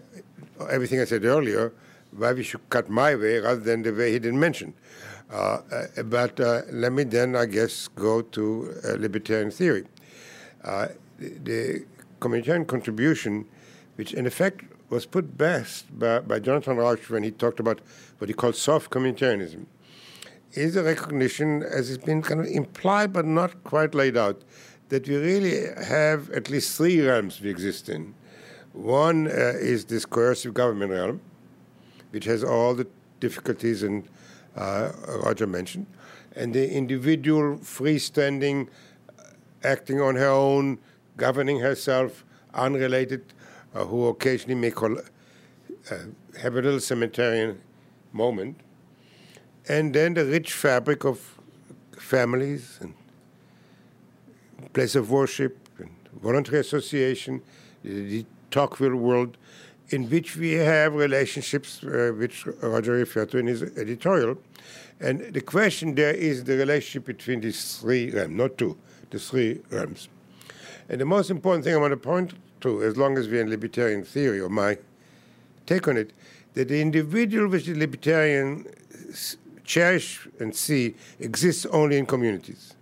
everything 0.69 1.01
I 1.01 1.05
said 1.05 1.25
earlier. 1.25 1.73
Why 2.15 2.33
we 2.33 2.43
should 2.43 2.69
cut 2.69 2.89
my 2.89 3.15
way 3.15 3.39
rather 3.39 3.59
than 3.59 3.81
the 3.81 3.91
way 3.91 4.11
he 4.11 4.19
didn't 4.19 4.39
mention. 4.39 4.75
Uh, 5.33 5.61
uh, 5.97 6.03
but 6.03 6.39
uh, 6.39 6.61
let 6.71 6.93
me 6.93 7.03
then, 7.03 7.35
I 7.35 7.47
guess, 7.47 7.87
go 7.87 8.21
to 8.21 8.75
libertarian 8.99 9.49
theory. 9.49 9.85
the, 11.19 11.85
communitarian 12.19 12.65
contribution, 12.65 13.45
which 13.95 14.13
in 14.13 14.25
effect 14.25 14.63
was 14.89 15.05
put 15.05 15.37
best 15.37 15.99
by, 15.99 16.19
by 16.19 16.39
Jonathan 16.39 16.77
Rauch 16.77 17.09
when 17.09 17.21
he 17.21 17.31
talked 17.31 17.59
about 17.59 17.81
what 18.19 18.29
he 18.29 18.33
called 18.33 18.55
soft 18.55 18.89
communitarianism, 18.91 19.65
is 20.53 20.77
a 20.77 20.83
recognition, 20.83 21.63
as 21.63 21.89
it's 21.89 22.05
been 22.05 22.21
kind 22.21 22.39
of 22.39 22.45
implied 22.45 23.11
but 23.11 23.25
not 23.25 23.61
quite 23.65 23.93
laid 23.93 24.15
out, 24.15 24.41
that 24.87 25.05
we 25.05 25.17
really 25.17 25.67
have 25.83 26.29
at 26.29 26.49
least 26.49 26.77
three 26.77 27.01
realms 27.05 27.41
we 27.41 27.49
exist 27.49 27.89
in. 27.89 28.13
One 28.71 29.27
uh, 29.27 29.55
is 29.59 29.85
this 29.85 30.05
coercive 30.05 30.53
government 30.53 30.91
realm, 30.91 31.19
which 32.11 32.23
has 32.23 32.41
all 32.41 32.73
the 32.73 32.87
difficulties 33.19 33.83
and 33.83 34.07
Roger 34.55 35.47
mentioned, 35.47 35.87
and 36.35 36.53
the 36.53 36.71
individual 36.71 37.57
freestanding, 37.57 38.67
uh, 39.19 39.23
acting 39.63 40.01
on 40.01 40.15
her 40.15 40.29
own, 40.29 40.79
governing 41.17 41.59
herself, 41.59 42.23
unrelated, 42.53 43.23
uh, 43.73 43.85
who 43.85 44.07
occasionally 44.07 44.55
may 44.55 44.71
call, 44.71 44.97
uh, 44.97 45.97
have 46.39 46.53
a 46.53 46.61
little 46.61 46.79
cemeterian 46.79 47.57
moment, 48.11 48.59
and 49.67 49.93
then 49.93 50.13
the 50.13 50.25
rich 50.25 50.53
fabric 50.53 51.03
of 51.03 51.37
families 51.97 52.77
and 52.81 52.93
place 54.73 54.95
of 54.95 55.09
worship 55.09 55.57
and 55.77 55.89
voluntary 56.21 56.59
association, 56.59 57.41
the 57.83 58.25
Tocqueville 58.51 58.95
world, 58.95 59.37
in 59.93 60.09
which 60.09 60.35
we 60.35 60.53
have 60.53 60.95
relationships, 60.95 61.83
uh, 61.83 62.11
which 62.17 62.47
Roger 62.61 62.93
referred 62.93 63.29
to 63.29 63.37
in 63.37 63.45
his 63.45 63.61
editorial. 63.77 64.37
And 64.99 65.33
the 65.33 65.41
question 65.41 65.93
there 65.93 66.13
is 66.13 66.43
the 66.43 66.57
relationship 66.57 67.05
between 67.05 67.41
these 67.41 67.77
three 67.77 68.09
realms, 68.09 68.35
not 68.35 68.57
two, 68.57 68.75
the 69.11 69.19
three 69.19 69.61
realms. 69.69 70.09
And 70.89 70.99
the 70.99 71.05
most 71.05 71.29
important 71.29 71.63
thing 71.63 71.75
I 71.75 71.77
want 71.77 71.91
to 71.91 71.97
point 71.97 72.33
to, 72.61 72.83
as 72.83 72.97
long 72.97 73.17
as 73.19 73.27
we're 73.27 73.41
in 73.41 73.49
libertarian 73.49 74.03
theory, 74.03 74.39
or 74.39 74.49
my 74.49 74.77
take 75.67 75.87
on 75.87 75.97
it, 75.97 76.11
that 76.55 76.69
the 76.69 76.81
individual 76.81 77.47
which 77.47 77.65
the 77.65 77.75
libertarian 77.75 78.65
cherish 79.63 80.27
and 80.39 80.55
see 80.55 80.95
exists 81.19 81.67
only 81.67 81.97
in 81.97 82.05
communities. 82.07 82.73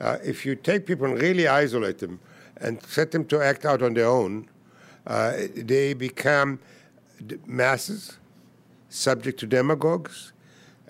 Uh, 0.00 0.16
if 0.24 0.46
you 0.46 0.54
take 0.54 0.86
people 0.86 1.06
and 1.06 1.20
really 1.20 1.46
isolate 1.46 1.98
them 1.98 2.18
and 2.62 2.82
set 2.84 3.10
them 3.10 3.26
to 3.26 3.42
act 3.42 3.66
out 3.66 3.82
on 3.82 3.92
their 3.92 4.06
own, 4.06 4.48
uh, 5.06 5.32
they 5.54 5.94
become 5.94 6.58
masses, 7.46 8.18
subject 8.88 9.38
to 9.40 9.46
demagogues. 9.46 10.32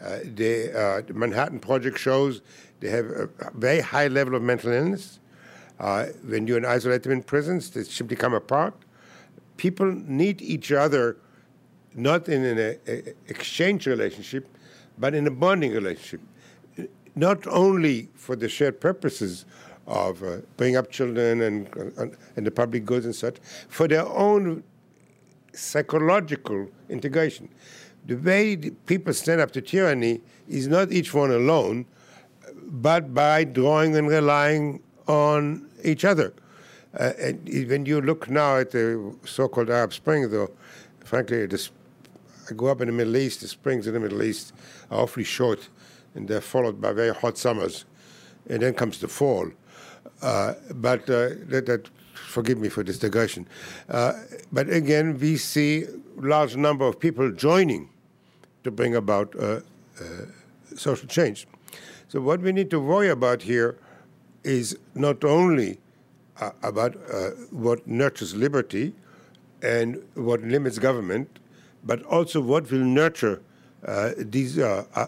Uh, 0.01 0.19
they, 0.25 0.73
uh, 0.73 1.03
the 1.03 1.13
Manhattan 1.13 1.61
Project 1.61 1.99
shows 1.99 2.41
they 2.81 2.89
have 2.89 3.07
a 3.07 3.29
very 3.55 3.81
high 3.81 4.09
level 4.09 4.35
of 4.35 4.43
mental 4.43 4.73
illness. 4.73 5.21
Uh, 5.79 6.07
when 6.25 6.47
you 6.47 6.67
isolate 6.67 7.03
them 7.03 7.13
in 7.13 7.23
prisons, 7.23 7.71
they 7.71 7.83
simply 7.85 8.17
come 8.17 8.35
apart. 8.35 8.75
People 9.57 9.93
need 9.93 10.41
each 10.41 10.73
other 10.73 11.17
not 11.95 12.29
in 12.29 12.45
an 12.45 12.79
a, 12.87 13.15
exchange 13.29 13.87
relationship, 13.87 14.47
but 14.99 15.15
in 15.15 15.27
a 15.27 15.31
bonding 15.31 15.73
relationship. 15.73 16.21
Not 17.15 17.47
only 17.47 18.09
for 18.15 18.37
the 18.37 18.49
shared 18.49 18.81
purposes 18.81 19.45
of 19.91 20.23
uh, 20.23 20.39
bringing 20.57 20.77
up 20.77 20.91
children 20.91 21.43
and, 21.43 21.77
and, 21.77 22.17
and 22.37 22.47
the 22.47 22.51
public 22.51 22.85
goods 22.85 23.05
and 23.05 23.15
such, 23.15 23.37
for 23.69 23.89
their 23.89 24.07
own 24.07 24.63
psychological 25.53 26.69
integration. 26.89 27.49
The 28.07 28.15
way 28.15 28.57
people 28.87 29.13
stand 29.13 29.41
up 29.41 29.51
to 29.53 29.61
tyranny 29.61 30.21
is 30.49 30.69
not 30.69 30.93
each 30.93 31.13
one 31.13 31.33
alone, 31.33 31.87
but 32.63 33.13
by 33.13 33.45
drawing 33.45 33.97
and 33.97 34.09
relying 34.09 34.81
on 35.07 35.69
each 35.83 36.05
other. 36.05 36.33
Uh, 36.99 37.13
and 37.19 37.69
when 37.69 37.85
you 37.85 38.01
look 38.01 38.31
now 38.31 38.59
at 38.59 38.71
the 38.71 39.15
so-called 39.25 39.71
Arab 39.71 39.93
Spring, 39.93 40.31
though, 40.31 40.51
frankly, 41.05 41.49
I 42.49 42.53
grew 42.53 42.69
up 42.69 42.81
in 42.81 42.87
the 42.87 42.93
Middle 42.93 43.17
East. 43.17 43.41
The 43.41 43.49
springs 43.49 43.87
in 43.87 43.95
the 43.95 44.01
Middle 44.01 44.23
East 44.23 44.53
are 44.91 45.03
awfully 45.03 45.25
short, 45.25 45.69
and 46.15 46.29
they're 46.29 46.41
followed 46.41 46.81
by 46.81 46.93
very 46.93 47.15
hot 47.15 47.39
summers, 47.39 47.85
and 48.49 48.63
then 48.63 48.75
comes 48.75 48.99
the 48.99 49.09
fall. 49.09 49.51
Uh, 50.23 50.55
but 50.75 51.03
uh, 51.11 51.31
that, 51.49 51.67
that, 51.67 51.89
forgive 52.15 52.59
me 52.59 52.69
for 52.69 52.85
this 52.85 52.99
digression. 52.99 53.47
Uh, 53.89 54.13
but 54.53 54.69
again, 54.69 55.19
we 55.19 55.37
see 55.37 55.87
large 56.17 56.55
number 56.55 56.87
of 56.87 57.01
people 57.01 57.31
joining 57.33 57.89
to 58.63 58.71
bring 58.71 58.95
about 58.95 59.35
uh, 59.37 59.61
uh, 60.01 60.03
social 60.77 61.09
change. 61.09 61.47
So 62.09 62.21
what 62.21 62.41
we 62.41 62.53
need 62.53 62.71
to 62.71 62.79
worry 62.79 63.09
about 63.09 63.43
here 63.43 63.79
is 64.45 64.79
not 64.95 65.25
only 65.25 65.79
uh, 66.41 66.51
about 66.63 66.95
what 67.51 67.87
nurtures 67.87 68.35
liberty 68.35 68.95
and 69.63 70.03
what 70.15 70.43
limits 70.43 70.79
government, 70.79 71.39
but 71.85 72.03
also 72.05 72.41
what 72.41 72.71
will 72.71 72.85
nurture 72.85 73.41
uh, 73.87 74.11
these 74.17 74.59
uh, 74.59 74.85
uh, 74.95 75.07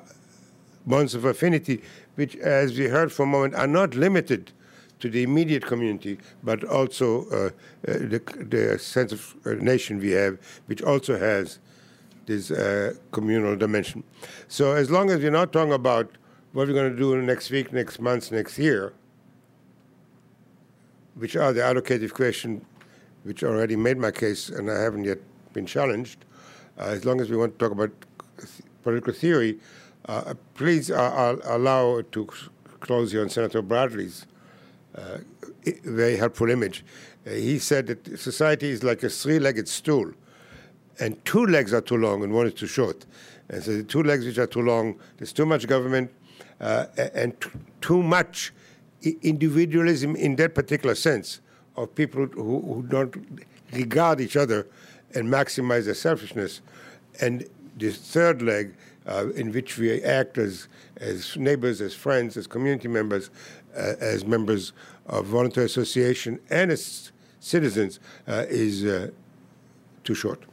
bonds 0.86 1.14
of 1.14 1.24
affinity, 1.24 1.82
which, 2.14 2.36
as 2.36 2.78
we 2.78 2.86
heard 2.86 3.12
for 3.12 3.24
a 3.24 3.26
moment, 3.26 3.54
are 3.54 3.66
not 3.66 3.94
limited 3.94 4.52
to 5.03 5.11
the 5.11 5.24
immediate 5.24 5.66
community, 5.66 6.16
but 6.44 6.62
also 6.62 7.26
uh, 7.30 7.34
uh, 7.34 7.50
the, 7.86 8.22
the, 8.48 8.78
sense 8.78 9.11
of 9.11 9.34
uh, 9.44 9.50
nation 9.55 9.98
we 9.98 10.12
have, 10.12 10.38
which 10.66 10.80
also 10.80 11.18
has 11.18 11.59
this 12.26 12.53
communal 13.11 13.57
dimension. 13.57 14.05
So, 14.46 14.72
as 14.72 14.92
long 14.92 15.11
as 15.11 15.18
we're 15.18 15.32
not 15.32 15.53
talking 15.53 15.72
about 15.72 16.09
what 16.53 16.68
we're 16.68 16.74
going 16.74 16.92
to 16.92 16.96
do 16.96 17.20
next 17.20 17.50
week, 17.50 17.72
next 17.72 17.98
month, 17.98 18.30
next 18.30 18.57
year, 18.59 18.92
which 21.16 21.34
are 21.34 21.53
the 21.53 21.62
allocative 21.62 22.12
question, 22.12 22.64
which 23.24 23.42
already 23.42 23.74
made 23.74 23.98
my 23.98 24.12
case, 24.12 24.50
and 24.50 24.70
I 24.70 24.80
haven't 24.80 25.03
yet 25.03 25.18
been 25.53 25.66
challenged, 25.66 26.24
uh, 26.78 26.84
as 26.84 27.05
long 27.05 27.20
as 27.20 27.28
we 27.28 27.36
want 27.36 27.59
to 27.59 27.59
talk 27.59 27.72
about 27.72 27.90
political 28.84 29.12
theory, 29.12 29.59
uh, 30.07 30.34
please 30.55 30.92
uh, 30.92 31.36
allow 31.42 32.03
to 32.12 32.28
close 32.78 33.11
here 33.11 33.22
on 33.22 33.28
Senator 33.28 33.62
Bradley's 33.62 34.26
very 35.84 36.16
helpful 36.16 36.51
image. 36.51 36.84
he 37.24 37.59
said 37.59 37.86
that 37.86 38.18
society 38.18 38.70
is 38.70 38.82
like 38.82 39.03
a 39.03 39.09
three-legged 39.09 39.68
stool, 39.68 40.12
and 41.01 41.22
two 41.24 41.47
legs 41.47 41.72
are 41.72 41.80
too 41.80 41.97
long 41.97 42.22
and 42.22 42.32
one 42.32 42.47
is 42.47 42.55
too 42.55 42.66
short. 42.66 43.07
And 43.49 43.62
so 43.62 43.76
the 43.76 43.82
two 43.82 44.03
legs 44.03 44.24
which 44.24 44.38
are 44.38 44.47
too 44.47 44.62
long, 44.62 44.99
there's 45.18 45.32
too 45.32 45.47
much 45.47 45.66
government 45.66 46.11
uh, 46.61 46.86
and 47.14 47.34
too 47.80 48.03
much 48.03 48.53
individualism 49.03 50.16
in 50.16 50.36
that 50.36 50.55
particular 50.55 50.95
sense 50.95 51.40
of 51.76 51.95
people 51.95 52.26
who, 52.26 52.61
who, 52.61 52.84
don't 52.88 53.45
regard 53.72 54.20
each 54.20 54.36
other 54.36 54.66
and 55.14 55.28
maximize 55.28 55.86
their 55.86 55.95
selfishness. 55.95 56.61
And 57.20 57.47
this 57.76 57.97
third 57.97 58.43
leg, 58.43 58.74
uh, 59.07 59.30
in 59.30 59.51
which 59.53 59.78
we 59.78 60.03
act 60.03 60.38
as, 60.38 60.68
as 60.99 61.36
neighbors, 61.36 61.80
as 61.80 61.95
friends, 61.95 62.36
as 62.36 62.47
community 62.47 62.88
members, 62.88 63.30
uh, 63.30 63.61
as 63.74 64.24
members 64.24 64.72
of 65.06 65.26
voluntary 65.26 65.66
association, 65.66 66.38
and 66.50 66.70
as 66.70 67.12
citizens, 67.40 67.98
uh, 68.28 68.44
is 68.48 68.84
uh, 68.84 69.10
too 70.04 70.14
short. 70.14 70.44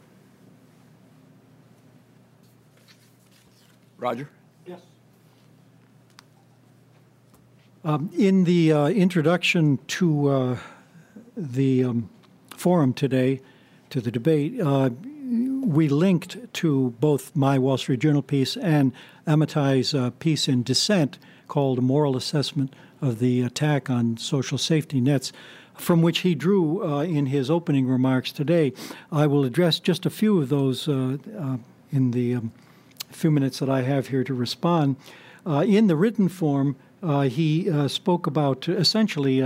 Roger? 3.98 4.30
Yes. 4.66 4.80
Um, 7.84 8.10
in 8.18 8.46
the 8.46 8.72
uh, 8.72 8.88
introduction 8.88 9.80
to 9.88 10.28
uh, 10.30 10.58
the 11.36 11.84
um, 11.84 12.10
forum 12.56 12.94
today, 12.94 13.42
to 13.90 14.00
the 14.00 14.12
debate, 14.12 14.60
uh, 14.62 14.90
we 15.62 15.88
linked 15.90 16.54
to 16.54 16.92
both 17.00 17.36
my 17.36 17.60
Wall 17.60 17.78
Street 17.78 18.00
Journal 18.00 18.22
piece 18.22 18.58
and 18.58 18.94
Amitai's 19.28 19.94
uh, 19.94 20.12
piece 20.12 20.48
in 20.48 20.64
Dissent 20.64 21.20
called 21.50 21.78
A 21.78 21.82
Moral 21.82 22.16
Assessment 22.16 22.74
of 23.02 23.20
the 23.20 23.42
Attack 23.42 23.90
on 23.90 24.16
Social 24.16 24.58
Safety 24.58 25.02
Nets, 25.02 25.34
from 25.74 26.02
which 26.02 26.20
he 26.20 26.36
drew 26.36 26.82
uh, 26.82 27.02
in 27.02 27.26
his 27.26 27.50
opening 27.50 27.88
remarks 27.88 28.32
today. 28.32 28.72
I 29.12 29.28
will 29.28 29.44
address 29.44 29.80
just 29.80 30.06
a 30.06 30.10
few 30.10 30.40
of 30.40 30.48
those 30.48 30.88
uh, 30.88 31.18
uh, 31.38 31.58
in 31.92 32.12
the 32.12 32.36
um, 32.36 32.54
few 33.12 33.32
minutes 33.32 33.60
that 33.60 33.70
I 33.70 33.82
have 33.82 34.08
here 34.08 34.24
to 34.24 34.34
respond. 34.34 34.96
Uh, 35.46 35.66
in 35.68 35.88
the 35.88 35.98
written 35.98 36.30
form, 36.30 36.78
he 37.30 37.88
spoke 37.88 38.28
about 38.28 38.70
essentially 38.70 39.42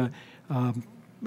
um, 0.49 0.83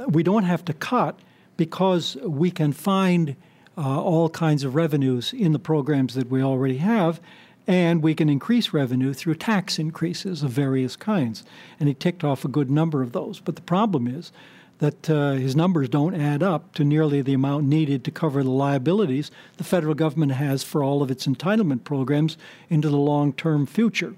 we 0.09 0.23
don't 0.23 0.45
have 0.45 0.65
to 0.67 0.73
cut 0.73 1.19
because 1.57 2.17
we 2.23 2.51
can 2.51 2.73
find 2.73 3.37
uh, 3.79 4.01
all 4.01 4.29
kinds 4.29 4.65
of 4.65 4.75
revenues 4.75 5.33
in 5.33 5.53
the 5.53 5.59
programs 5.59 6.15
that 6.15 6.31
we 6.31 6.43
already 6.43 6.79
have, 6.79 7.21
and 7.67 8.03
we 8.03 8.15
can 8.15 8.29
increase 8.29 8.73
revenue 8.73 9.13
through 9.13 9.35
tax 9.35 9.79
increases 9.79 10.43
of 10.43 10.51
various 10.51 10.97
kinds. 10.97 11.45
And 11.81 11.89
he 11.89 11.95
ticked 11.95 12.23
off 12.23 12.45
a 12.45 12.49
good 12.49 12.71
number 12.71 13.03
of 13.03 13.13
those. 13.13 13.41
But 13.41 13.57
the 13.57 13.63
problem 13.63 14.07
is 14.07 14.31
that 14.79 15.09
uh, 15.09 15.33
his 15.33 15.57
numbers 15.57 15.89
don't 15.89 16.15
add 16.15 16.43
up 16.43 16.75
to 16.75 16.85
nearly 16.85 17.23
the 17.23 17.33
amount 17.33 17.65
needed 17.65 18.05
to 18.05 18.11
cover 18.11 18.43
the 18.43 18.51
liabilities 18.51 19.31
the 19.57 19.65
federal 19.65 19.95
government 19.95 20.33
has 20.33 20.63
for 20.63 20.83
all 20.83 21.03
of 21.03 21.11
its 21.11 21.27
entitlement 21.27 21.83
programs 21.85 22.37
into 22.69 22.89
the 22.89 22.97
long 22.97 23.33
term 23.33 23.67
future. 23.67 24.15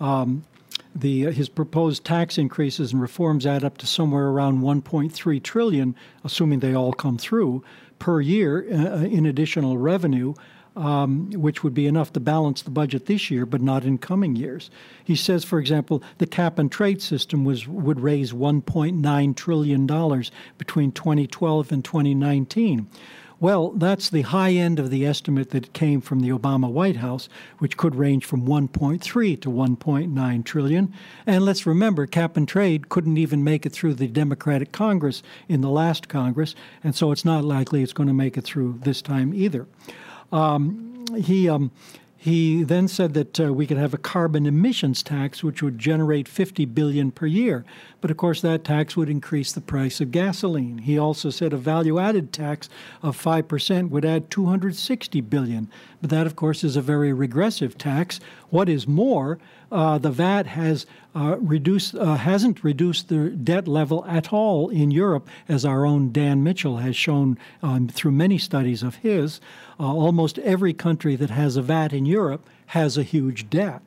Um, 0.00 0.44
the, 0.94 1.26
uh, 1.26 1.30
his 1.30 1.48
proposed 1.48 2.04
tax 2.04 2.38
increases 2.38 2.92
and 2.92 3.02
reforms 3.02 3.46
add 3.46 3.64
up 3.64 3.76
to 3.78 3.86
somewhere 3.86 4.28
around 4.28 4.62
1.3 4.62 5.42
trillion, 5.42 5.94
assuming 6.24 6.60
they 6.60 6.74
all 6.74 6.92
come 6.92 7.18
through 7.18 7.62
per 7.98 8.20
year 8.20 8.66
uh, 8.70 9.00
uh, 9.00 9.04
in 9.04 9.26
additional 9.26 9.78
revenue, 9.78 10.34
um, 10.76 11.30
which 11.32 11.64
would 11.64 11.74
be 11.74 11.86
enough 11.86 12.12
to 12.12 12.20
balance 12.20 12.62
the 12.62 12.70
budget 12.70 13.06
this 13.06 13.30
year, 13.30 13.46
but 13.46 13.62
not 13.62 13.84
in 13.84 13.98
coming 13.98 14.36
years. 14.36 14.70
He 15.02 15.16
says, 15.16 15.44
for 15.44 15.58
example, 15.58 16.02
the 16.18 16.26
cap 16.26 16.58
and 16.58 16.70
trade 16.70 17.02
system 17.02 17.44
was 17.44 17.66
would 17.66 18.00
raise 18.00 18.32
1.9 18.32 19.36
trillion 19.36 19.86
dollars 19.86 20.30
between 20.58 20.92
2012 20.92 21.72
and 21.72 21.84
2019. 21.84 22.88
Well, 23.38 23.72
that's 23.72 24.08
the 24.08 24.22
high 24.22 24.52
end 24.52 24.78
of 24.78 24.88
the 24.88 25.04
estimate 25.04 25.50
that 25.50 25.74
came 25.74 26.00
from 26.00 26.20
the 26.20 26.30
Obama 26.30 26.70
White 26.70 26.96
House, 26.96 27.28
which 27.58 27.76
could 27.76 27.94
range 27.94 28.24
from 28.24 28.46
1.3 28.46 29.40
to 29.42 29.50
1.9 29.50 30.44
trillion. 30.44 30.94
And 31.26 31.44
let's 31.44 31.66
remember, 31.66 32.06
cap 32.06 32.38
and 32.38 32.48
trade 32.48 32.88
couldn't 32.88 33.18
even 33.18 33.44
make 33.44 33.66
it 33.66 33.72
through 33.72 33.94
the 33.94 34.06
Democratic 34.06 34.72
Congress 34.72 35.22
in 35.48 35.60
the 35.60 35.68
last 35.68 36.08
Congress, 36.08 36.54
and 36.82 36.94
so 36.94 37.12
it's 37.12 37.26
not 37.26 37.44
likely 37.44 37.82
it's 37.82 37.92
going 37.92 38.08
to 38.08 38.14
make 38.14 38.38
it 38.38 38.44
through 38.44 38.78
this 38.82 39.02
time 39.02 39.34
either. 39.34 39.66
Um, 40.32 41.04
he 41.16 41.48
um, 41.48 41.70
He 42.26 42.64
then 42.64 42.88
said 42.88 43.14
that 43.14 43.38
uh, 43.38 43.52
we 43.52 43.68
could 43.68 43.76
have 43.76 43.94
a 43.94 43.98
carbon 43.98 44.46
emissions 44.46 45.00
tax, 45.00 45.44
which 45.44 45.62
would 45.62 45.78
generate 45.78 46.26
50 46.26 46.64
billion 46.64 47.12
per 47.12 47.26
year. 47.26 47.64
But 48.00 48.10
of 48.10 48.16
course, 48.16 48.40
that 48.40 48.64
tax 48.64 48.96
would 48.96 49.08
increase 49.08 49.52
the 49.52 49.60
price 49.60 50.00
of 50.00 50.10
gasoline. 50.10 50.78
He 50.78 50.98
also 50.98 51.30
said 51.30 51.52
a 51.52 51.56
value-added 51.56 52.32
tax 52.32 52.68
of 53.00 53.16
5% 53.16 53.90
would 53.90 54.04
add 54.04 54.28
260 54.28 55.20
billion. 55.20 55.70
But 56.00 56.10
that, 56.10 56.26
of 56.26 56.34
course, 56.34 56.64
is 56.64 56.74
a 56.74 56.82
very 56.82 57.12
regressive 57.12 57.78
tax. 57.78 58.18
What 58.50 58.68
is 58.68 58.88
more, 58.88 59.38
uh, 59.70 59.98
the 59.98 60.10
VAT 60.10 60.46
has 60.46 60.86
uh, 61.14 61.36
reduced 61.38 61.94
uh, 61.94 62.16
hasn't 62.16 62.62
reduced 62.62 63.08
the 63.08 63.30
debt 63.30 63.66
level 63.66 64.04
at 64.06 64.32
all 64.32 64.68
in 64.68 64.90
Europe, 64.90 65.28
as 65.48 65.64
our 65.64 65.86
own 65.86 66.12
Dan 66.12 66.42
Mitchell 66.42 66.76
has 66.78 66.94
shown 66.94 67.38
um, 67.62 67.88
through 67.88 68.12
many 68.12 68.38
studies 68.38 68.82
of 68.82 68.96
his. 68.96 69.40
Uh, 69.80 69.84
almost 69.84 70.38
every 70.40 70.72
country 70.72 71.16
that 71.16 71.30
has 71.30 71.56
a 71.56 71.62
VAT 71.62 71.92
in 71.92 72.06
Europe 72.06 72.48
has 72.66 72.96
a 72.98 73.02
huge 73.02 73.48
debt. 73.48 73.82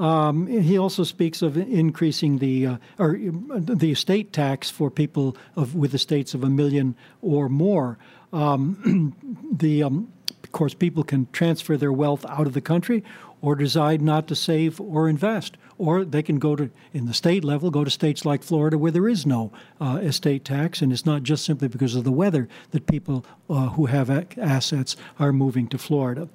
Um, 0.00 0.46
he 0.46 0.76
also 0.76 1.04
speaks 1.04 1.42
of 1.42 1.56
increasing 1.56 2.38
the 2.38 2.66
uh, 2.66 2.76
or 2.98 3.18
the 3.18 3.92
estate 3.92 4.32
tax 4.32 4.70
for 4.70 4.90
people 4.90 5.36
of 5.54 5.74
with 5.74 5.94
estates 5.94 6.34
of 6.34 6.42
a 6.42 6.50
million 6.50 6.96
or 7.22 7.48
more. 7.48 7.98
Um, 8.32 9.14
the 9.52 9.84
um, 9.84 10.12
of 10.42 10.52
course, 10.52 10.74
people 10.74 11.04
can 11.04 11.28
transfer 11.32 11.76
their 11.76 11.92
wealth 11.92 12.24
out 12.26 12.46
of 12.46 12.54
the 12.54 12.60
country 12.60 13.04
or 13.44 13.54
decide 13.54 14.00
not 14.00 14.26
to 14.26 14.34
save 14.34 14.80
or 14.80 15.06
invest. 15.06 15.58
Or 15.76 16.02
they 16.02 16.22
can 16.22 16.38
go 16.38 16.56
to, 16.56 16.70
in 16.94 17.04
the 17.04 17.12
state 17.12 17.44
level, 17.44 17.70
go 17.70 17.84
to 17.84 17.90
states 17.90 18.24
like 18.24 18.42
Florida 18.42 18.78
where 18.78 18.90
there 18.90 19.06
is 19.06 19.26
no 19.26 19.52
uh, 19.82 19.98
estate 20.00 20.46
tax, 20.46 20.80
and 20.80 20.90
it's 20.90 21.04
not 21.04 21.24
just 21.24 21.44
simply 21.44 21.68
because 21.68 21.94
of 21.94 22.04
the 22.04 22.12
weather 22.12 22.48
that 22.70 22.86
people 22.86 23.26
uh, 23.50 23.68
who 23.68 23.84
have 23.84 24.08
assets 24.38 24.96
are 25.18 25.30
moving 25.30 25.68
to 25.68 25.76
Florida. 25.76 26.26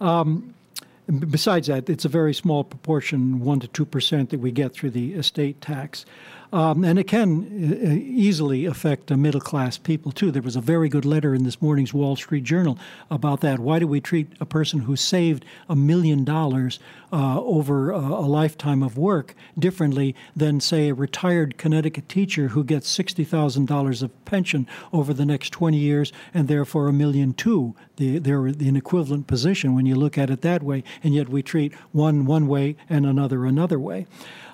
Um, 0.00 0.52
besides 1.30 1.68
that, 1.68 1.88
it's 1.88 2.04
a 2.04 2.08
very 2.08 2.34
small 2.34 2.64
proportion, 2.64 3.38
1% 3.38 3.72
to 3.72 3.84
2%, 3.86 4.30
that 4.30 4.40
we 4.40 4.50
get 4.50 4.72
through 4.72 4.90
the 4.90 5.14
estate 5.14 5.60
tax. 5.60 6.04
Um, 6.52 6.82
and 6.82 6.98
it 6.98 7.04
can 7.04 7.44
uh, 7.44 7.94
easily 7.94 8.64
affect 8.64 9.10
middle 9.10 9.40
class 9.40 9.76
people 9.76 10.12
too. 10.12 10.30
There 10.30 10.42
was 10.42 10.56
a 10.56 10.60
very 10.60 10.88
good 10.88 11.04
letter 11.04 11.34
in 11.34 11.44
this 11.44 11.60
morning's 11.60 11.92
Wall 11.92 12.16
Street 12.16 12.44
Journal 12.44 12.78
about 13.10 13.40
that. 13.42 13.58
Why 13.58 13.78
do 13.78 13.86
we 13.86 14.00
treat 14.00 14.28
a 14.40 14.46
person 14.46 14.80
who 14.80 14.96
saved 14.96 15.44
a 15.68 15.76
million 15.76 16.24
dollars 16.24 16.78
uh, 17.12 17.40
over 17.40 17.90
a, 17.90 17.98
a, 17.98 18.28
lifetime 18.28 18.82
of 18.82 18.98
work 18.98 19.34
differently 19.58 20.14
than, 20.36 20.60
say, 20.60 20.88
a 20.90 20.94
retired 20.94 21.56
Connecticut 21.56 22.08
teacher 22.08 22.48
who 22.48 22.62
gets 22.62 22.94
$60,000 22.96 24.02
of 24.02 24.24
pension 24.26 24.66
over 24.92 25.14
the 25.14 25.24
next 25.24 25.50
20 25.50 25.76
years 25.78 26.12
and 26.34 26.48
therefore 26.48 26.86
a 26.86 26.92
million 26.92 27.32
two? 27.32 27.74
The, 27.96 28.18
they're 28.18 28.46
in 28.46 28.76
equivalent 28.76 29.26
position 29.26 29.74
when 29.74 29.86
you 29.86 29.96
look 29.96 30.18
at 30.18 30.30
it 30.30 30.42
that 30.42 30.62
way, 30.62 30.84
and 31.02 31.14
yet 31.14 31.28
we 31.28 31.42
treat 31.42 31.74
one 31.92 32.26
one 32.26 32.46
way 32.46 32.76
and 32.88 33.06
another 33.06 33.44
another 33.44 33.78
way. 33.78 34.06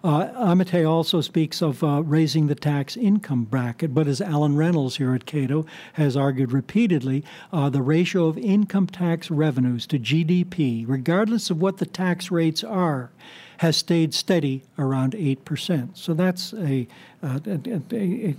Uh, 0.04 0.28
Amitai 0.34 0.86
also 0.86 1.22
speaks 1.22 1.62
of 1.62 1.82
uh, 1.82 2.02
raising 2.02 2.46
the 2.46 2.54
tax 2.54 2.94
income 2.94 3.44
bracket, 3.44 3.94
but 3.94 4.06
as 4.06 4.20
Alan 4.20 4.54
Reynolds 4.54 4.96
here 4.96 5.14
at 5.14 5.24
Cato 5.24 5.64
has 5.94 6.14
argued 6.14 6.52
repeatedly, 6.52 7.24
uh, 7.54 7.70
the 7.70 7.80
ratio 7.80 8.26
of 8.26 8.36
income 8.36 8.86
tax 8.86 9.30
revenues 9.30 9.86
to 9.86 9.98
GDP, 9.98 10.84
regardless 10.86 11.48
of 11.48 11.62
what 11.62 11.78
the 11.78 11.86
tax 11.86 12.30
rates 12.30 12.62
are, 12.62 13.12
has 13.58 13.78
stayed 13.78 14.12
steady 14.12 14.62
around 14.78 15.14
8%. 15.14 15.96
So 15.96 16.12
that's 16.12 16.52
a, 16.52 16.86
uh, 17.22 17.40
a, 17.46 17.82
a, 17.90 18.34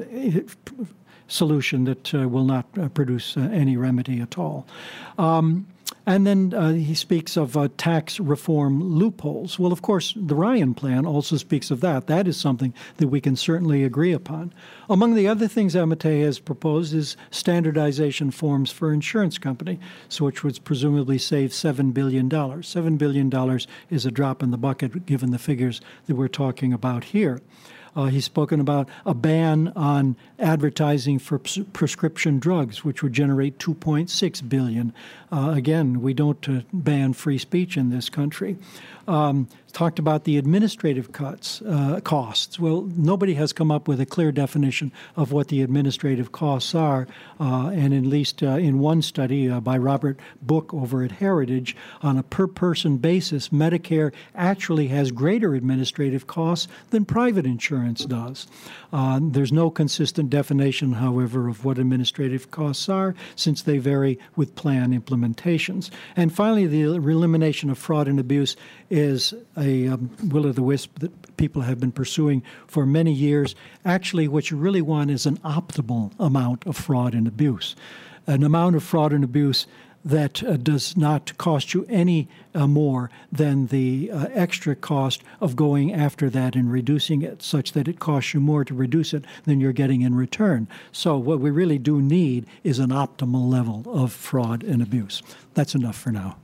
a 0.00 0.44
solution 1.28 1.84
that 1.84 2.14
uh, 2.14 2.28
will 2.28 2.44
not 2.44 2.66
uh, 2.78 2.90
produce 2.90 3.38
any 3.38 3.78
remedy 3.78 4.20
at 4.20 4.36
all. 4.36 4.66
Um, 5.16 5.66
and 6.06 6.26
then 6.26 6.54
uh, 6.54 6.72
he 6.72 6.94
speaks 6.94 7.36
of 7.36 7.56
uh, 7.56 7.68
tax 7.76 8.18
reform 8.18 8.82
loopholes. 8.82 9.58
Well, 9.58 9.72
of 9.72 9.82
course, 9.82 10.14
the 10.16 10.34
Ryan 10.34 10.74
Plan 10.74 11.06
also 11.06 11.36
speaks 11.36 11.70
of 11.70 11.80
that. 11.80 12.06
That 12.06 12.26
is 12.26 12.36
something 12.36 12.74
that 12.96 13.08
we 13.08 13.20
can 13.20 13.36
certainly 13.36 13.84
agree 13.84 14.12
upon. 14.12 14.52
Among 14.88 15.14
the 15.14 15.28
other 15.28 15.48
things 15.48 15.74
Amitai 15.74 16.22
has 16.22 16.38
proposed 16.38 16.94
is 16.94 17.16
standardization 17.30 18.30
forms 18.30 18.70
for 18.70 18.92
insurance 18.92 19.38
company, 19.38 19.78
so 20.08 20.24
which 20.24 20.42
would 20.42 20.62
presumably 20.64 21.18
save 21.18 21.50
$7 21.50 21.92
billion. 21.92 22.28
$7 22.28 22.98
billion 22.98 23.60
is 23.90 24.06
a 24.06 24.10
drop 24.10 24.42
in 24.42 24.50
the 24.50 24.58
bucket 24.58 25.06
given 25.06 25.30
the 25.30 25.38
figures 25.38 25.80
that 26.06 26.16
we're 26.16 26.28
talking 26.28 26.72
about 26.72 27.04
here. 27.04 27.40
Uh, 27.96 28.06
he's 28.06 28.24
spoken 28.24 28.60
about 28.60 28.88
a 29.04 29.14
ban 29.14 29.72
on 29.74 30.16
advertising 30.38 31.18
for 31.18 31.38
ps- 31.38 31.58
prescription 31.72 32.38
drugs, 32.38 32.84
which 32.84 33.02
would 33.02 33.12
generate 33.12 33.58
2.6 33.58 34.48
billion. 34.48 34.92
Uh, 35.32 35.52
again, 35.54 36.00
we 36.00 36.12
don't 36.12 36.48
uh, 36.48 36.60
ban 36.72 37.12
free 37.12 37.38
speech 37.38 37.76
in 37.76 37.90
this 37.90 38.08
country. 38.08 38.56
Um, 39.06 39.48
talked 39.72 39.98
about 39.98 40.24
the 40.24 40.36
administrative 40.36 41.12
cuts 41.12 41.62
uh, 41.62 42.00
costs. 42.02 42.58
Well, 42.58 42.88
nobody 42.96 43.34
has 43.34 43.52
come 43.52 43.70
up 43.70 43.88
with 43.88 44.00
a 44.00 44.06
clear 44.06 44.32
definition 44.32 44.92
of 45.16 45.32
what 45.32 45.48
the 45.48 45.62
administrative 45.62 46.32
costs 46.32 46.74
are, 46.74 47.06
uh, 47.38 47.68
and 47.68 47.94
at 47.94 48.04
least 48.04 48.42
uh, 48.42 48.50
in 48.50 48.78
one 48.80 49.02
study 49.02 49.48
uh, 49.48 49.60
by 49.60 49.78
Robert 49.78 50.18
Book 50.42 50.74
over 50.74 51.02
at 51.02 51.12
Heritage, 51.12 51.76
on 52.02 52.18
a 52.18 52.22
per-person 52.22 52.98
basis, 52.98 53.48
Medicare 53.50 54.12
actually 54.34 54.88
has 54.88 55.12
greater 55.12 55.54
administrative 55.54 56.26
costs 56.26 56.68
than 56.90 57.04
private 57.04 57.46
insurance 57.46 58.04
does. 58.04 58.46
There's 58.92 59.52
no 59.52 59.70
consistent 59.70 60.30
definition, 60.30 60.94
however, 60.94 61.48
of 61.48 61.64
what 61.64 61.78
administrative 61.78 62.50
costs 62.50 62.88
are, 62.88 63.14
since 63.36 63.62
they 63.62 63.78
vary 63.78 64.18
with 64.36 64.56
plan 64.56 64.92
implementations. 65.20 65.90
And 66.16 66.32
finally, 66.32 66.66
the 66.66 66.82
elimination 66.82 67.70
of 67.70 67.78
fraud 67.78 68.08
and 68.08 68.18
abuse 68.18 68.56
is 68.88 69.34
a 69.56 69.88
um, 69.88 70.10
will 70.28 70.46
o' 70.46 70.52
the 70.52 70.62
wisp 70.62 70.98
that 71.00 71.36
people 71.36 71.62
have 71.62 71.80
been 71.80 71.92
pursuing 71.92 72.42
for 72.66 72.86
many 72.86 73.12
years. 73.12 73.54
Actually, 73.84 74.28
what 74.28 74.50
you 74.50 74.56
really 74.56 74.82
want 74.82 75.10
is 75.10 75.26
an 75.26 75.38
optimal 75.38 76.12
amount 76.18 76.66
of 76.66 76.76
fraud 76.76 77.14
and 77.14 77.26
abuse. 77.26 77.76
An 78.26 78.42
amount 78.42 78.76
of 78.76 78.82
fraud 78.82 79.12
and 79.12 79.24
abuse 79.24 79.66
that 80.04 80.42
uh, 80.42 80.56
does 80.56 80.96
not 80.96 81.36
cost 81.38 81.74
you 81.74 81.86
any 81.88 82.28
uh, 82.54 82.66
more 82.66 83.10
than 83.30 83.66
the 83.66 84.10
uh, 84.10 84.26
extra 84.32 84.74
cost 84.74 85.22
of 85.40 85.56
going 85.56 85.92
after 85.92 86.30
that 86.30 86.54
and 86.54 86.72
reducing 86.72 87.22
it, 87.22 87.42
such 87.42 87.72
that 87.72 87.88
it 87.88 87.98
costs 87.98 88.34
you 88.34 88.40
more 88.40 88.64
to 88.64 88.74
reduce 88.74 89.12
it 89.12 89.24
than 89.44 89.60
you're 89.60 89.72
getting 89.72 90.02
in 90.02 90.14
return. 90.14 90.66
So, 90.92 91.16
what 91.16 91.40
we 91.40 91.50
really 91.50 91.78
do 91.78 92.00
need 92.00 92.46
is 92.64 92.78
an 92.78 92.90
optimal 92.90 93.50
level 93.50 93.84
of 93.86 94.12
fraud 94.12 94.62
and 94.62 94.82
abuse. 94.82 95.22
That's 95.54 95.74
enough 95.74 95.96
for 95.96 96.10
now. 96.10 96.36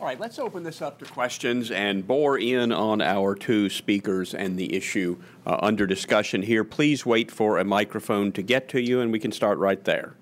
All 0.00 0.08
right, 0.08 0.20
let's 0.20 0.38
open 0.38 0.62
this 0.62 0.82
up 0.82 0.98
to 0.98 1.06
questions 1.06 1.70
and 1.70 2.06
bore 2.06 2.38
in 2.38 2.72
on 2.72 3.00
our 3.00 3.34
two 3.34 3.70
speakers 3.70 4.34
and 4.34 4.58
the 4.58 4.74
issue 4.74 5.16
uh, 5.46 5.56
under 5.62 5.86
discussion 5.86 6.42
here. 6.42 6.62
Please 6.62 7.06
wait 7.06 7.30
for 7.30 7.58
a 7.58 7.64
microphone 7.64 8.30
to 8.32 8.42
get 8.42 8.68
to 8.68 8.82
you, 8.82 9.00
and 9.00 9.10
we 9.10 9.18
can 9.18 9.32
start 9.32 9.56
right 9.56 9.82
there. 9.84 10.14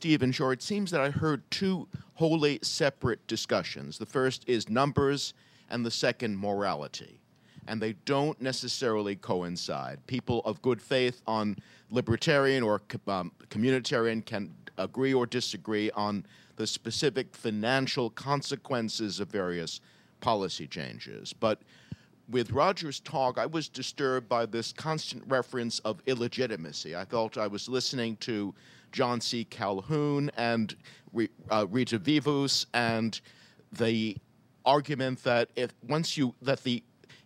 Stephen 0.00 0.32
Shore, 0.32 0.54
it 0.54 0.62
seems 0.62 0.90
that 0.92 1.02
I 1.02 1.10
heard 1.10 1.42
two 1.50 1.86
wholly 2.14 2.58
separate 2.62 3.26
discussions. 3.26 3.98
The 3.98 4.06
first 4.06 4.44
is 4.46 4.66
numbers, 4.70 5.34
and 5.68 5.84
the 5.84 5.90
second, 5.90 6.38
morality. 6.38 7.20
And 7.68 7.82
they 7.82 7.92
don't 8.06 8.40
necessarily 8.40 9.14
coincide. 9.14 9.98
People 10.06 10.40
of 10.46 10.62
good 10.62 10.80
faith 10.80 11.20
on 11.26 11.58
libertarian 11.90 12.62
or 12.62 12.80
um, 13.08 13.30
communitarian 13.50 14.24
can 14.24 14.54
agree 14.78 15.12
or 15.12 15.26
disagree 15.26 15.90
on 15.90 16.24
the 16.56 16.66
specific 16.66 17.36
financial 17.36 18.08
consequences 18.08 19.20
of 19.20 19.28
various 19.28 19.82
policy 20.22 20.66
changes. 20.66 21.34
But 21.34 21.60
with 22.30 22.52
Roger's 22.52 23.00
talk, 23.00 23.36
I 23.36 23.44
was 23.44 23.68
disturbed 23.68 24.30
by 24.30 24.46
this 24.46 24.72
constant 24.72 25.24
reference 25.26 25.78
of 25.80 26.00
illegitimacy. 26.06 26.96
I 26.96 27.04
felt 27.04 27.36
I 27.36 27.48
was 27.48 27.68
listening 27.68 28.16
to 28.20 28.54
John 28.92 29.20
C. 29.20 29.44
Calhoun 29.44 30.30
and 30.36 30.74
uh, 31.50 31.66
Rita 31.68 31.98
Vivus 31.98 32.66
and 32.74 33.20
the 33.72 34.16
argument 34.64 35.22
that 35.24 35.50
if 35.56 35.72
once 35.86 36.16
you 36.16 36.34
that 36.42 36.62
the 36.64 36.82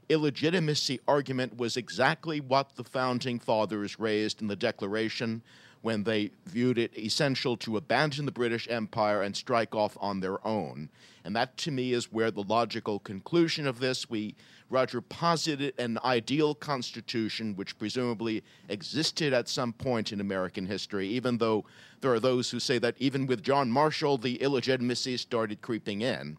illegitimacy 0.08 1.00
argument 1.08 1.56
was 1.56 1.76
exactly 1.76 2.40
what 2.40 2.76
the 2.76 2.84
founding 2.84 3.38
fathers 3.38 3.98
raised 3.98 4.42
in 4.42 4.48
the 4.48 4.56
Declaration 4.56 5.42
when 5.82 6.04
they 6.04 6.30
viewed 6.46 6.78
it 6.78 6.96
essential 6.96 7.56
to 7.58 7.76
abandon 7.76 8.24
the 8.24 8.32
British 8.32 8.66
Empire 8.70 9.20
and 9.20 9.36
strike 9.36 9.74
off 9.74 9.98
on 10.00 10.20
their 10.20 10.44
own. 10.46 10.88
And 11.24 11.36
that 11.36 11.58
to 11.58 11.70
me 11.70 11.92
is 11.92 12.10
where 12.10 12.30
the 12.30 12.42
logical 12.42 12.98
conclusion 12.98 13.66
of 13.66 13.80
this. 13.80 14.08
We 14.08 14.34
Roger 14.74 15.00
posited 15.00 15.72
an 15.78 15.98
ideal 16.04 16.52
constitution 16.52 17.54
which 17.54 17.78
presumably 17.78 18.42
existed 18.68 19.32
at 19.32 19.48
some 19.48 19.72
point 19.72 20.12
in 20.12 20.20
American 20.20 20.66
history, 20.66 21.06
even 21.06 21.38
though 21.38 21.64
there 22.00 22.12
are 22.12 22.18
those 22.18 22.50
who 22.50 22.58
say 22.58 22.78
that 22.78 22.96
even 22.98 23.26
with 23.26 23.44
John 23.44 23.70
Marshall, 23.70 24.18
the 24.18 24.34
illegitimacy 24.42 25.16
started 25.16 25.62
creeping 25.62 26.02
in. 26.02 26.36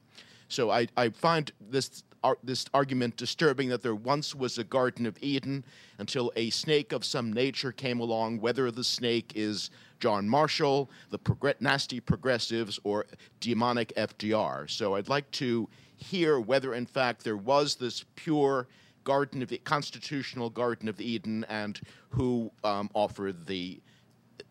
So 0.49 0.69
I, 0.69 0.87
I 0.97 1.09
find 1.09 1.49
this 1.61 2.03
ar- 2.25 2.37
this 2.43 2.65
argument 2.73 3.15
disturbing 3.15 3.69
that 3.69 3.81
there 3.81 3.95
once 3.95 4.35
was 4.35 4.57
a 4.57 4.65
Garden 4.65 5.05
of 5.05 5.17
Eden 5.21 5.63
until 5.97 6.33
a 6.35 6.49
snake 6.49 6.91
of 6.91 7.05
some 7.05 7.31
nature 7.31 7.71
came 7.71 8.01
along, 8.01 8.41
whether 8.41 8.69
the 8.69 8.83
snake 8.83 9.31
is 9.35 9.69
John 10.01 10.27
Marshall, 10.27 10.89
the 11.09 11.19
progr- 11.19 11.61
nasty 11.61 12.01
progressives, 12.01 12.79
or 12.83 13.05
demonic 13.39 13.93
FDR. 13.95 14.69
So 14.69 14.95
I'd 14.95 15.07
like 15.07 15.31
to 15.31 15.69
hear 15.97 16.39
whether, 16.39 16.73
in 16.73 16.85
fact, 16.85 17.23
there 17.23 17.37
was 17.37 17.75
this 17.75 18.05
pure 18.15 18.67
Garden 19.03 19.41
of 19.41 19.49
the 19.49 19.59
constitutional 19.59 20.49
Garden 20.49 20.89
of 20.89 20.99
Eden, 20.99 21.45
and 21.47 21.79
who 22.09 22.51
um, 22.63 22.89
offered 22.93 23.45
the 23.45 23.79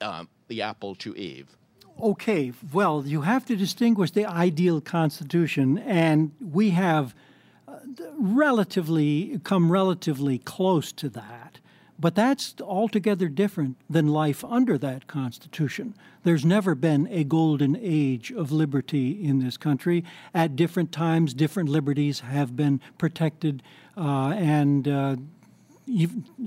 um, 0.00 0.28
the 0.48 0.62
apple 0.62 0.94
to 0.96 1.14
Eve. 1.16 1.48
Okay, 2.00 2.52
well, 2.72 3.04
you 3.06 3.22
have 3.22 3.44
to 3.46 3.56
distinguish 3.56 4.10
the 4.10 4.26
ideal 4.26 4.80
constitution, 4.80 5.78
and 5.78 6.32
we 6.40 6.70
have 6.70 7.14
uh, 7.68 7.74
relatively 8.18 9.40
come 9.44 9.70
relatively 9.70 10.38
close 10.38 10.92
to 10.92 11.08
that. 11.10 11.43
But 11.98 12.14
that's 12.14 12.54
altogether 12.60 13.28
different 13.28 13.76
than 13.88 14.08
life 14.08 14.44
under 14.44 14.76
that 14.78 15.06
Constitution. 15.06 15.94
There's 16.24 16.44
never 16.44 16.74
been 16.74 17.06
a 17.10 17.22
golden 17.24 17.78
age 17.80 18.32
of 18.32 18.50
liberty 18.50 19.24
in 19.24 19.38
this 19.38 19.56
country. 19.56 20.04
At 20.34 20.56
different 20.56 20.90
times, 20.90 21.34
different 21.34 21.68
liberties 21.68 22.20
have 22.20 22.56
been 22.56 22.80
protected, 22.98 23.62
uh, 23.96 24.30
and 24.30 24.88
uh, 24.88 25.16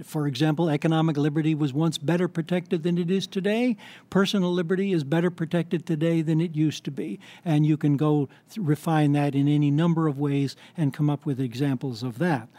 for 0.04 0.28
example, 0.28 0.70
economic 0.70 1.16
liberty 1.16 1.54
was 1.54 1.72
once 1.72 1.98
better 1.98 2.28
protected 2.28 2.84
than 2.84 2.98
it 2.98 3.12
is 3.12 3.28
today. 3.28 3.78
Personal 4.10 4.52
liberty 4.52 4.92
is 4.92 5.04
better 5.04 5.30
protected 5.30 5.86
today 5.86 6.22
than 6.22 6.42
it 6.42 6.56
used 6.56 6.84
to 6.86 6.92
be. 6.92 7.20
And 7.46 7.66
you 7.66 7.78
can 7.78 7.98
go 7.98 8.30
refine 8.58 9.12
that 9.14 9.36
in 9.36 9.48
any 9.48 9.70
number 9.70 10.08
of 10.08 10.18
ways 10.18 10.56
and 10.76 10.94
come 10.94 11.10
up 11.10 11.26
with 11.26 11.40
examples 11.40 12.02
of 12.04 12.18
that. 12.18 12.50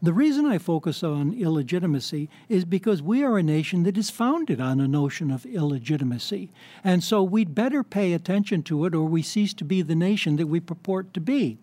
The 0.00 0.12
reason 0.12 0.46
I 0.46 0.58
focus 0.58 1.02
on 1.02 1.32
illegitimacy 1.32 2.28
is 2.48 2.64
because 2.64 3.02
we 3.02 3.24
are 3.24 3.36
a 3.36 3.42
nation 3.42 3.82
that 3.82 3.98
is 3.98 4.10
founded 4.10 4.60
on 4.60 4.80
a 4.80 4.86
notion 4.86 5.30
of 5.30 5.44
illegitimacy. 5.44 6.50
And 6.84 7.02
so 7.02 7.22
we'd 7.22 7.54
better 7.54 7.82
pay 7.82 8.12
attention 8.12 8.62
to 8.64 8.84
it 8.84 8.94
or 8.94 9.04
we 9.04 9.22
cease 9.22 9.52
to 9.54 9.64
be 9.64 9.82
the 9.82 9.96
nation 9.96 10.36
that 10.36 10.46
we 10.46 10.60
purport 10.60 11.12
to 11.14 11.20
be. 11.20 11.58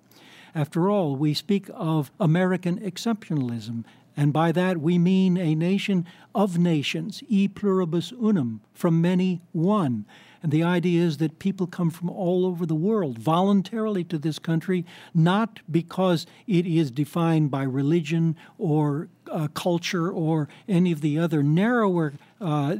After 0.53 0.89
all, 0.89 1.15
we 1.15 1.33
speak 1.33 1.69
of 1.73 2.11
American 2.19 2.79
exceptionalism 2.79 3.85
and 4.17 4.31
by 4.31 4.51
that 4.53 4.79
we 4.79 4.97
mean 4.97 5.37
a 5.37 5.55
nation 5.55 6.05
of 6.33 6.57
nations, 6.57 7.21
e 7.27 7.47
pluribus 7.47 8.11
unum, 8.13 8.61
from 8.73 9.01
many 9.01 9.41
one. 9.51 10.05
And 10.45 10.51
the 10.51 10.61
idea 10.61 11.03
is 11.03 11.17
that 11.17 11.39
people 11.39 11.65
come 11.65 11.89
from 11.89 12.07
all 12.07 12.45
over 12.45 12.67
the 12.67 12.75
world 12.75 13.17
voluntarily 13.17 14.03
to 14.03 14.19
this 14.19 14.37
country, 14.37 14.85
not 15.11 15.59
because 15.71 16.27
it 16.45 16.67
is 16.67 16.91
defined 16.91 17.49
by 17.49 17.63
religion 17.63 18.35
or 18.59 19.09
uh, 19.31 19.47
culture 19.55 20.11
or 20.11 20.47
any 20.67 20.91
of 20.91 21.01
the 21.01 21.17
other 21.17 21.41
narrower 21.41 22.13
uh, 22.39 22.75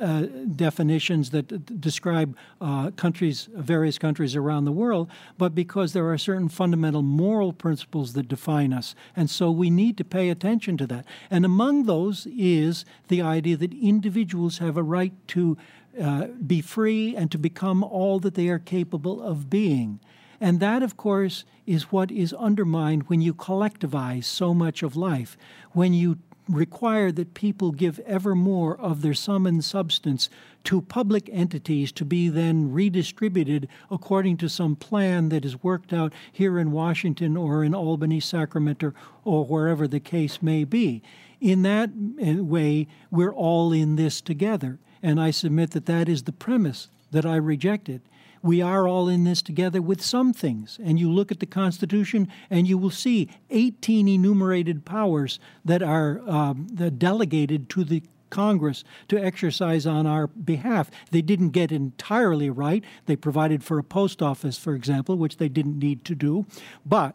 uh, 0.00 0.22
definitions 0.56 1.30
that 1.30 1.80
describe 1.80 2.36
uh, 2.60 2.90
countries, 2.96 3.48
various 3.54 3.96
countries 3.96 4.34
around 4.34 4.64
the 4.64 4.72
world, 4.72 5.08
but 5.38 5.54
because 5.54 5.92
there 5.92 6.10
are 6.10 6.18
certain 6.18 6.48
fundamental 6.48 7.02
moral 7.02 7.52
principles 7.52 8.14
that 8.14 8.26
define 8.26 8.72
us. 8.72 8.96
And 9.14 9.30
so 9.30 9.48
we 9.48 9.70
need 9.70 9.96
to 9.98 10.04
pay 10.04 10.28
attention 10.28 10.76
to 10.78 10.88
that. 10.88 11.04
And 11.30 11.44
among 11.44 11.84
those 11.84 12.26
is 12.36 12.84
the 13.06 13.22
idea 13.22 13.56
that 13.58 13.72
individuals 13.74 14.58
have 14.58 14.76
a 14.76 14.82
right 14.82 15.12
to 15.28 15.56
uh, 16.00 16.26
be 16.46 16.60
free 16.60 17.14
and 17.16 17.30
to 17.30 17.38
become 17.38 17.82
all 17.82 18.18
that 18.20 18.34
they 18.34 18.48
are 18.48 18.58
capable 18.58 19.22
of 19.22 19.50
being. 19.50 20.00
And 20.40 20.60
that, 20.60 20.82
of 20.82 20.96
course, 20.96 21.44
is 21.66 21.92
what 21.92 22.10
is 22.10 22.32
undermined 22.34 23.04
when 23.04 23.20
you 23.20 23.32
collectivize 23.32 24.24
so 24.24 24.52
much 24.52 24.82
of 24.82 24.96
life, 24.96 25.36
when 25.72 25.94
you 25.94 26.18
require 26.48 27.10
that 27.10 27.34
people 27.34 27.72
give 27.72 27.98
ever 28.00 28.34
more 28.34 28.78
of 28.78 29.00
their 29.00 29.14
sum 29.14 29.46
and 29.46 29.64
substance 29.64 30.28
to 30.64 30.82
public 30.82 31.30
entities 31.32 31.90
to 31.92 32.04
be 32.04 32.28
then 32.28 32.70
redistributed 32.70 33.68
according 33.90 34.36
to 34.36 34.48
some 34.48 34.76
plan 34.76 35.30
that 35.30 35.44
is 35.44 35.62
worked 35.62 35.92
out 35.92 36.12
here 36.30 36.58
in 36.58 36.70
Washington 36.70 37.36
or 37.36 37.64
in 37.64 37.74
Albany, 37.74 38.20
Sacramento, 38.20 38.92
or 39.24 39.44
wherever 39.44 39.88
the 39.88 40.00
case 40.00 40.42
may 40.42 40.64
be. 40.64 41.02
In 41.40 41.62
that 41.62 41.90
eh, 42.20 42.36
way, 42.36 42.86
we're 43.10 43.34
all 43.34 43.72
in 43.72 43.96
this 43.96 44.20
together. 44.20 44.78
And 45.04 45.20
I 45.20 45.32
submit 45.32 45.72
that 45.72 45.84
that 45.84 46.08
is 46.08 46.22
the 46.22 46.32
premise 46.32 46.88
that 47.10 47.26
I 47.26 47.36
rejected. 47.36 48.00
We 48.42 48.62
are 48.62 48.88
all 48.88 49.06
in 49.06 49.24
this 49.24 49.42
together 49.42 49.82
with 49.82 50.00
some 50.00 50.32
things. 50.32 50.78
And 50.82 50.98
you 50.98 51.12
look 51.12 51.30
at 51.30 51.40
the 51.40 51.46
Constitution 51.46 52.26
and 52.48 52.66
you 52.66 52.78
will 52.78 52.90
see 52.90 53.28
18 53.50 54.08
enumerated 54.08 54.86
powers 54.86 55.38
that 55.62 55.82
are 55.82 56.22
um, 56.26 56.68
delegated 56.96 57.68
to 57.68 57.84
the 57.84 58.02
Congress 58.30 58.82
to 59.08 59.22
exercise 59.22 59.84
on 59.86 60.06
our 60.06 60.26
behalf. 60.28 60.90
They 61.10 61.20
didn't 61.20 61.50
get 61.50 61.70
entirely 61.70 62.48
right. 62.48 62.82
They 63.04 63.14
provided 63.14 63.62
for 63.62 63.78
a 63.78 63.84
post 63.84 64.22
office, 64.22 64.56
for 64.56 64.74
example, 64.74 65.18
which 65.18 65.36
they 65.36 65.50
didn't 65.50 65.78
need 65.78 66.06
to 66.06 66.14
do. 66.14 66.46
But 66.86 67.14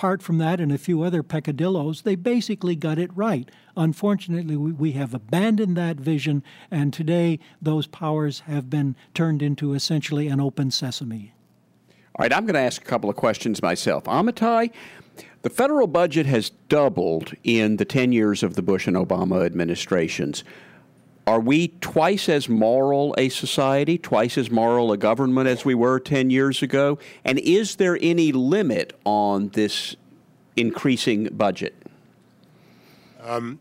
apart 0.00 0.22
from 0.22 0.38
that 0.38 0.62
and 0.62 0.72
a 0.72 0.78
few 0.78 1.02
other 1.02 1.22
peccadillos, 1.22 2.00
they 2.02 2.14
basically 2.14 2.74
got 2.74 2.98
it 2.98 3.14
right. 3.14 3.50
Unfortunately, 3.76 4.56
we, 4.56 4.72
we 4.72 4.92
have 4.92 5.12
abandoned 5.12 5.76
that 5.76 5.98
vision, 5.98 6.42
and 6.70 6.90
today 6.90 7.38
those 7.60 7.86
powers 7.86 8.40
have 8.46 8.70
been 8.70 8.96
turned 9.12 9.42
into 9.42 9.74
essentially 9.74 10.26
an 10.26 10.40
open 10.40 10.70
sesame. 10.70 11.34
All 12.14 12.22
right, 12.22 12.32
I'm 12.32 12.46
going 12.46 12.54
to 12.54 12.60
ask 12.60 12.80
a 12.80 12.84
couple 12.86 13.10
of 13.10 13.16
questions 13.16 13.60
myself. 13.60 14.04
Amitai, 14.04 14.72
the 15.42 15.50
federal 15.50 15.86
budget 15.86 16.24
has 16.24 16.48
doubled 16.70 17.34
in 17.44 17.76
the 17.76 17.84
10 17.84 18.10
years 18.10 18.42
of 18.42 18.54
the 18.54 18.62
Bush 18.62 18.86
and 18.86 18.96
Obama 18.96 19.44
administrations. 19.44 20.44
Are 21.30 21.38
we 21.38 21.68
twice 21.80 22.28
as 22.28 22.48
moral 22.48 23.14
a 23.16 23.28
society, 23.28 23.96
twice 23.98 24.36
as 24.36 24.50
moral 24.50 24.90
a 24.90 24.96
government 24.96 25.46
as 25.46 25.64
we 25.64 25.76
were 25.76 26.00
10 26.00 26.28
years 26.28 26.60
ago? 26.60 26.98
And 27.24 27.38
is 27.38 27.76
there 27.76 27.96
any 28.02 28.32
limit 28.32 28.98
on 29.04 29.50
this 29.50 29.94
increasing 30.56 31.28
budget? 31.30 31.76
Um, 33.22 33.60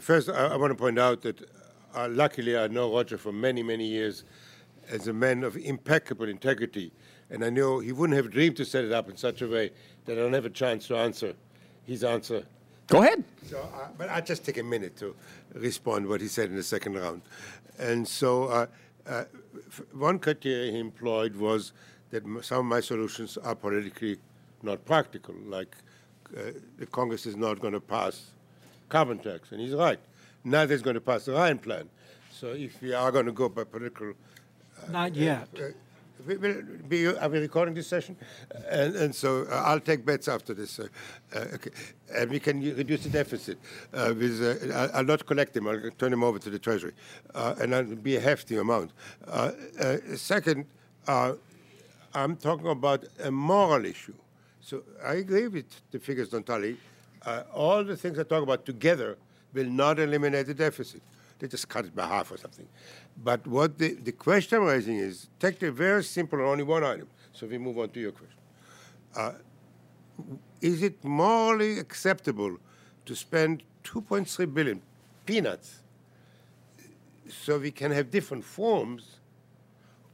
first, 0.00 0.30
I, 0.30 0.46
I, 0.46 0.56
want 0.56 0.70
to 0.70 0.74
point 0.74 0.98
out 0.98 1.20
that 1.20 1.46
uh, 1.94 2.08
luckily 2.08 2.56
I 2.56 2.68
know 2.68 2.90
Roger 2.90 3.18
for 3.18 3.32
many, 3.32 3.62
many 3.62 3.84
years 3.84 4.24
as 4.88 5.06
a 5.06 5.12
man 5.12 5.44
of 5.44 5.58
impeccable 5.58 6.26
integrity. 6.26 6.90
And 7.28 7.44
I 7.44 7.50
know 7.50 7.80
he 7.80 7.92
wouldn't 7.92 8.16
have 8.16 8.30
dreamed 8.30 8.56
to 8.56 8.64
set 8.64 8.82
it 8.82 8.92
up 8.92 9.10
in 9.10 9.18
such 9.18 9.42
a 9.42 9.46
way 9.46 9.72
that 10.06 10.14
I 10.16 10.22
don't 10.22 10.32
have 10.32 10.46
a 10.46 10.48
chance 10.48 10.86
to 10.86 10.96
answer 10.96 11.34
his 11.84 12.02
answer 12.02 12.46
Go 12.90 13.02
ahead. 13.02 13.22
So, 13.46 13.60
uh, 13.60 13.86
but 13.96 14.08
I'll 14.08 14.20
just 14.20 14.44
take 14.44 14.58
a 14.58 14.64
minute 14.64 14.96
to 14.96 15.14
respond 15.54 16.08
what 16.08 16.20
he 16.20 16.26
said 16.26 16.50
in 16.50 16.56
the 16.56 16.62
second 16.62 16.94
round. 16.94 17.22
And 17.78 18.06
so, 18.06 18.44
uh, 18.48 18.66
uh, 19.06 19.24
one 19.92 20.18
criteria 20.18 20.72
he 20.72 20.78
employed 20.78 21.36
was 21.36 21.72
that 22.10 22.24
some 22.42 22.58
of 22.58 22.64
my 22.64 22.80
solutions 22.80 23.38
are 23.38 23.54
politically 23.54 24.18
not 24.62 24.84
practical, 24.84 25.36
like 25.46 25.76
uh, 26.36 26.50
the 26.78 26.86
Congress 26.86 27.26
is 27.26 27.36
not 27.36 27.60
going 27.60 27.74
to 27.74 27.80
pass 27.80 28.32
carbon 28.88 29.18
tax, 29.20 29.52
and 29.52 29.60
he's 29.60 29.72
right. 29.72 30.00
Neither 30.42 30.74
is 30.74 30.82
going 30.82 30.94
to 30.94 31.00
pass 31.00 31.26
the 31.26 31.32
Ryan 31.32 31.58
plan. 31.58 31.88
So, 32.32 32.48
if 32.48 32.82
we 32.82 32.92
are 32.92 33.12
going 33.12 33.26
to 33.26 33.32
go 33.32 33.48
by 33.48 33.64
political, 33.64 34.10
uh, 34.10 34.90
not 34.90 35.14
yet 35.14 35.48
uh, 36.28 36.34
will 36.38 36.62
be, 36.88 37.06
are 37.06 37.28
we 37.28 37.38
recording 37.38 37.74
this 37.74 37.86
session? 37.86 38.16
And, 38.68 38.94
and 38.96 39.14
so 39.14 39.46
uh, 39.50 39.62
I'll 39.66 39.80
take 39.80 40.04
bets 40.04 40.28
after 40.28 40.54
this. 40.54 40.78
Uh, 40.78 40.88
uh, 41.34 41.38
okay. 41.54 41.70
And 42.14 42.30
we 42.30 42.40
can 42.40 42.60
reduce 42.60 43.04
the 43.04 43.10
deficit. 43.10 43.58
Uh, 43.92 44.14
with, 44.16 44.42
uh, 44.42 44.88
I'll 44.94 45.04
not 45.04 45.26
collect 45.26 45.54
them. 45.54 45.68
I'll 45.68 45.90
turn 45.98 46.10
them 46.10 46.24
over 46.24 46.38
to 46.38 46.50
the 46.50 46.58
Treasury. 46.58 46.92
Uh, 47.34 47.54
and 47.60 47.72
that'll 47.72 47.96
be 47.96 48.16
a 48.16 48.20
hefty 48.20 48.56
amount. 48.56 48.90
second, 50.16 50.66
I'm 51.06 52.36
talking 52.36 52.66
about 52.66 53.04
a 53.22 53.30
moral 53.30 53.84
issue. 53.84 54.14
So 54.60 54.82
I 55.04 55.14
agree 55.14 55.48
with 55.48 55.66
the 55.90 55.98
figures 55.98 56.28
don't 56.28 56.46
tally. 56.46 56.76
all 57.54 57.84
the 57.84 57.96
things 57.96 58.18
I 58.18 58.24
talk 58.24 58.42
about 58.42 58.66
together 58.66 59.16
will 59.54 59.66
not 59.66 59.98
eliminate 59.98 60.46
the 60.46 60.54
deficit. 60.54 61.02
They 61.40 61.48
just 61.48 61.68
cut 61.68 61.86
it 61.86 61.96
by 61.96 62.06
half 62.06 62.30
or 62.30 62.36
something. 62.36 62.68
But 63.22 63.46
what 63.46 63.78
the, 63.78 63.94
the 63.94 64.12
question 64.12 64.60
I'm 64.60 64.64
raising 64.64 64.96
is, 64.96 65.28
take 65.38 65.58
the 65.58 65.70
very 65.70 66.02
simple, 66.02 66.40
only 66.40 66.64
one 66.64 66.84
item. 66.84 67.08
So 67.32 67.46
we 67.46 67.58
move 67.58 67.78
on 67.78 67.90
to 67.90 68.00
your 68.00 68.12
question. 68.12 68.36
Uh, 69.14 69.32
is 70.60 70.82
it 70.82 71.02
morally 71.04 71.78
acceptable 71.78 72.56
to 73.06 73.16
spend 73.16 73.62
2.3 73.84 74.54
billion 74.54 74.82
peanuts 75.26 75.80
so 77.28 77.58
we 77.58 77.70
can 77.70 77.90
have 77.90 78.10
different 78.10 78.44
forms 78.44 79.20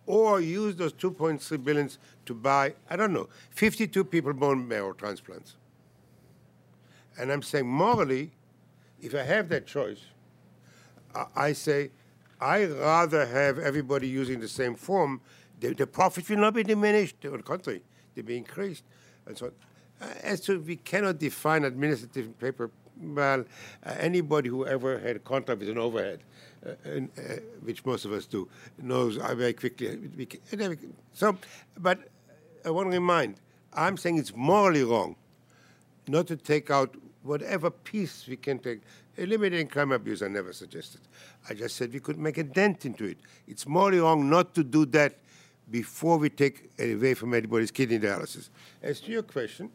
or 0.06 0.40
use 0.40 0.76
those 0.76 0.92
2.3 0.92 1.64
billions 1.64 1.98
to 2.26 2.34
buy, 2.34 2.74
I 2.88 2.96
don't 2.96 3.12
know, 3.12 3.28
52 3.50 4.04
people 4.04 4.32
bone 4.32 4.66
marrow 4.66 4.92
transplants. 4.92 5.56
And 7.18 7.32
I'm 7.32 7.42
saying 7.42 7.66
morally, 7.66 8.30
if 9.00 9.14
I 9.14 9.22
have 9.22 9.48
that 9.48 9.66
choice, 9.66 10.00
I 11.34 11.52
say, 11.52 11.90
I 12.40 12.64
rather 12.64 13.26
have 13.26 13.58
everybody 13.58 14.08
using 14.08 14.40
the 14.40 14.48
same 14.48 14.74
form. 14.74 15.20
The, 15.60 15.74
the 15.74 15.88
will 16.28 16.36
not 16.36 16.54
be 16.54 16.62
diminished. 16.62 17.16
On 17.24 17.36
the 17.36 17.42
contrary, 17.42 17.82
they'll 18.14 18.24
be 18.24 18.36
increased. 18.36 18.84
And 19.26 19.36
so, 19.36 19.52
Uh, 19.98 20.12
as 20.22 20.40
to 20.42 20.60
we 20.60 20.76
cannot 20.76 21.18
define 21.18 21.64
administrative 21.64 22.38
paper, 22.38 22.70
well, 23.00 23.40
uh, 23.40 23.94
anybody 23.98 24.48
who 24.48 24.66
ever 24.66 24.98
had 24.98 25.16
a 25.16 25.18
contract 25.18 25.60
with 25.60 25.70
an 25.70 25.78
overhead, 25.78 26.20
uh, 26.66 26.74
and, 26.84 27.08
uh, 27.16 27.40
which 27.64 27.82
most 27.86 28.04
of 28.04 28.12
us 28.12 28.26
do, 28.26 28.46
knows 28.76 29.16
uh, 29.16 29.34
very 29.34 29.54
quickly. 29.54 29.96
We 30.16 30.26
can, 30.26 30.40
so, 31.14 31.38
but 31.78 31.98
I 32.62 32.70
want 32.70 32.90
to 32.90 32.94
remind, 32.94 33.36
I'm 33.72 33.96
saying 33.96 34.18
it's 34.18 34.36
morally 34.36 34.84
wrong 34.84 35.16
not 36.08 36.26
to 36.26 36.36
take 36.36 36.70
out 36.70 36.94
whatever 37.22 37.70
piece 37.70 38.28
we 38.28 38.36
can 38.36 38.58
take. 38.58 38.80
Eliminating 39.18 39.68
crime 39.68 39.92
abuse, 39.92 40.22
I 40.22 40.28
never 40.28 40.52
suggested. 40.52 41.00
I 41.48 41.54
just 41.54 41.76
said 41.76 41.92
we 41.92 42.00
could 42.00 42.18
make 42.18 42.38
a 42.38 42.44
dent 42.44 42.84
into 42.84 43.04
it. 43.04 43.18
It's 43.46 43.66
morally 43.66 44.00
wrong 44.00 44.28
not 44.28 44.54
to 44.54 44.64
do 44.64 44.84
that 44.86 45.16
before 45.70 46.18
we 46.18 46.28
take 46.28 46.70
away 46.78 47.14
from 47.14 47.34
anybody's 47.34 47.70
kidney 47.70 47.98
dialysis. 47.98 48.50
As 48.82 49.00
to 49.00 49.10
your 49.10 49.22
question, 49.22 49.70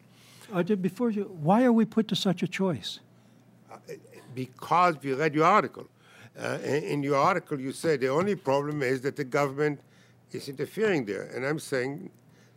uh, 0.52 0.62
before 0.62 1.10
you, 1.10 1.24
why 1.40 1.64
are 1.64 1.72
we 1.72 1.84
put 1.84 2.08
to 2.08 2.16
such 2.16 2.42
a 2.42 2.48
choice? 2.48 3.00
Uh, 3.70 3.76
because 4.34 4.96
we 5.02 5.12
read 5.14 5.34
your 5.34 5.44
article. 5.44 5.86
Uh, 6.38 6.58
in, 6.62 7.02
your 7.02 7.16
article, 7.16 7.60
you 7.60 7.72
say 7.72 7.96
the 7.96 8.08
only 8.08 8.34
problem 8.34 8.82
is 8.82 9.00
that 9.02 9.16
the 9.16 9.24
government 9.24 9.80
is 10.30 10.48
interfering 10.48 11.04
there. 11.04 11.24
And 11.34 11.44
I'm 11.44 11.58
saying 11.58 12.10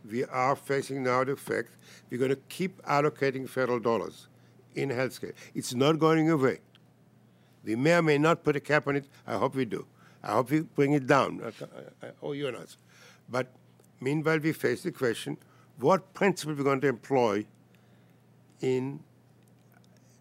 we 0.10 0.24
are 0.26 0.56
facing 0.56 1.04
now 1.04 1.24
the 1.24 1.36
fact 1.36 1.72
we're 2.10 2.18
going 2.18 2.30
to 2.30 2.42
keep 2.48 2.82
allocating 2.84 3.50
federal 3.50 3.80
dollars 3.80 4.28
in 4.76 4.90
healthcare. 4.90 5.34
It's 5.54 5.74
not 5.74 6.00
going 6.00 6.30
away. 6.30 6.60
We 7.66 7.76
may 7.76 7.96
or 7.96 8.02
may 8.02 8.18
not 8.18 8.44
put 8.44 8.56
a 8.56 8.60
cap 8.60 8.88
on 8.88 8.96
it. 8.96 9.06
I 9.26 9.38
hope 9.38 9.56
we 9.56 9.66
do. 9.66 9.86
I 10.24 10.34
hope 10.34 10.52
we 10.52 10.62
bring 10.62 10.94
it 10.94 11.08
down. 11.08 11.42
I, 12.02 12.08
owe 12.22 12.34
you 12.34 12.48
an 12.48 12.56
answer. 12.56 12.78
But 13.30 13.48
meanwhile, 14.00 14.40
we 14.40 14.54
face 14.54 14.84
the 14.84 14.92
question 14.92 15.38
what 15.80 16.14
principle 16.14 16.56
we're 16.56 16.64
going 16.64 16.82
to 16.82 16.88
employ 16.88 17.46
in 18.62 19.00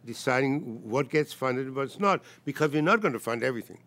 deciding 0.05 0.88
what 0.88 1.09
gets 1.09 1.32
funded 1.32 1.66
and 1.66 1.76
what's 1.76 2.01
not, 2.01 2.22
because 2.45 2.70
we're 2.72 2.82
not 2.82 3.01
going 3.01 3.12
to 3.12 3.18
fund 3.18 3.42
everything. 3.42 3.78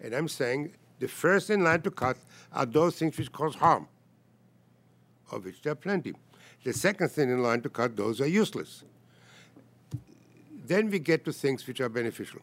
And 0.00 0.14
I'm 0.14 0.28
saying 0.28 0.72
the 0.98 1.08
first 1.08 1.50
in 1.50 1.64
line 1.64 1.82
to 1.82 1.90
cut 1.90 2.16
are 2.52 2.66
those 2.66 2.96
things 2.96 3.16
which 3.16 3.32
cause 3.32 3.54
harm, 3.54 3.88
of 5.30 5.44
which 5.44 5.62
there 5.62 5.72
are 5.72 5.76
plenty. 5.76 6.14
The 6.64 6.72
second 6.72 7.10
thing 7.10 7.30
in 7.30 7.42
line 7.42 7.62
to 7.62 7.68
cut, 7.68 7.96
those 7.96 8.20
are 8.20 8.26
useless. 8.26 8.84
Then 10.66 10.90
we 10.90 10.98
get 10.98 11.24
to 11.24 11.32
things 11.32 11.66
which 11.66 11.80
are 11.80 11.88
beneficial. 11.88 12.40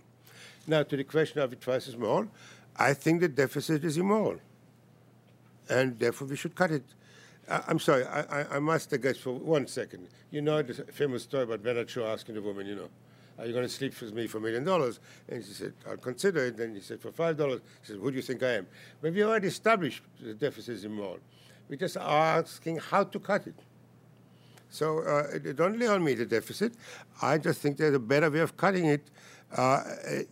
Now, 0.66 0.84
to 0.84 0.95
the 0.97 1.03
question 1.03 1.39
of 1.39 1.51
it 1.51 1.61
twice 1.61 1.88
as 1.88 1.95
small, 1.95 2.28
I 2.76 2.93
think 2.93 3.22
the 3.22 3.28
deficit 3.28 3.84
is 3.84 3.97
immoral. 3.97 4.39
And 5.70 5.99
therefore, 5.99 6.28
we 6.28 6.36
should 6.36 6.55
cut 6.55 6.72
it. 6.72 6.84
I, 7.49 7.64
am 7.68 7.80
sorry, 7.80 8.05
I, 8.05 8.22
I, 8.22 8.55
I, 8.55 8.59
must 8.59 8.89
digress 8.89 9.18
for 9.18 9.34
one 9.34 9.68
second. 9.68 10.07
You 10.32 10.41
know 10.41 10.61
the 10.61 10.74
famous 10.74 11.24
story 11.24 11.43
about 11.43 11.61
Bernard 11.61 11.89
Shaw 11.89 12.07
asking 12.14 12.36
the 12.36 12.41
woman, 12.41 12.66
you 12.66 12.76
know, 12.76 12.89
are 13.38 13.45
you 13.45 13.51
going 13.51 13.66
to 13.66 13.70
sleep 13.74 13.99
with 13.99 14.14
me 14.14 14.28
for 14.28 14.38
a 14.38 14.41
million 14.41 14.64
dollars? 14.64 14.99
And 15.28 15.43
she 15.43 15.51
said, 15.51 15.74
I'll 15.88 15.97
consider 15.97 16.45
it. 16.45 16.57
Then 16.57 16.76
he 16.76 16.82
said, 16.82 17.01
for 17.01 17.11
five 17.11 17.36
dollars. 17.36 17.61
She 17.82 17.93
said, 17.93 17.97
who 17.99 18.11
do 18.11 18.16
you 18.16 18.22
think 18.22 18.43
I 18.43 18.53
am? 18.53 18.68
But 19.01 19.14
we 19.14 19.24
already 19.24 19.47
established 19.47 20.03
the 20.22 20.34
deficit 20.34 20.76
is 20.76 20.86
immoral. 20.86 21.20
We're 21.68 21.78
just 21.78 21.97
asking 21.97 22.78
how 22.78 23.05
to 23.05 23.20
cut 23.20 23.47
it. 23.47 23.55
So 24.70 24.99
uh, 24.99 25.38
don't 25.55 25.78
lay 25.78 25.88
on 25.88 26.03
me 26.03 26.14
the 26.14 26.26
deficit. 26.26 26.74
I 27.22 27.38
just 27.38 27.59
think 27.59 27.78
there's 27.78 27.95
a 27.95 27.99
better 27.99 28.30
way 28.30 28.39
of 28.39 28.55
cutting 28.57 28.86
it 28.86 29.09
uh, 29.57 29.61
uh, 29.61 29.79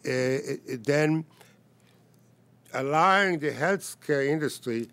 uh 0.06 0.38
than 0.86 1.26
allowing 2.74 3.40
the 3.40 3.52
healthcare 3.52 4.26
industry 4.26 4.88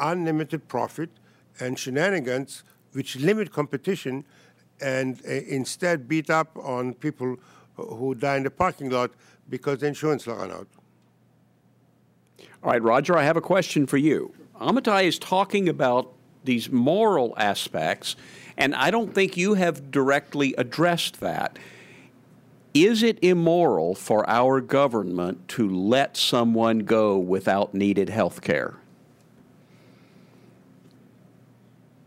unlimited 0.00 0.66
profit 0.68 1.10
and 1.60 1.78
shenanigans 1.78 2.64
which 2.92 3.16
limit 3.16 3.52
competition 3.52 4.24
and 4.80 5.20
uh, 5.26 5.30
instead 5.30 6.08
beat 6.08 6.28
up 6.30 6.56
on 6.56 6.94
people 6.94 7.36
who 7.76 8.14
die 8.14 8.36
in 8.36 8.42
the 8.42 8.50
parking 8.50 8.90
lot 8.90 9.10
because 9.48 9.78
the 9.78 9.86
insurance 9.86 10.26
run 10.26 10.50
out. 10.50 10.68
All 12.62 12.72
right, 12.72 12.82
Roger, 12.82 13.16
I 13.16 13.24
have 13.24 13.36
a 13.36 13.40
question 13.40 13.86
for 13.86 13.96
you. 13.96 14.34
Amitai 14.60 15.04
is 15.04 15.18
talking 15.18 15.68
about 15.68 16.12
these 16.44 16.70
moral 16.70 17.34
aspects 17.36 18.16
and 18.56 18.74
I 18.74 18.90
don't 18.90 19.14
think 19.14 19.36
you 19.36 19.54
have 19.54 19.90
directly 19.90 20.54
addressed 20.58 21.20
that. 21.20 21.58
Is 22.74 23.02
it 23.02 23.18
immoral 23.22 23.94
for 23.94 24.28
our 24.28 24.60
government 24.62 25.46
to 25.48 25.68
let 25.68 26.16
someone 26.16 26.80
go 26.80 27.18
without 27.18 27.74
needed 27.74 28.08
health 28.08 28.40
care? 28.40 28.76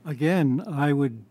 Again, 0.03 0.63
I 0.67 0.93
would 0.93 1.23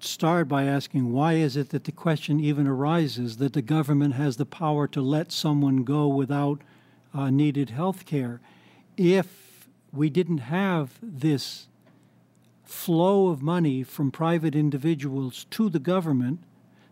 start 0.00 0.48
by 0.48 0.64
asking 0.64 1.12
why 1.12 1.34
is 1.34 1.56
it 1.56 1.70
that 1.70 1.84
the 1.84 1.92
question 1.92 2.40
even 2.40 2.66
arises 2.66 3.36
that 3.36 3.52
the 3.52 3.62
government 3.62 4.14
has 4.14 4.36
the 4.36 4.46
power 4.46 4.88
to 4.88 5.00
let 5.00 5.30
someone 5.30 5.84
go 5.84 6.08
without 6.08 6.60
uh, 7.14 7.30
needed 7.30 7.70
health 7.70 8.04
care? 8.06 8.40
If 8.96 9.68
we 9.92 10.10
didn't 10.10 10.38
have 10.38 10.98
this 11.00 11.68
flow 12.64 13.28
of 13.28 13.42
money 13.42 13.82
from 13.84 14.10
private 14.10 14.56
individuals 14.56 15.46
to 15.50 15.68
the 15.68 15.78
government, 15.78 16.40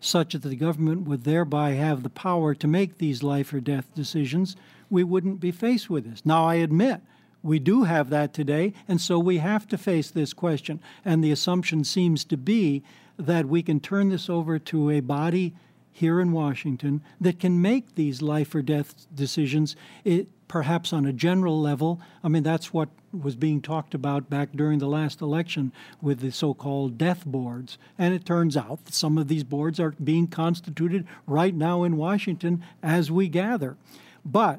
such 0.00 0.32
that 0.32 0.42
the 0.42 0.56
government 0.56 1.02
would 1.06 1.24
thereby 1.24 1.72
have 1.72 2.02
the 2.02 2.10
power 2.10 2.54
to 2.54 2.66
make 2.66 2.98
these 2.98 3.22
life 3.22 3.52
or 3.52 3.60
death 3.60 3.94
decisions, 3.94 4.56
we 4.88 5.04
wouldn't 5.04 5.40
be 5.40 5.52
faced 5.52 5.88
with 5.90 6.10
this. 6.10 6.24
Now, 6.24 6.46
I 6.46 6.56
admit 6.56 7.00
we 7.42 7.58
do 7.58 7.84
have 7.84 8.10
that 8.10 8.34
today, 8.34 8.72
and 8.88 9.00
so 9.00 9.18
we 9.18 9.38
have 9.38 9.68
to 9.68 9.78
face 9.78 10.10
this 10.10 10.32
question. 10.32 10.80
And 11.04 11.22
the 11.22 11.30
assumption 11.30 11.84
seems 11.84 12.24
to 12.24 12.36
be 12.36 12.82
that 13.18 13.46
we 13.46 13.62
can 13.62 13.80
turn 13.80 14.08
this 14.08 14.28
over 14.28 14.58
to 14.58 14.90
a 14.90 15.00
body 15.00 15.54
here 15.92 16.20
in 16.20 16.32
Washington 16.32 17.02
that 17.20 17.38
can 17.38 17.60
make 17.60 17.94
these 17.94 18.22
life 18.22 18.54
or 18.54 18.62
death 18.62 19.06
decisions. 19.14 19.76
It, 20.04 20.28
perhaps 20.50 20.92
on 20.92 21.06
a 21.06 21.12
general 21.12 21.60
level. 21.60 22.00
I 22.24 22.28
mean, 22.28 22.42
that's 22.42 22.74
what 22.74 22.88
was 23.12 23.36
being 23.36 23.62
talked 23.62 23.94
about 23.94 24.28
back 24.28 24.48
during 24.52 24.80
the 24.80 24.88
last 24.88 25.20
election 25.20 25.70
with 26.02 26.18
the 26.18 26.32
so 26.32 26.54
called 26.54 26.98
death 26.98 27.24
boards. 27.24 27.78
And 27.96 28.12
it 28.12 28.24
turns 28.24 28.56
out 28.56 28.80
some 28.90 29.16
of 29.16 29.28
these 29.28 29.44
boards 29.44 29.78
are 29.78 29.92
being 30.02 30.26
constituted 30.26 31.06
right 31.24 31.54
now 31.54 31.84
in 31.84 31.96
Washington 31.96 32.64
as 32.82 33.12
we 33.12 33.28
gather. 33.28 33.76
But 34.24 34.58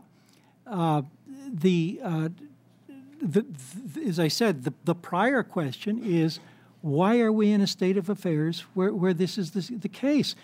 uh, 0.65 1.01
the, 1.51 1.99
uh, 2.01 2.29
the, 3.21 3.45
the, 3.93 4.07
as 4.07 4.17
I 4.17 4.29
said, 4.29 4.63
the, 4.63 4.73
the 4.85 4.95
prior 4.95 5.43
question 5.43 6.01
is 6.01 6.39
why 6.79 7.19
are 7.19 7.33
we 7.33 7.51
in 7.51 7.59
a 7.59 7.67
state 7.67 7.97
of 7.97 8.09
affairs 8.09 8.61
where, 8.75 8.93
where 8.93 9.13
this 9.13 9.37
is 9.37 9.51
the, 9.51 9.75
the 9.75 9.89
case? 9.89 10.35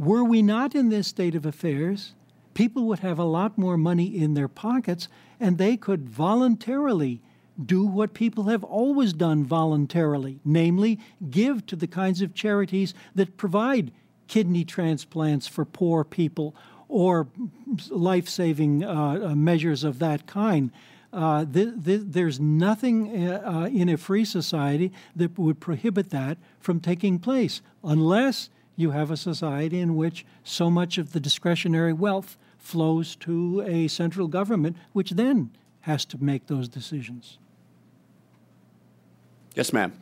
Were 0.00 0.24
we 0.24 0.42
not 0.42 0.74
in 0.74 0.88
this 0.88 1.06
state 1.06 1.36
of 1.36 1.46
affairs, 1.46 2.12
people 2.56 2.86
would 2.86 3.00
have 3.00 3.18
a 3.18 3.24
lot 3.24 3.58
more 3.58 3.76
money 3.76 4.06
in 4.06 4.32
their 4.32 4.48
pockets 4.48 5.08
and 5.38 5.58
they 5.58 5.76
could 5.76 6.08
voluntarily 6.08 7.20
do 7.62 7.86
what 7.86 8.14
people 8.14 8.44
have 8.44 8.64
always 8.64 9.12
done 9.12 9.44
voluntarily, 9.44 10.40
namely, 10.42 10.98
give 11.30 11.66
to 11.66 11.76
the 11.76 11.86
kinds 11.86 12.22
of 12.22 12.34
charities 12.34 12.94
that 13.14 13.36
provide 13.36 13.92
kidney 14.26 14.64
transplants 14.64 15.46
for 15.46 15.66
poor 15.66 16.02
people 16.02 16.56
or 16.88 17.28
life 17.90 18.28
saving 18.28 18.82
uh, 18.82 19.20
uh, 19.22 19.34
measures 19.34 19.84
of 19.84 19.98
that 19.98 20.26
kind. 20.26 20.70
Uh, 21.12 21.44
th- 21.44 21.84
th- 21.84 22.02
there's 22.04 22.40
nothing 22.40 23.28
uh, 23.28 23.42
uh, 23.44 23.66
in 23.66 23.90
a 23.90 23.98
free 23.98 24.24
society 24.24 24.90
that 25.14 25.38
would 25.38 25.60
prohibit 25.60 26.08
that 26.08 26.38
from 26.58 26.80
taking 26.80 27.18
place 27.18 27.60
unless 27.84 28.48
you 28.76 28.92
have 28.92 29.10
a 29.10 29.16
society 29.16 29.78
in 29.78 29.94
which 29.94 30.24
so 30.42 30.70
much 30.70 30.96
of 30.96 31.12
the 31.12 31.20
discretionary 31.20 31.92
wealth 31.92 32.38
flows 32.66 33.14
to 33.14 33.62
a 33.64 33.86
central 33.86 34.26
government, 34.26 34.76
which 34.92 35.12
then 35.12 35.50
has 35.82 36.04
to 36.04 36.18
make 36.18 36.48
those 36.48 36.68
decisions. 36.68 37.38
Yes, 39.54 39.72
ma'am. 39.72 39.92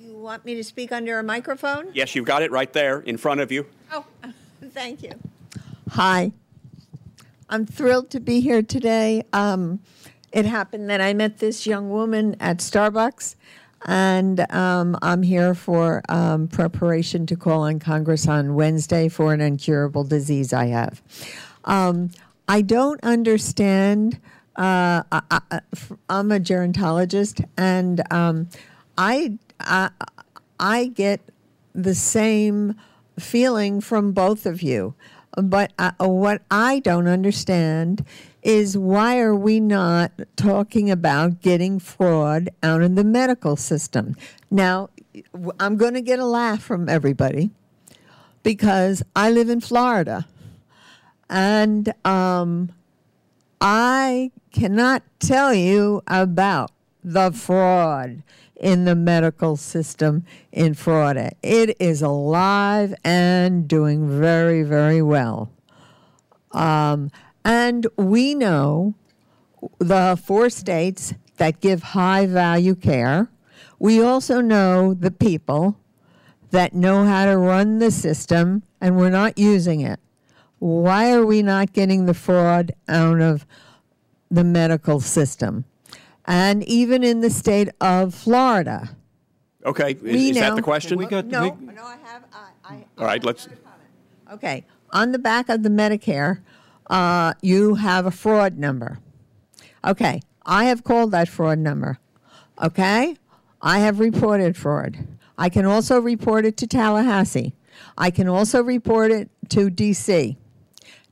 You 0.00 0.16
want 0.16 0.44
me 0.44 0.54
to 0.54 0.64
speak 0.64 0.90
under 0.90 1.18
a 1.18 1.22
microphone? 1.22 1.88
Yes, 1.92 2.14
you've 2.14 2.24
got 2.24 2.42
it 2.42 2.50
right 2.50 2.72
there 2.72 3.00
in 3.00 3.18
front 3.18 3.40
of 3.40 3.52
you. 3.52 3.66
Oh, 3.92 4.06
thank 4.70 5.02
you. 5.02 5.12
Hi. 5.90 6.32
I'm 7.48 7.66
thrilled 7.66 8.10
to 8.10 8.18
be 8.18 8.40
here 8.40 8.62
today. 8.62 9.22
Um, 9.32 9.80
it 10.32 10.46
happened 10.46 10.88
that 10.90 11.00
I 11.00 11.12
met 11.12 11.38
this 11.38 11.66
young 11.66 11.90
woman 11.90 12.36
at 12.40 12.58
Starbucks 12.58 13.36
and 13.84 14.40
um, 14.52 14.98
I'm 15.02 15.22
here 15.22 15.54
for 15.54 16.02
um, 16.08 16.48
preparation 16.48 17.26
to 17.26 17.36
call 17.36 17.62
on 17.62 17.78
Congress 17.78 18.26
on 18.26 18.54
Wednesday 18.54 19.08
for 19.08 19.32
an 19.32 19.40
incurable 19.40 20.04
disease 20.04 20.52
I 20.52 20.66
have. 20.66 21.02
Um, 21.64 22.10
I 22.48 22.62
don't 22.62 23.02
understand. 23.02 24.20
Uh, 24.56 25.02
I, 25.12 25.40
am 26.08 26.32
a 26.32 26.40
gerontologist, 26.40 27.46
and 27.58 28.00
um, 28.12 28.48
I, 28.96 29.38
I 29.60 29.90
I 30.58 30.86
get 30.86 31.20
the 31.74 31.94
same 31.94 32.74
feeling 33.18 33.80
from 33.80 34.12
both 34.12 34.46
of 34.46 34.62
you. 34.62 34.94
But 35.36 35.72
uh, 35.78 35.92
what 35.98 36.42
I 36.50 36.78
don't 36.80 37.08
understand 37.08 38.04
is 38.46 38.78
why 38.78 39.18
are 39.18 39.34
we 39.34 39.58
not 39.58 40.12
talking 40.36 40.88
about 40.88 41.42
getting 41.42 41.80
fraud 41.80 42.48
out 42.62 42.80
in 42.80 42.94
the 42.94 43.02
medical 43.02 43.56
system? 43.56 44.14
Now, 44.52 44.88
I'm 45.58 45.76
going 45.76 45.94
to 45.94 46.00
get 46.00 46.20
a 46.20 46.24
laugh 46.24 46.62
from 46.62 46.88
everybody 46.88 47.50
because 48.44 49.02
I 49.16 49.32
live 49.32 49.48
in 49.48 49.60
Florida. 49.60 50.28
And 51.28 51.92
um, 52.06 52.70
I 53.60 54.30
cannot 54.52 55.02
tell 55.18 55.52
you 55.52 56.04
about 56.06 56.70
the 57.02 57.32
fraud 57.32 58.22
in 58.54 58.84
the 58.84 58.94
medical 58.94 59.56
system 59.56 60.24
in 60.52 60.74
Florida. 60.74 61.32
It 61.42 61.76
is 61.80 62.00
alive 62.00 62.94
and 63.02 63.66
doing 63.66 64.20
very, 64.20 64.62
very 64.62 65.02
well. 65.02 65.50
Um, 66.52 67.10
and 67.46 67.86
we 67.96 68.34
know 68.34 68.94
the 69.78 70.20
four 70.22 70.50
states 70.50 71.14
that 71.36 71.60
give 71.60 71.82
high 71.82 72.26
value 72.26 72.74
care. 72.74 73.30
We 73.78 74.02
also 74.02 74.40
know 74.40 74.94
the 74.94 75.12
people 75.12 75.78
that 76.50 76.74
know 76.74 77.04
how 77.04 77.26
to 77.26 77.36
run 77.38 77.78
the 77.78 77.92
system, 77.92 78.64
and 78.80 78.96
we're 78.96 79.10
not 79.10 79.38
using 79.38 79.80
it. 79.80 80.00
Why 80.58 81.12
are 81.12 81.24
we 81.24 81.40
not 81.42 81.72
getting 81.72 82.06
the 82.06 82.14
fraud 82.14 82.72
out 82.88 83.20
of 83.20 83.46
the 84.28 84.42
medical 84.42 84.98
system? 85.00 85.66
And 86.24 86.64
even 86.64 87.04
in 87.04 87.20
the 87.20 87.30
state 87.30 87.68
of 87.80 88.12
Florida. 88.12 88.96
Okay, 89.64 89.92
is, 89.92 90.02
We 90.02 90.30
is 90.30 90.38
that 90.38 90.56
the 90.56 90.62
question? 90.62 90.98
We 90.98 91.06
got- 91.06 91.26
no, 91.26 91.50
we- 91.60 91.74
no, 91.74 91.84
I 91.84 91.96
have. 92.04 92.22
I, 92.32 92.74
I, 92.74 92.84
All 92.98 93.04
right, 93.04 93.22
let's. 93.22 93.48
Okay, 94.32 94.64
on 94.90 95.12
the 95.12 95.18
back 95.20 95.48
of 95.48 95.62
the 95.62 95.68
Medicare, 95.68 96.40
uh, 96.90 97.34
you 97.42 97.74
have 97.76 98.06
a 98.06 98.10
fraud 98.10 98.58
number. 98.58 98.98
Okay, 99.84 100.20
I 100.44 100.64
have 100.64 100.84
called 100.84 101.10
that 101.12 101.28
fraud 101.28 101.58
number. 101.58 101.98
Okay, 102.62 103.16
I 103.62 103.78
have 103.80 104.00
reported 104.00 104.56
fraud. 104.56 104.96
I 105.38 105.48
can 105.48 105.64
also 105.66 106.00
report 106.00 106.44
it 106.44 106.56
to 106.58 106.66
Tallahassee. 106.66 107.54
I 107.98 108.10
can 108.10 108.28
also 108.28 108.62
report 108.62 109.10
it 109.12 109.28
to 109.50 109.70
DC. 109.70 110.36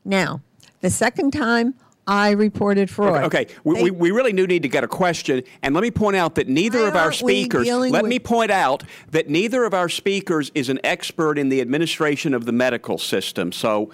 Now, 0.04 0.40
the 0.80 0.90
second 0.90 1.32
time 1.32 1.74
I 2.06 2.30
reported 2.30 2.90
fraud. 2.90 3.24
Okay, 3.24 3.46
we, 3.64 3.74
they- 3.76 3.82
we, 3.84 3.90
we 3.90 4.10
really 4.10 4.32
do 4.32 4.46
need 4.46 4.62
to 4.62 4.68
get 4.68 4.84
a 4.84 4.88
question, 4.88 5.42
and 5.62 5.74
let 5.74 5.82
me 5.82 5.90
point 5.90 6.16
out 6.16 6.34
that 6.36 6.48
neither 6.48 6.86
of 6.86 6.96
our 6.96 7.12
speakers. 7.12 7.66
Let 7.90 8.04
me 8.04 8.18
point 8.18 8.50
out 8.50 8.82
that 9.10 9.28
neither 9.28 9.64
of 9.64 9.72
our 9.74 9.88
speakers 9.88 10.50
is 10.54 10.68
an 10.68 10.80
expert 10.84 11.38
in 11.38 11.48
the 11.48 11.60
administration 11.60 12.34
of 12.34 12.44
the 12.46 12.52
medical 12.52 12.98
system. 12.98 13.52
So, 13.52 13.90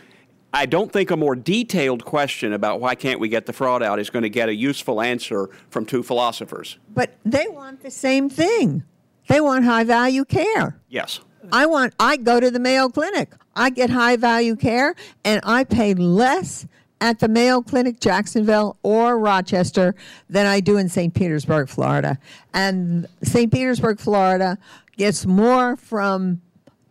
I 0.52 0.66
don't 0.66 0.92
think 0.92 1.10
a 1.10 1.16
more 1.16 1.36
detailed 1.36 2.04
question 2.04 2.52
about 2.52 2.80
why 2.80 2.94
can't 2.94 3.20
we 3.20 3.28
get 3.28 3.46
the 3.46 3.52
fraud 3.52 3.82
out 3.82 3.98
is 4.00 4.10
going 4.10 4.24
to 4.24 4.28
get 4.30 4.48
a 4.48 4.54
useful 4.54 5.00
answer 5.00 5.48
from 5.70 5.86
two 5.86 6.02
philosophers. 6.02 6.78
but 6.92 7.16
they 7.24 7.46
want 7.48 7.82
the 7.82 7.90
same 7.90 8.28
thing. 8.28 8.82
They 9.28 9.40
want 9.40 9.64
high 9.64 9.84
value 9.84 10.24
care. 10.24 10.80
Yes. 10.88 11.20
I 11.52 11.66
want 11.66 11.94
I 12.00 12.16
go 12.16 12.40
to 12.40 12.50
the 12.50 12.58
Mayo 12.58 12.88
Clinic. 12.88 13.32
I 13.54 13.70
get 13.70 13.90
high 13.90 14.16
value 14.16 14.56
care 14.56 14.94
and 15.24 15.40
I 15.44 15.64
pay 15.64 15.94
less 15.94 16.66
at 17.00 17.20
the 17.20 17.28
Mayo 17.28 17.62
Clinic 17.62 18.00
Jacksonville 18.00 18.76
or 18.82 19.18
Rochester 19.18 19.94
than 20.28 20.46
I 20.46 20.60
do 20.60 20.76
in 20.76 20.88
St. 20.88 21.14
Petersburg, 21.14 21.68
Florida. 21.68 22.18
And 22.52 23.06
St. 23.22 23.50
Petersburg, 23.52 23.98
Florida 24.00 24.58
gets 24.96 25.24
more 25.24 25.76
from 25.76 26.42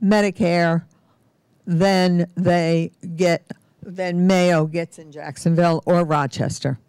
Medicare 0.03 0.83
than 1.69 2.25
they 2.35 2.91
get 3.15 3.45
than 3.83 4.25
Mayo 4.25 4.65
gets 4.65 4.97
in 4.97 5.11
Jacksonville 5.11 5.83
or 5.85 6.03
Rochester. 6.03 6.79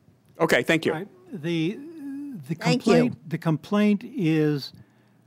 Okay. 0.41 0.63
Thank 0.63 0.87
you. 0.87 0.93
Right. 0.93 1.09
The, 1.31 1.79
the 2.49 2.55
Thank 2.55 2.87
you. 2.87 3.15
the 3.29 3.37
complaint 3.37 4.03
is 4.05 4.73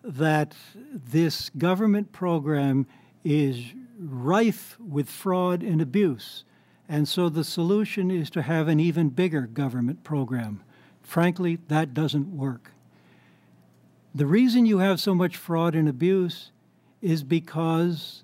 that 0.04 0.56
this 0.76 1.51
government 1.51 2.12
program 2.12 2.88
is 3.24 3.64
rife 3.99 4.76
with 4.80 5.08
fraud 5.08 5.62
and 5.62 5.82
abuse. 5.82 6.43
And 6.89 7.08
so 7.08 7.30
the 7.30 7.43
solution 7.43 8.10
is 8.10 8.32
to 8.32 8.41
have 8.41 8.68
an 8.68 8.80
even 8.80 9.10
bigger 9.10 9.41
government 9.41 10.04
program. 10.04 10.64
Frankly, 11.04 11.60
that 11.68 11.93
doesn't 11.93 12.36
work. 12.36 12.72
The 14.16 14.26
reason 14.26 14.66
you 14.66 14.80
have 14.80 14.99
so 14.99 15.14
much 15.14 15.38
fraud 15.38 15.76
and 15.76 15.88
abuse 15.88 16.51
is 17.01 17.24
because 17.24 18.22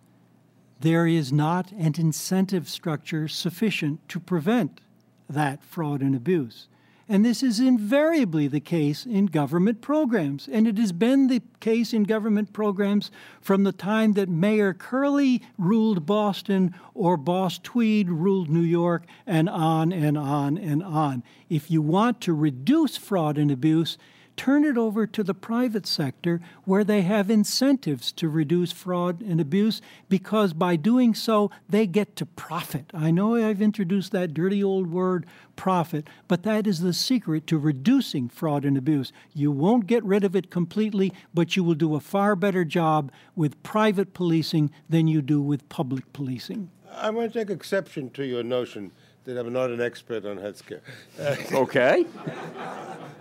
there 0.79 1.05
is 1.07 1.31
not 1.31 1.71
an 1.73 1.95
incentive 1.97 2.69
structure 2.69 3.27
sufficient 3.27 4.07
to 4.09 4.19
prevent 4.19 4.81
that 5.29 5.63
fraud 5.63 6.01
and 6.01 6.15
abuse. 6.15 6.67
And 7.11 7.25
this 7.25 7.41
is 7.41 7.59
invariably 7.59 8.47
the 8.47 8.59
case 8.59 9.03
in 9.03 9.25
government 9.25 9.81
programs. 9.81 10.47
And 10.47 10.67
it 10.67 10.77
has 10.77 10.91
been 10.91 11.25
the 11.25 11.41
case 11.59 11.91
in 11.91 12.03
government 12.03 12.53
programs 12.53 13.09
from 13.41 13.63
the 13.63 13.71
time 13.71 14.13
that 14.13 14.29
Mayor 14.29 14.75
Curley 14.75 15.41
ruled 15.57 16.05
Boston 16.05 16.75
or 16.93 17.17
Boss 17.17 17.57
Tweed 17.57 18.11
ruled 18.11 18.47
New 18.47 18.61
York, 18.61 19.05
and 19.25 19.49
on 19.49 19.91
and 19.91 20.19
on 20.19 20.55
and 20.59 20.83
on. 20.83 21.23
If 21.49 21.71
you 21.71 21.81
want 21.81 22.21
to 22.21 22.33
reduce 22.33 22.95
fraud 22.95 23.39
and 23.39 23.49
abuse, 23.49 23.97
turn 24.39 24.63
it 24.63 24.77
over 24.77 25.05
to 25.05 25.21
the 25.21 25.33
private 25.33 25.85
sector 25.85 26.39
where 26.63 26.85
they 26.85 27.01
have 27.01 27.29
incentives 27.29 28.09
to 28.09 28.29
reduce 28.29 28.71
fraud 28.71 29.21
and 29.21 29.41
abuse 29.41 29.81
because 30.07 30.53
by 30.53 30.77
doing 30.77 31.13
so, 31.13 31.51
they 31.67 31.85
get 31.85 32.15
to 32.15 32.25
profit. 32.25 32.89
I 32.93 33.11
know 33.11 33.35
I've 33.35 33.61
introduced 33.61 34.13
that 34.13 34.33
dirty 34.33 34.63
old 34.63 34.89
word, 34.89 35.25
profit, 35.57 36.07
but 36.29 36.43
that 36.43 36.67
is 36.67 36.79
the 36.79 36.93
secret 36.93 37.47
to 37.47 37.57
reducing 37.57 38.29
fraud 38.29 38.63
and 38.63 38.77
abuse. 38.77 39.11
You 39.33 39.51
won't 39.51 39.87
get 39.87 40.05
rid 40.05 40.23
of 40.23 40.37
it 40.37 40.49
completely, 40.49 41.11
but 41.33 41.57
you 41.57 41.63
will 41.65 41.75
do 41.75 41.95
a 41.95 41.99
far 41.99 42.37
better 42.37 42.63
job 42.63 43.11
with 43.35 43.61
private 43.61 44.13
policing 44.13 44.71
than 44.87 45.09
you 45.09 45.21
do 45.21 45.41
with 45.41 45.67
public 45.67 46.13
policing. 46.13 46.71
I 46.95 47.09
want 47.09 47.33
to 47.33 47.39
take 47.39 47.49
exception 47.49 48.09
to 48.11 48.25
your 48.25 48.43
notion 48.43 48.93
that 49.29 49.45
I'm 49.45 49.53
not 49.53 49.69
an 49.69 49.81
expert 49.81 50.25
on 50.25 50.37
healthcare. 50.37 50.81
Okay. 51.53 52.05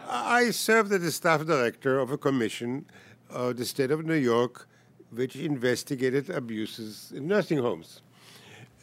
I 0.09 0.51
served 0.51 0.91
as 0.93 1.03
the 1.03 1.13
staff 1.13 1.45
director 1.45 1.99
of 1.99 2.11
a 2.11 2.17
commission 2.17 2.87
of 3.29 3.59
the 3.59 3.67
state 3.67 3.91
of 3.91 4.05
New 4.07 4.15
York 4.15 4.67
which 5.11 5.37
investigated 5.37 6.31
abuses 6.31 7.13
in 7.15 7.27
nursing 7.27 7.59
homes. 7.59 8.03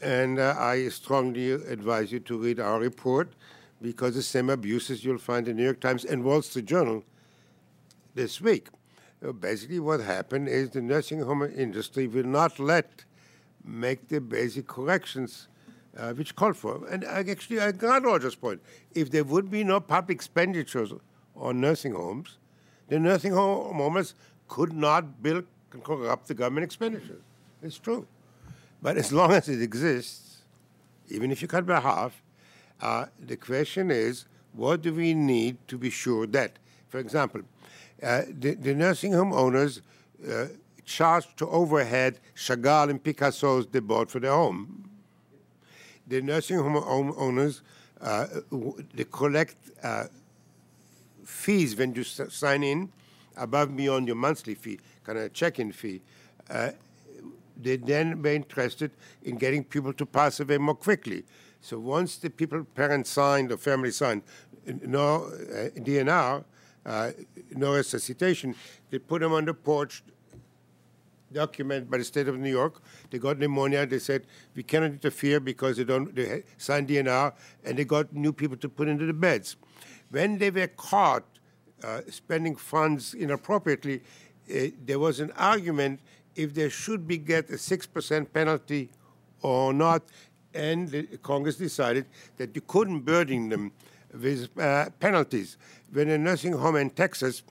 And 0.01 0.39
uh, 0.39 0.55
I 0.57 0.87
strongly 0.89 1.51
advise 1.51 2.11
you 2.11 2.19
to 2.21 2.37
read 2.37 2.59
our 2.59 2.79
report 2.79 3.33
because 3.81 4.15
the 4.15 4.23
same 4.23 4.49
abuses 4.49 5.03
you'll 5.03 5.17
find 5.17 5.47
in 5.47 5.55
the 5.55 5.61
New 5.61 5.65
York 5.65 5.79
Times 5.79 6.05
and 6.05 6.23
Wall 6.23 6.41
Street 6.41 6.65
Journal 6.65 7.03
this 8.13 8.41
week. 8.41 8.67
Uh, 9.25 9.31
basically, 9.31 9.79
what 9.79 9.99
happened 9.99 10.47
is 10.47 10.71
the 10.71 10.81
nursing 10.81 11.21
home 11.21 11.43
industry 11.43 12.07
will 12.07 12.23
not 12.23 12.59
let 12.59 13.05
make 13.63 14.09
the 14.09 14.21
basic 14.21 14.67
corrections 14.67 15.47
uh, 15.97 16.13
which 16.13 16.35
called 16.35 16.57
for. 16.57 16.87
And 16.87 17.03
actually, 17.03 17.59
I 17.59 17.71
grant 17.71 18.05
Roger's 18.05 18.35
point. 18.35 18.61
If 18.93 19.11
there 19.11 19.23
would 19.23 19.49
be 19.49 19.63
no 19.63 19.79
public 19.79 20.17
expenditures 20.17 20.93
on 21.35 21.61
nursing 21.61 21.93
homes, 21.93 22.37
the 22.87 22.99
nursing 22.99 23.33
home 23.33 23.81
owners 23.81 24.13
could 24.47 24.73
not 24.73 25.23
build 25.23 25.45
and 25.71 25.83
corrupt 25.83 26.27
the 26.27 26.33
government 26.33 26.63
expenditures. 26.63 27.21
It's 27.61 27.77
true. 27.77 28.07
But 28.81 28.97
as 28.97 29.11
long 29.11 29.31
as 29.31 29.49
it 29.49 29.61
exists, 29.61 30.43
even 31.09 31.31
if 31.31 31.41
you 31.41 31.47
cut 31.47 31.65
by 31.65 31.79
half, 31.79 32.21
uh, 32.81 33.05
the 33.19 33.37
question 33.37 33.91
is, 33.91 34.25
what 34.53 34.81
do 34.81 34.93
we 34.93 35.13
need 35.13 35.57
to 35.67 35.77
be 35.77 35.89
sure 35.89 36.27
that, 36.27 36.53
for 36.87 36.99
example, 36.99 37.41
uh, 38.01 38.21
the, 38.29 38.55
the 38.55 38.73
nursing 38.73 39.13
home 39.13 39.33
owners 39.33 39.81
uh, 40.29 40.47
charge 40.85 41.25
to 41.35 41.47
overhead 41.49 42.19
Chagall 42.35 42.89
and 42.89 43.03
Picasso's 43.03 43.67
they 43.67 43.79
bought 43.79 44.11
for 44.11 44.19
their 44.19 44.31
home. 44.31 44.89
The 46.07 46.21
nursing 46.21 46.57
home 46.59 47.13
owners 47.17 47.61
uh, 48.01 48.27
they 48.93 49.05
collect 49.05 49.55
uh, 49.83 50.05
fees 51.23 51.75
when 51.75 51.93
you 51.95 52.03
sign 52.03 52.63
in, 52.63 52.91
above 53.37 53.69
and 53.69 53.77
beyond 53.77 54.07
your 54.07 54.15
monthly 54.15 54.55
fee, 54.55 54.79
kind 55.03 55.17
of 55.17 55.33
check-in 55.33 55.71
fee. 55.71 56.01
Uh, 56.49 56.71
they 57.61 57.77
then 57.77 58.21
were 58.21 58.33
interested 58.33 58.91
in 59.23 59.37
getting 59.37 59.63
people 59.63 59.93
to 59.93 60.05
pass 60.05 60.39
away 60.39 60.57
more 60.57 60.75
quickly. 60.75 61.23
So 61.61 61.79
once 61.79 62.17
the 62.17 62.29
people, 62.29 62.63
parents 62.63 63.09
signed 63.09 63.51
or 63.51 63.57
family 63.57 63.91
signed, 63.91 64.21
no 64.65 65.25
uh, 65.25 65.69
DNR, 65.79 66.43
uh, 66.85 67.11
no 67.55 67.73
resuscitation, 67.73 68.55
they 68.91 68.99
put 68.99 69.21
them 69.21 69.33
on 69.33 69.45
the 69.45 69.53
porch, 69.53 70.03
documented 71.35 71.91
by 71.91 71.99
the 71.99 72.03
state 72.03 72.27
of 72.27 72.39
New 72.39 72.49
York. 72.49 72.81
They 73.11 73.19
got 73.19 73.37
pneumonia. 73.37 73.85
They 73.85 73.99
said 73.99 74.25
we 74.55 74.63
cannot 74.63 74.91
interfere 74.91 75.39
because 75.39 75.77
they 75.77 75.83
don't. 75.83 76.15
They 76.15 76.43
signed 76.57 76.87
DNR, 76.87 77.33
and 77.63 77.77
they 77.77 77.85
got 77.85 78.13
new 78.13 78.33
people 78.33 78.57
to 78.57 78.69
put 78.69 78.87
into 78.87 79.05
the 79.05 79.13
beds. 79.13 79.57
When 80.09 80.39
they 80.39 80.49
were 80.49 80.67
caught 80.67 81.25
uh, 81.83 82.01
spending 82.09 82.55
funds 82.55 83.13
inappropriately, 83.13 84.01
uh, 84.49 84.71
there 84.83 84.97
was 84.97 85.19
an 85.19 85.31
argument 85.37 85.99
if 86.35 86.53
they 86.53 86.69
should 86.69 87.07
be 87.07 87.17
get 87.17 87.49
a 87.49 87.57
six 87.57 87.85
percent 87.85 88.33
penalty 88.33 88.89
or 89.41 89.73
not, 89.73 90.03
and 90.53 90.89
the 90.89 91.03
Congress 91.21 91.57
decided 91.57 92.05
that 92.37 92.55
you 92.55 92.61
couldn't 92.61 93.01
burden 93.01 93.49
them 93.49 93.71
with 94.13 94.49
uh, 94.57 94.89
penalties. 94.99 95.57
When 95.91 96.09
a 96.09 96.17
nursing 96.17 96.53
home 96.53 96.77
in 96.77 96.89
Texas 96.89 97.43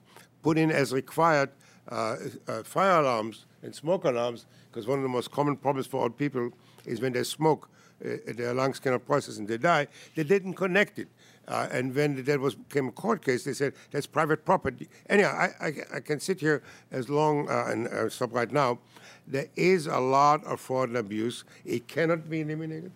put 0.43 0.59
in 0.59 0.71
as 0.71 0.93
required 0.93 1.51
uh, 1.89 2.17
uh, 2.49 2.63
fire 2.63 3.01
alarms 3.01 3.47
and 3.65 3.75
smoke 3.75 4.05
alarms, 4.05 4.47
because 4.71 4.87
one 4.87 4.99
of 4.99 5.03
the 5.03 5.09
most 5.09 5.31
common 5.31 5.57
problems 5.57 5.87
for 5.87 6.03
old 6.03 6.17
people 6.17 6.51
is 6.85 7.01
when 7.01 7.13
they 7.13 7.25
smoke, 7.25 7.71
uh, 8.05 8.11
their 8.37 8.53
lungs 8.53 8.79
cannot 8.79 9.07
process 9.07 9.39
and 9.39 9.49
they 9.49 9.57
die. 9.57 9.89
They 10.15 10.23
didn't 10.23 10.55
connect 10.55 10.99
it. 10.99 11.09
Uh, 11.49 11.69
and 11.73 11.95
when 11.95 12.25
that 12.25 12.41
was 12.41 12.57
came 12.71 12.89
a 12.89 12.93
court 12.93 13.25
case, 13.25 13.45
they 13.45 13.53
said 13.53 13.75
that's 13.91 14.07
private 14.07 14.45
property. 14.45 14.89
Anyhow, 15.09 15.33
I, 15.33 15.67
I, 15.67 15.73
I 15.97 16.01
can 16.01 16.21
sit 16.21 16.41
here 16.41 16.63
as 16.91 17.09
long 17.09 17.49
uh, 17.49 17.67
and 17.69 17.89
uh, 17.89 18.09
stop 18.09 18.33
right 18.33 18.51
now. 18.51 18.79
There 19.27 19.49
is 19.57 19.87
a 19.87 19.99
lot 19.99 20.45
of 20.45 20.61
fraud 20.61 20.91
and 20.91 20.99
abuse. 20.99 21.45
It 21.65 21.89
cannot 21.89 22.29
be 22.29 22.41
eliminated. 22.41 22.93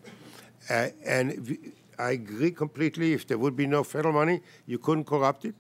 Uh, 0.71 0.89
and 1.05 1.59
I 1.99 2.13
agree 2.13 2.51
completely. 2.51 3.13
If 3.13 3.27
there 3.27 3.39
would 3.39 3.57
be 3.57 3.67
no 3.67 3.85
federal 3.85 4.15
money, 4.15 4.43
you 4.67 4.79
couldn't 4.79 5.05
corrupt 5.05 5.45
it. 5.45 5.55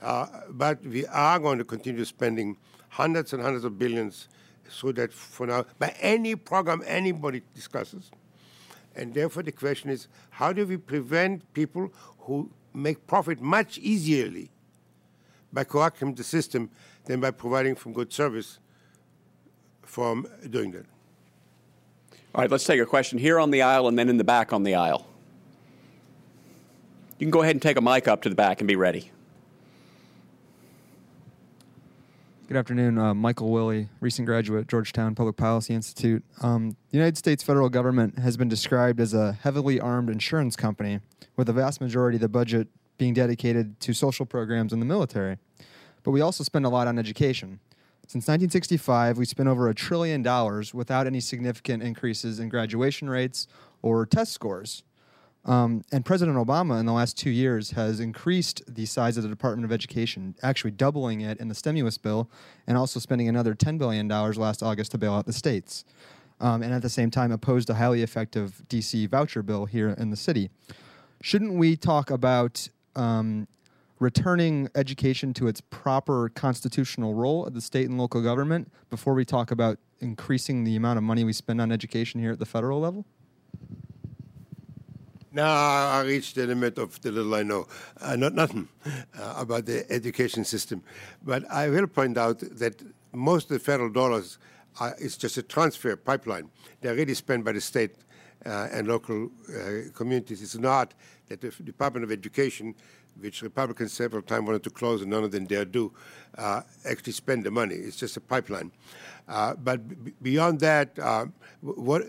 Uh, 0.00 0.26
but 0.50 0.82
we 0.84 1.06
are 1.06 1.38
going 1.38 1.58
to 1.58 1.64
continue 1.64 2.04
spending 2.04 2.56
hundreds 2.90 3.32
and 3.32 3.42
hundreds 3.42 3.64
of 3.64 3.78
billions 3.78 4.28
so 4.70 4.92
that 4.92 5.12
for 5.12 5.46
now, 5.46 5.66
by 5.78 5.94
any 6.00 6.36
program 6.36 6.82
anybody 6.86 7.42
discusses. 7.54 8.10
And 8.96 9.14
therefore, 9.14 9.42
the 9.42 9.52
question 9.52 9.90
is 9.90 10.08
how 10.30 10.52
do 10.52 10.66
we 10.66 10.76
prevent 10.76 11.52
people 11.52 11.92
who 12.20 12.50
make 12.72 13.06
profit 13.06 13.40
much 13.40 13.78
easierly 13.78 14.50
by 15.52 15.64
corrupting 15.64 16.14
the 16.14 16.24
system 16.24 16.70
than 17.04 17.20
by 17.20 17.30
providing 17.30 17.74
from 17.74 17.92
good 17.92 18.12
service 18.12 18.58
from 19.82 20.26
doing 20.48 20.70
that? 20.72 20.86
All 22.34 22.42
right, 22.42 22.50
let's 22.50 22.64
take 22.64 22.80
a 22.80 22.86
question 22.86 23.18
here 23.18 23.40
on 23.40 23.50
the 23.50 23.62
aisle 23.62 23.88
and 23.88 23.98
then 23.98 24.08
in 24.08 24.16
the 24.16 24.24
back 24.24 24.52
on 24.52 24.62
the 24.62 24.76
aisle. 24.76 25.06
You 27.18 27.26
can 27.26 27.30
go 27.30 27.42
ahead 27.42 27.56
and 27.56 27.62
take 27.62 27.76
a 27.76 27.82
mic 27.82 28.06
up 28.08 28.22
to 28.22 28.28
the 28.28 28.34
back 28.34 28.60
and 28.60 28.68
be 28.68 28.76
ready. 28.76 29.10
Good 32.50 32.56
afternoon, 32.56 32.98
uh, 32.98 33.14
Michael 33.14 33.52
Willie, 33.52 33.88
recent 34.00 34.26
graduate, 34.26 34.66
Georgetown 34.66 35.14
Public 35.14 35.36
Policy 35.36 35.72
Institute. 35.72 36.24
Um, 36.42 36.70
the 36.90 36.98
United 36.98 37.16
States 37.16 37.44
federal 37.44 37.68
government 37.68 38.18
has 38.18 38.36
been 38.36 38.48
described 38.48 38.98
as 38.98 39.14
a 39.14 39.34
heavily 39.34 39.78
armed 39.78 40.10
insurance 40.10 40.56
company, 40.56 40.98
with 41.36 41.46
the 41.46 41.52
vast 41.52 41.80
majority 41.80 42.16
of 42.16 42.22
the 42.22 42.28
budget 42.28 42.66
being 42.98 43.14
dedicated 43.14 43.78
to 43.78 43.94
social 43.94 44.26
programs 44.26 44.72
in 44.72 44.80
the 44.80 44.84
military. 44.84 45.36
But 46.02 46.10
we 46.10 46.22
also 46.22 46.42
spend 46.42 46.66
a 46.66 46.68
lot 46.68 46.88
on 46.88 46.98
education. 46.98 47.60
Since 48.08 48.24
1965, 48.24 49.16
we 49.16 49.26
spent 49.26 49.48
over 49.48 49.68
a 49.68 49.74
trillion 49.74 50.20
dollars 50.20 50.74
without 50.74 51.06
any 51.06 51.20
significant 51.20 51.84
increases 51.84 52.40
in 52.40 52.48
graduation 52.48 53.08
rates 53.08 53.46
or 53.80 54.04
test 54.04 54.32
scores. 54.32 54.82
Um, 55.44 55.82
and 55.90 56.04
President 56.04 56.36
Obama, 56.36 56.78
in 56.78 56.86
the 56.86 56.92
last 56.92 57.16
two 57.16 57.30
years, 57.30 57.70
has 57.70 57.98
increased 57.98 58.62
the 58.68 58.84
size 58.84 59.16
of 59.16 59.22
the 59.22 59.28
Department 59.28 59.64
of 59.64 59.72
Education, 59.72 60.34
actually 60.42 60.72
doubling 60.72 61.22
it 61.22 61.38
in 61.38 61.48
the 61.48 61.54
stimulus 61.54 61.96
bill, 61.96 62.30
and 62.66 62.76
also 62.76 63.00
spending 63.00 63.28
another 63.28 63.54
$10 63.54 63.78
billion 63.78 64.06
last 64.06 64.62
August 64.62 64.92
to 64.92 64.98
bail 64.98 65.14
out 65.14 65.26
the 65.26 65.32
states. 65.32 65.84
Um, 66.40 66.62
and 66.62 66.72
at 66.72 66.82
the 66.82 66.90
same 66.90 67.10
time, 67.10 67.32
opposed 67.32 67.68
a 67.70 67.74
highly 67.74 68.02
effective 68.02 68.62
DC 68.68 69.08
voucher 69.08 69.42
bill 69.42 69.66
here 69.66 69.90
in 69.90 70.10
the 70.10 70.16
city. 70.16 70.50
Shouldn't 71.22 71.54
we 71.54 71.76
talk 71.76 72.10
about 72.10 72.68
um, 72.96 73.46
returning 73.98 74.68
education 74.74 75.34
to 75.34 75.46
its 75.46 75.60
proper 75.60 76.30
constitutional 76.30 77.14
role 77.14 77.46
at 77.46 77.54
the 77.54 77.60
state 77.60 77.88
and 77.88 77.98
local 77.98 78.22
government 78.22 78.72
before 78.88 79.14
we 79.14 79.24
talk 79.24 79.50
about 79.50 79.78
increasing 80.00 80.64
the 80.64 80.76
amount 80.76 80.96
of 80.96 81.02
money 81.02 81.24
we 81.24 81.32
spend 81.32 81.60
on 81.60 81.70
education 81.70 82.20
here 82.20 82.32
at 82.32 82.38
the 82.38 82.46
federal 82.46 82.80
level? 82.80 83.04
Now 85.32 85.46
I 85.46 86.02
reached 86.02 86.34
the 86.34 86.46
limit 86.46 86.76
of 86.76 87.00
the 87.02 87.12
little 87.12 87.34
I 87.36 87.44
know. 87.44 87.68
Uh, 88.00 88.16
not 88.16 88.34
nothing 88.34 88.68
uh, 88.84 89.34
about 89.38 89.64
the 89.64 89.90
education 89.90 90.44
system, 90.44 90.82
but 91.24 91.48
I 91.48 91.68
will 91.68 91.86
point 91.86 92.18
out 92.18 92.40
that 92.40 92.82
most 93.12 93.44
of 93.44 93.50
the 93.50 93.60
federal 93.60 93.90
dollars 93.90 94.38
are, 94.80 94.96
is 94.98 95.16
just 95.16 95.36
a 95.36 95.42
transfer 95.42 95.94
pipeline. 95.94 96.50
They're 96.80 96.96
really 96.96 97.14
spent 97.14 97.44
by 97.44 97.52
the 97.52 97.60
state 97.60 97.94
uh, 98.44 98.68
and 98.72 98.88
local 98.88 99.30
uh, 99.48 99.92
communities. 99.94 100.42
It's 100.42 100.58
not 100.58 100.94
that 101.28 101.40
the 101.40 101.50
Department 101.62 102.02
of 102.02 102.10
Education, 102.10 102.74
which 103.20 103.42
Republicans 103.42 103.92
several 103.92 104.22
times 104.22 104.46
wanted 104.46 104.64
to 104.64 104.70
close 104.70 105.00
and 105.00 105.10
none 105.10 105.22
of 105.22 105.30
them 105.30 105.46
dare 105.46 105.64
do, 105.64 105.92
uh, 106.38 106.62
actually 106.84 107.12
spend 107.12 107.44
the 107.44 107.52
money. 107.52 107.76
It's 107.76 107.96
just 107.96 108.16
a 108.16 108.20
pipeline. 108.20 108.72
Uh, 109.28 109.54
but 109.54 109.80
beyond 110.24 110.58
that, 110.60 110.98
what 111.60 112.02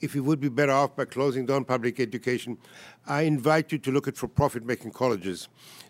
if 0.00 0.14
we 0.14 0.20
would 0.20 0.40
be 0.40 0.48
better 0.48 0.72
off 0.72 0.96
by 0.96 1.04
closing 1.04 1.46
down 1.46 1.64
public 1.64 2.00
education, 2.00 2.58
I 3.06 3.22
invite 3.22 3.72
you 3.72 3.78
to 3.78 3.90
look 3.90 4.08
at 4.08 4.16
for-profit 4.16 4.64
making 4.64 4.92
colleges 4.92 5.48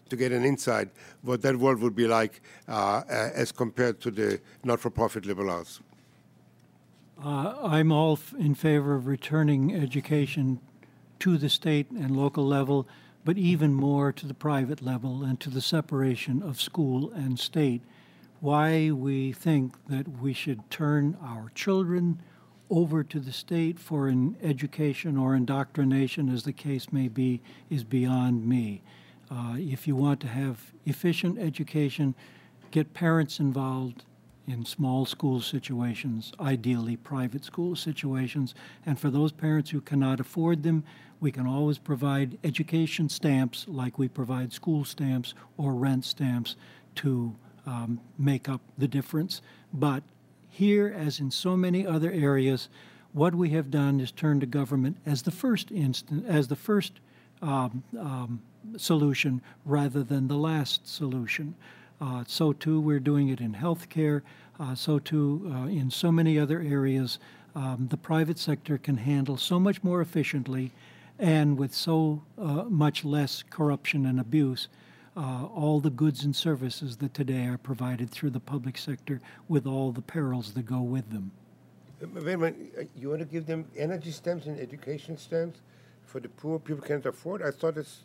to 0.09 0.17
get 0.17 0.33
an 0.33 0.45
insight 0.45 0.89
what 1.23 1.43
that 1.43 1.57
world 1.57 1.81
would 1.81 1.95
be 1.95 2.07
like 2.07 2.41
uh, 2.67 3.03
as 3.09 3.53
compared 3.53 4.01
to 4.01 4.11
the 4.11 4.41
not-for-profit 4.65 5.27
liberal 5.27 5.51
arts. 5.51 5.81
Uh, 7.23 7.55
I'm 7.63 7.91
all 7.91 8.19
in 8.39 8.55
favor 8.55 8.95
of 8.95 9.07
returning 9.07 9.75
education 9.75 10.61
to 11.19 11.37
the 11.37 11.49
state 11.49 11.91
and 11.91 12.17
local 12.17 12.47
level, 12.47 12.87
but 13.25 13.37
even 13.37 13.75
more 13.75 14.13
to 14.13 14.27
the 14.27 14.35
private 14.35 14.81
level 14.81 15.25
and 15.25 15.41
to 15.41 15.51
the 15.51 15.61
separation 15.61 16.43
of 16.43 16.61
school 16.61 17.11
and 17.13 17.39
state. 17.39 17.83
Why 18.41 18.93
we 18.93 19.33
think 19.33 19.75
that 19.89 20.07
we 20.21 20.33
should 20.33 20.71
turn 20.71 21.17
our 21.21 21.51
children 21.57 22.23
over 22.71 23.03
to 23.03 23.19
the 23.21 23.33
state 23.33 23.79
for 23.79 24.09
an 24.09 24.37
education 24.43 25.17
or 25.17 25.35
indoctrination, 25.35 26.29
as 26.29 26.43
the 26.43 26.53
case 26.53 26.93
may 26.93 27.09
be, 27.09 27.41
is 27.71 27.85
beyond 27.85 28.47
me. 28.47 28.83
Uh, 29.31 29.55
if 29.59 29.87
you 29.87 29.95
want 29.95 30.21
to 30.21 30.29
have 30.29 30.73
efficient 30.87 31.39
education, 31.39 32.15
get 32.71 32.95
parents 32.95 33.41
involved 33.41 34.05
in 34.47 34.65
small 34.65 35.05
school 35.05 35.41
situations, 35.41 36.33
ideally 36.41 36.97
private 36.97 37.45
school 37.45 37.77
situations. 37.77 38.55
And 38.87 38.99
for 38.99 39.11
those 39.11 39.31
parents 39.31 39.71
who 39.71 39.83
cannot 39.83 40.21
afford 40.21 40.63
them, 40.63 40.85
we 41.21 41.31
can 41.31 41.47
always 41.47 41.79
provide 41.79 42.39
education 42.43 43.09
stamps 43.09 43.67
like 43.69 43.99
we 43.99 44.09
provide 44.09 44.53
school 44.53 44.85
stamps 44.85 45.35
or 45.59 45.75
rent 45.75 46.05
stamps 46.05 46.57
to 46.97 47.35
um, 47.67 48.01
make 48.17 48.49
up 48.49 48.63
the 48.79 48.89
difference. 48.89 49.43
But 49.73 50.03
here, 50.59 50.93
as 50.97 51.21
in 51.21 51.31
so 51.31 51.57
many 51.57 51.87
other 51.87 52.11
areas, 52.11 52.69
what 53.13 53.33
we 53.33 53.51
have 53.51 53.71
done 53.71 54.01
is 54.01 54.11
turn 54.11 54.41
to 54.41 54.47
government 54.47 54.97
as 55.07 55.23
the 55.23 55.31
first 55.31 55.71
instant, 55.71 56.27
as 56.27 56.49
the 56.49 56.57
first 56.57 56.95
um, 57.41 57.85
um, 57.97 58.43
solution 58.77 59.41
rather 59.65 60.03
than 60.03 60.27
the 60.27 60.37
last 60.37 60.85
solution. 60.85 61.55
Uh, 62.01 62.25
so 62.27 62.53
too, 62.53 62.81
we're 62.81 62.99
doing 62.99 63.29
it 63.29 63.41
in 63.41 63.55
healthcare. 63.55 64.23
Uh, 64.59 64.75
so 64.75 64.99
too, 64.99 65.49
uh, 65.55 65.67
in 65.67 65.93
so 65.93 66.11
many 66.11 66.37
other 66.37 66.61
areas, 66.61 67.21
um, 67.55 67.87
the 67.91 67.97
private 67.97 68.39
sector 68.39 68.79
can 68.79 68.97
handle 68.97 69.37
so 69.37 69.61
much 69.61 69.85
more 69.85 70.01
efficiently, 70.01 70.73
and 71.21 71.57
with 71.57 71.73
so 71.73 72.23
uh, 72.37 72.65
much 72.65 73.05
less 73.05 73.45
corruption 73.49 74.05
and 74.05 74.19
abuse 74.19 74.67
uh, 75.19 75.47
all 75.47 75.81
the 75.81 75.91
goods 75.91 76.25
and 76.25 76.35
services 76.35 76.97
that 76.99 77.13
today 77.13 77.47
are 77.47 77.59
provided 77.59 78.09
through 78.09 78.31
the 78.31 78.41
public 78.41 78.79
sector 78.79 79.21
with 79.49 79.67
all 79.67 79.91
the 79.91 80.01
perils 80.01 80.53
that 80.53 80.65
go 80.65 80.81
with 80.81 81.11
them. 81.11 81.33
Wait 82.01 82.35
a 82.35 82.39
minute, 82.39 82.75
uh, 82.79 82.85
you 82.97 83.09
want 83.09 83.21
to 83.21 83.27
give 83.27 83.45
them 83.45 83.65
energy 83.77 84.13
stamps 84.13 84.47
and 84.47 84.61
education 84.61 85.17
stamps 85.17 85.59
for 86.05 86.21
the 86.21 86.29
poor 86.29 86.61
people 86.61 86.83
can't 86.83 87.05
afford? 87.05 87.43
I 87.43 87.51
thought 87.51 87.77
it's 87.77 88.05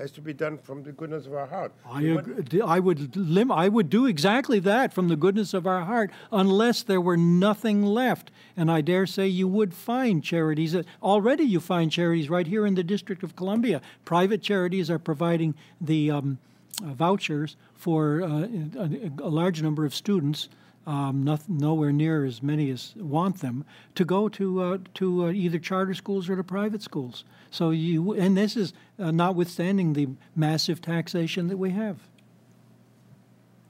has 0.00 0.10
to 0.12 0.20
be 0.20 0.32
done 0.32 0.56
from 0.56 0.82
the 0.82 0.92
goodness 0.92 1.26
of 1.26 1.34
our 1.34 1.46
heart. 1.46 1.72
I, 1.86 2.18
I 2.64 2.80
would 2.80 3.14
lim- 3.16 3.52
I 3.52 3.68
would 3.68 3.90
do 3.90 4.06
exactly 4.06 4.58
that 4.60 4.92
from 4.92 5.08
the 5.08 5.16
goodness 5.16 5.52
of 5.52 5.66
our 5.66 5.82
heart, 5.84 6.10
unless 6.32 6.82
there 6.82 7.00
were 7.00 7.16
nothing 7.16 7.82
left. 7.82 8.30
And 8.56 8.70
I 8.70 8.80
dare 8.80 9.06
say 9.06 9.28
you 9.28 9.46
would 9.46 9.74
find 9.74 10.24
charities. 10.24 10.74
Already, 11.02 11.44
you 11.44 11.60
find 11.60 11.92
charities 11.92 12.30
right 12.30 12.46
here 12.46 12.66
in 12.66 12.74
the 12.74 12.82
District 12.82 13.22
of 13.22 13.36
Columbia. 13.36 13.82
Private 14.04 14.42
charities 14.42 14.90
are 14.90 14.98
providing 14.98 15.54
the 15.80 16.10
um, 16.10 16.38
uh, 16.82 16.94
vouchers 16.94 17.56
for 17.74 18.22
uh, 18.22 18.48
a, 18.78 19.10
a, 19.22 19.28
large 19.28 19.62
number 19.62 19.84
of 19.84 19.94
students, 19.94 20.48
um, 20.86 21.22
not, 21.24 21.48
nowhere 21.48 21.92
near 21.92 22.24
as 22.24 22.42
many 22.42 22.70
as 22.70 22.94
want 22.96 23.40
them, 23.40 23.64
to 23.94 24.04
go 24.04 24.28
to 24.28 24.62
uh, 24.62 24.78
to 24.94 25.26
uh, 25.26 25.30
either 25.30 25.58
charter 25.58 25.94
schools 25.94 26.28
or 26.28 26.36
to 26.36 26.44
private 26.44 26.82
schools. 26.82 27.24
So 27.50 27.70
you 27.70 28.12
and 28.12 28.36
this 28.36 28.56
is 28.56 28.72
uh, 28.98 29.10
notwithstanding 29.10 29.92
the 29.92 30.08
massive 30.34 30.80
taxation 30.80 31.48
that 31.48 31.58
we 31.58 31.70
have. 31.70 31.98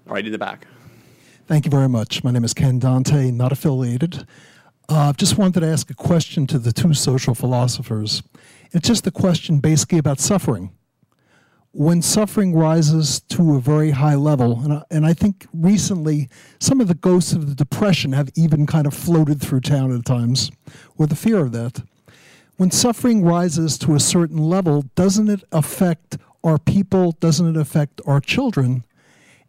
Right 0.06 0.24
in 0.24 0.32
the 0.32 0.38
back. 0.38 0.66
Thank 1.46 1.64
you 1.64 1.70
very 1.70 1.88
much. 1.88 2.22
My 2.22 2.30
name 2.30 2.44
is 2.44 2.54
Ken 2.54 2.78
Dante, 2.78 3.30
not 3.30 3.52
affiliated. 3.52 4.26
Uh, 4.88 5.12
just 5.12 5.36
wanted 5.36 5.60
to 5.60 5.66
ask 5.66 5.90
a 5.90 5.94
question 5.94 6.46
to 6.48 6.58
the 6.58 6.72
two 6.72 6.94
social 6.94 7.34
philosophers. 7.34 8.22
It's 8.72 8.86
just 8.86 9.06
a 9.06 9.10
question 9.10 9.58
basically 9.58 9.98
about 9.98 10.20
suffering 10.20 10.72
when 11.72 12.02
suffering 12.02 12.54
rises 12.54 13.20
to 13.20 13.54
a 13.54 13.60
very 13.60 13.90
high 13.90 14.16
level, 14.16 14.60
and 14.60 14.72
I, 14.72 14.82
and 14.90 15.06
I 15.06 15.14
think 15.14 15.46
recently 15.52 16.28
some 16.58 16.80
of 16.80 16.88
the 16.88 16.94
ghosts 16.94 17.32
of 17.32 17.48
the 17.48 17.54
Depression 17.54 18.12
have 18.12 18.28
even 18.34 18.66
kind 18.66 18.86
of 18.86 18.94
floated 18.94 19.40
through 19.40 19.60
town 19.60 19.96
at 19.96 20.04
times, 20.04 20.50
or 20.98 21.06
the 21.06 21.14
fear 21.14 21.38
of 21.38 21.52
that. 21.52 21.82
When 22.56 22.70
suffering 22.70 23.24
rises 23.24 23.78
to 23.78 23.94
a 23.94 24.00
certain 24.00 24.38
level, 24.38 24.82
doesn't 24.94 25.30
it 25.30 25.44
affect 25.52 26.18
our 26.42 26.58
people? 26.58 27.12
Doesn't 27.12 27.56
it 27.56 27.60
affect 27.60 28.00
our 28.04 28.20
children? 28.20 28.84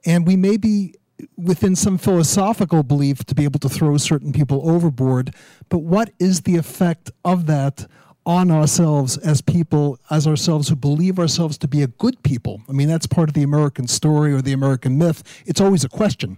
And 0.06 0.26
we 0.26 0.36
may 0.36 0.58
be 0.58 0.96
within 1.38 1.76
some 1.76 1.98
philosophical 1.98 2.84
belief 2.84 3.24
to 3.26 3.36
be 3.36 3.44
able 3.44 3.60
to 3.60 3.70
throw 3.70 3.98
certain 3.98 4.32
people 4.32 4.70
overboard. 4.70 5.36
But 5.70 5.80
what 5.80 6.12
is 6.20 6.42
the 6.42 6.58
effect 6.58 7.12
of 7.26 7.48
that 7.48 7.88
on 8.26 8.52
ourselves 8.52 9.18
as 9.18 9.42
people, 9.42 10.00
as 10.10 10.28
ourselves 10.28 10.70
who 10.70 10.76
believe 10.76 11.18
ourselves 11.18 11.58
to 11.60 11.68
be 11.68 11.82
a 11.82 11.88
good 11.88 12.22
people? 12.24 12.62
I 12.70 12.72
mean, 12.72 12.88
that's 12.88 13.08
part 13.08 13.30
of 13.30 13.34
the 13.34 13.44
American 13.44 13.88
story 13.88 14.34
or 14.34 14.42
the 14.42 14.54
American 14.54 14.98
myth. 14.98 15.24
It's 15.46 15.62
always 15.62 15.84
a 15.84 15.90
question. 15.90 16.38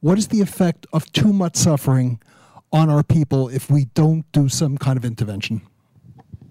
What 0.00 0.18
is 0.18 0.28
the 0.28 0.40
effect 0.40 0.86
of 0.92 1.10
too 1.12 1.32
much 1.32 1.56
suffering 1.56 2.20
on 2.72 2.88
our 2.88 3.02
people 3.02 3.48
if 3.48 3.70
we 3.70 3.86
don't 3.86 4.30
do 4.32 4.48
some 4.48 4.78
kind 4.78 4.96
of 4.96 5.04
intervention? 5.04 5.62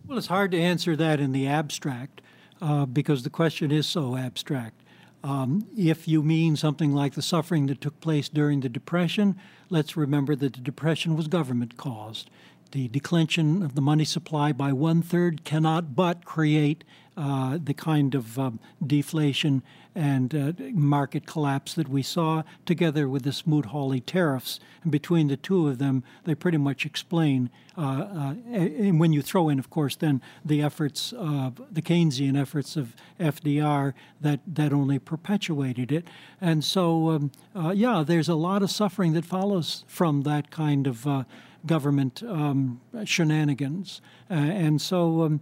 Well, 0.06 0.18
it's 0.18 0.28
hard 0.28 0.52
to 0.52 0.60
answer 0.60 0.96
that 0.96 1.20
in 1.20 1.32
the 1.32 1.48
abstract 1.48 2.22
uh, 2.62 2.86
because 2.86 3.24
the 3.24 3.30
question 3.30 3.72
is 3.72 3.88
so 3.88 4.16
abstract. 4.16 4.82
Um, 5.24 5.68
if 5.78 6.08
you 6.08 6.24
mean 6.24 6.56
something 6.56 6.94
like 6.94 7.14
the 7.14 7.22
suffering 7.22 7.68
that 7.68 7.82
took 7.82 8.00
place 8.00 8.30
during 8.30 8.62
the 8.62 8.70
Depression, 8.70 9.36
let's 9.70 9.98
remember 9.98 10.36
that 10.36 10.54
the 10.54 10.62
Depression 10.62 11.16
was 11.16 11.28
government 11.28 11.78
caused. 11.78 12.30
The 12.72 12.88
declension 12.88 13.64
of 13.64 13.74
the 13.74 13.82
money 13.82 14.06
supply 14.06 14.52
by 14.52 14.74
one 14.74 15.02
third 15.02 15.44
cannot 15.44 15.96
but 15.96 16.24
create 16.24 16.84
uh, 17.18 17.58
the 17.62 17.74
kind 17.74 18.16
of 18.16 18.40
um, 18.40 18.60
deflation 18.86 19.64
and 19.96 20.34
uh, 20.34 20.54
market 20.72 21.26
collapse 21.26 21.74
that 21.74 21.90
we 21.90 22.02
saw, 22.02 22.44
together 22.66 23.10
with 23.10 23.24
the 23.24 23.34
Smoot-Hawley 23.34 24.00
tariffs. 24.00 24.60
And 24.84 24.92
between 24.92 25.28
the 25.28 25.36
two 25.36 25.68
of 25.68 25.80
them, 25.80 26.04
they 26.24 26.36
pretty 26.36 26.60
much 26.60 26.86
explain. 26.86 27.50
Uh, 27.78 27.82
uh, 27.82 28.34
and 28.54 29.00
when 29.00 29.12
you 29.12 29.22
throw 29.22 29.50
in, 29.50 29.60
of 29.60 29.70
course, 29.70 29.96
then 29.96 30.22
the 30.46 30.62
efforts 30.62 31.12
of 31.12 31.62
the 31.72 31.82
Keynesian 31.82 32.40
efforts 32.40 32.78
of 32.78 32.96
FDR, 33.20 33.94
that 34.22 34.40
that 34.48 34.72
only 34.72 35.00
perpetuated 35.00 35.92
it. 35.92 36.08
And 36.40 36.64
so, 36.64 37.10
um, 37.10 37.32
uh, 37.56 37.72
yeah, 37.72 38.04
there's 38.06 38.30
a 38.30 38.36
lot 38.36 38.62
of 38.62 38.72
suffering 38.72 39.14
that 39.14 39.26
follows 39.26 39.84
from 39.88 40.22
that 40.22 40.52
kind 40.52 40.88
of 40.88 41.06
uh, 41.06 41.24
government 41.66 42.24
um, 42.24 42.82
shenanigans. 43.06 44.02
and 44.30 44.82
so. 44.82 45.24
Um, 45.24 45.40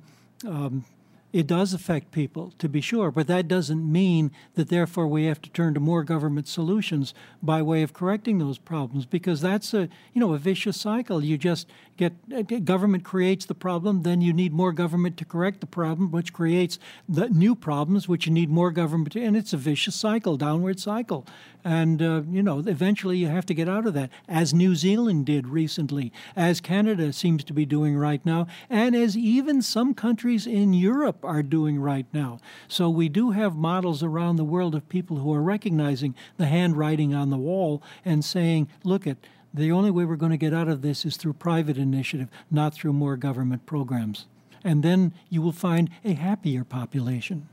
um 0.47 0.85
it 1.33 1.45
does 1.45 1.73
affect 1.73 2.11
people, 2.11 2.53
to 2.57 2.69
be 2.69 2.79
sure, 2.79 3.11
but 3.11 3.27
that 3.27 3.47
doesn't 3.47 3.91
mean 3.91 4.31
that 4.55 4.69
therefore 4.69 5.07
we 5.07 5.25
have 5.25 5.41
to 5.41 5.49
turn 5.49 5.73
to 5.73 5.79
more 5.79 6.03
government 6.03 6.47
solutions 6.47 7.13
by 7.43 7.61
way 7.61 7.83
of 7.83 7.93
correcting 7.93 8.39
those 8.39 8.57
problems, 8.57 9.05
because 9.05 9.41
that's 9.41 9.73
a 9.73 9.89
you 10.13 10.21
know 10.21 10.33
a 10.33 10.37
vicious 10.37 10.79
cycle. 10.79 11.23
You 11.23 11.37
just 11.37 11.67
get 11.97 12.65
government 12.65 13.03
creates 13.03 13.45
the 13.45 13.55
problem, 13.55 14.03
then 14.03 14.21
you 14.21 14.31
need 14.31 14.53
more 14.53 14.71
government 14.71 15.17
to 15.17 15.25
correct 15.25 15.61
the 15.61 15.67
problem, 15.67 16.11
which 16.11 16.31
creates 16.31 16.79
the 17.09 17.29
new 17.29 17.55
problems, 17.55 18.07
which 18.07 18.27
you 18.27 18.31
need 18.31 18.49
more 18.49 18.71
government, 18.71 19.11
to, 19.13 19.21
and 19.21 19.35
it's 19.35 19.53
a 19.53 19.57
vicious 19.57 19.95
cycle, 19.95 20.37
downward 20.37 20.79
cycle. 20.79 21.25
And 21.63 22.01
uh, 22.01 22.21
you 22.29 22.41
know, 22.41 22.59
eventually 22.59 23.17
you 23.17 23.27
have 23.27 23.45
to 23.47 23.53
get 23.53 23.67
out 23.67 23.85
of 23.85 23.93
that, 23.95 24.09
as 24.27 24.53
New 24.53 24.75
Zealand 24.75 25.25
did 25.25 25.47
recently, 25.47 26.13
as 26.35 26.61
Canada 26.61 27.11
seems 27.11 27.43
to 27.43 27.53
be 27.53 27.65
doing 27.65 27.97
right 27.97 28.25
now, 28.25 28.47
and 28.69 28.95
as 28.95 29.17
even 29.17 29.61
some 29.61 29.93
countries 29.93 30.47
in 30.47 30.73
Europe 30.73 31.25
are 31.25 31.43
doing 31.43 31.79
right 31.79 32.05
now. 32.13 32.39
So 32.67 32.89
we 32.89 33.09
do 33.09 33.31
have 33.31 33.55
models 33.55 34.01
around 34.01 34.37
the 34.37 34.45
world 34.45 34.75
of 34.75 34.87
people 34.87 35.17
who 35.17 35.33
are 35.33 35.41
recognizing 35.41 36.15
the 36.37 36.45
handwriting 36.45 37.13
on 37.13 37.31
the 37.31 37.37
wall 37.37 37.81
and 38.05 38.23
saying, 38.23 38.69
"Look 38.83 39.05
at." 39.05 39.17
The 39.57 39.71
only 39.71 39.89
way 39.89 40.05
we're 40.05 40.17
going 40.17 40.31
to 40.31 40.37
get 40.37 40.53
out 40.53 40.67
of 40.67 40.83
this 40.83 41.03
is 41.03 41.17
through 41.17 41.33
private 41.33 41.77
initiative, 41.77 42.29
not 42.51 42.75
through 42.75 42.93
more 42.93 43.17
government 43.17 43.65
programs. 43.65 44.27
And 44.63 44.83
then 44.83 45.13
you 45.29 45.41
will 45.41 45.51
find 45.51 45.89
a 46.05 46.13
happier 46.13 46.63
population. 46.63 47.49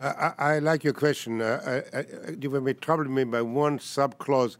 I, 0.00 0.32
I 0.38 0.58
like 0.60 0.82
your 0.82 0.94
question. 0.94 1.42
Uh, 1.42 1.82
I, 1.92 1.98
I, 1.98 2.04
you 2.40 2.74
troubled 2.74 3.10
me 3.10 3.24
by 3.24 3.42
one 3.42 3.78
subclause 3.78 4.56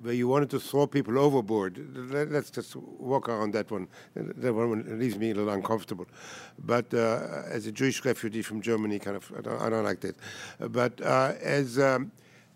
where 0.00 0.14
you 0.14 0.26
wanted 0.26 0.48
to 0.50 0.60
throw 0.60 0.86
people 0.86 1.18
overboard. 1.18 1.78
Let, 2.10 2.32
us 2.32 2.50
just 2.50 2.76
walk 2.76 3.28
around 3.28 3.52
that 3.52 3.70
one. 3.70 3.86
That 4.14 4.54
one 4.54 4.98
leaves 4.98 5.18
me 5.18 5.32
a 5.32 5.34
little 5.34 5.52
uncomfortable. 5.52 6.06
But 6.58 6.94
uh, 6.94 7.42
as 7.50 7.66
a 7.66 7.72
Jewish 7.72 8.02
refugee 8.06 8.40
from 8.40 8.62
Germany, 8.62 8.98
kind 8.98 9.18
of, 9.18 9.30
I 9.36 9.42
don't, 9.42 9.70
don't 9.70 9.84
like 9.84 10.00
that. 10.00 10.16
But 10.58 10.98
uh, 11.02 11.34
as 11.42 11.78
um, 11.78 12.10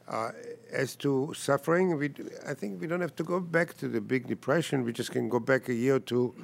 uh, 0.08 0.30
as 0.72 0.96
to 0.96 1.32
suffering, 1.36 1.96
we, 1.96 2.12
I 2.46 2.54
think 2.54 2.80
we 2.80 2.86
don't 2.86 3.00
have 3.00 3.16
to 3.16 3.24
go 3.24 3.40
back 3.40 3.76
to 3.78 3.88
the 3.88 4.00
big 4.00 4.26
depression. 4.26 4.84
We 4.84 4.92
just 4.92 5.10
can 5.10 5.28
go 5.28 5.40
back 5.40 5.68
a 5.68 5.74
year 5.74 5.96
or 5.96 6.00
two. 6.00 6.34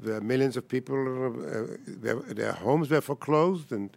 Where 0.00 0.20
millions 0.20 0.56
of 0.56 0.68
people, 0.68 0.96
uh, 0.96 1.76
their, 1.86 2.16
their, 2.16 2.52
homes 2.52 2.90
were 2.90 3.00
foreclosed, 3.00 3.70
and 3.70 3.90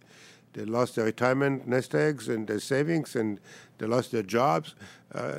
they 0.52 0.64
lost 0.64 0.94
their 0.94 1.04
retirement 1.04 1.66
nest 1.66 1.94
eggs 1.94 2.28
and 2.28 2.46
their 2.46 2.60
savings, 2.60 3.16
and 3.16 3.40
they 3.78 3.86
lost 3.86 4.12
their 4.12 4.22
jobs. 4.22 4.74
Uh, 5.12 5.34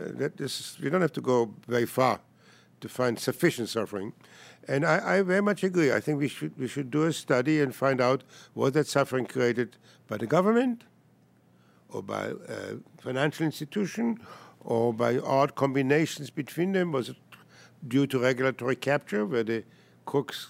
we 0.82 0.90
don't 0.90 1.02
have 1.02 1.14
to 1.14 1.22
go 1.22 1.54
very 1.68 1.86
far 1.86 2.20
to 2.82 2.90
find 2.90 3.20
sufficient 3.20 3.70
suffering. 3.70 4.14
And 4.68 4.86
I, 4.86 5.18
I, 5.18 5.22
very 5.22 5.42
much 5.42 5.64
agree. 5.64 5.92
I 5.92 6.00
think 6.00 6.20
we 6.20 6.28
should 6.28 6.58
we 6.58 6.68
should 6.68 6.92
do 6.92 7.04
a 7.04 7.14
study 7.14 7.62
and 7.62 7.74
find 7.74 8.00
out 8.00 8.24
was 8.54 8.74
that 8.74 8.88
suffering 8.88 9.26
created 9.26 9.78
by 10.08 10.18
the 10.18 10.28
government, 10.28 10.84
or 11.92 12.04
by 12.04 12.34
a 12.48 12.78
financial 13.02 13.46
institution, 13.46 14.20
or 14.62 14.94
by 14.94 15.18
odd 15.18 15.56
combinations 15.56 16.30
between 16.30 16.72
them? 16.74 16.92
Was 16.92 17.10
it 17.10 17.18
due 17.88 18.08
to 18.08 18.20
regulatory 18.20 18.76
capture, 18.76 19.26
where 19.26 19.44
the 19.44 19.64
crooks 20.06 20.50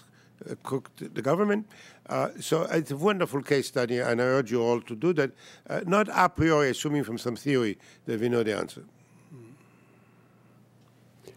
uh, 0.50 0.54
cooked 0.62 1.14
the 1.14 1.22
government? 1.22 1.66
Uh, 2.08 2.30
so 2.40 2.62
it's 2.62 2.90
a 2.90 2.96
wonderful 2.96 3.42
case 3.42 3.68
study, 3.68 3.98
and 3.98 4.20
I 4.20 4.24
urge 4.24 4.50
you 4.50 4.62
all 4.62 4.80
to 4.80 4.96
do 4.96 5.12
that, 5.12 5.30
uh, 5.68 5.80
not 5.86 6.08
a 6.12 6.28
priori 6.28 6.70
assuming 6.70 7.04
from 7.04 7.18
some 7.18 7.36
theory 7.36 7.78
that 8.06 8.20
we 8.20 8.28
know 8.28 8.42
the 8.42 8.56
answer. 8.56 8.82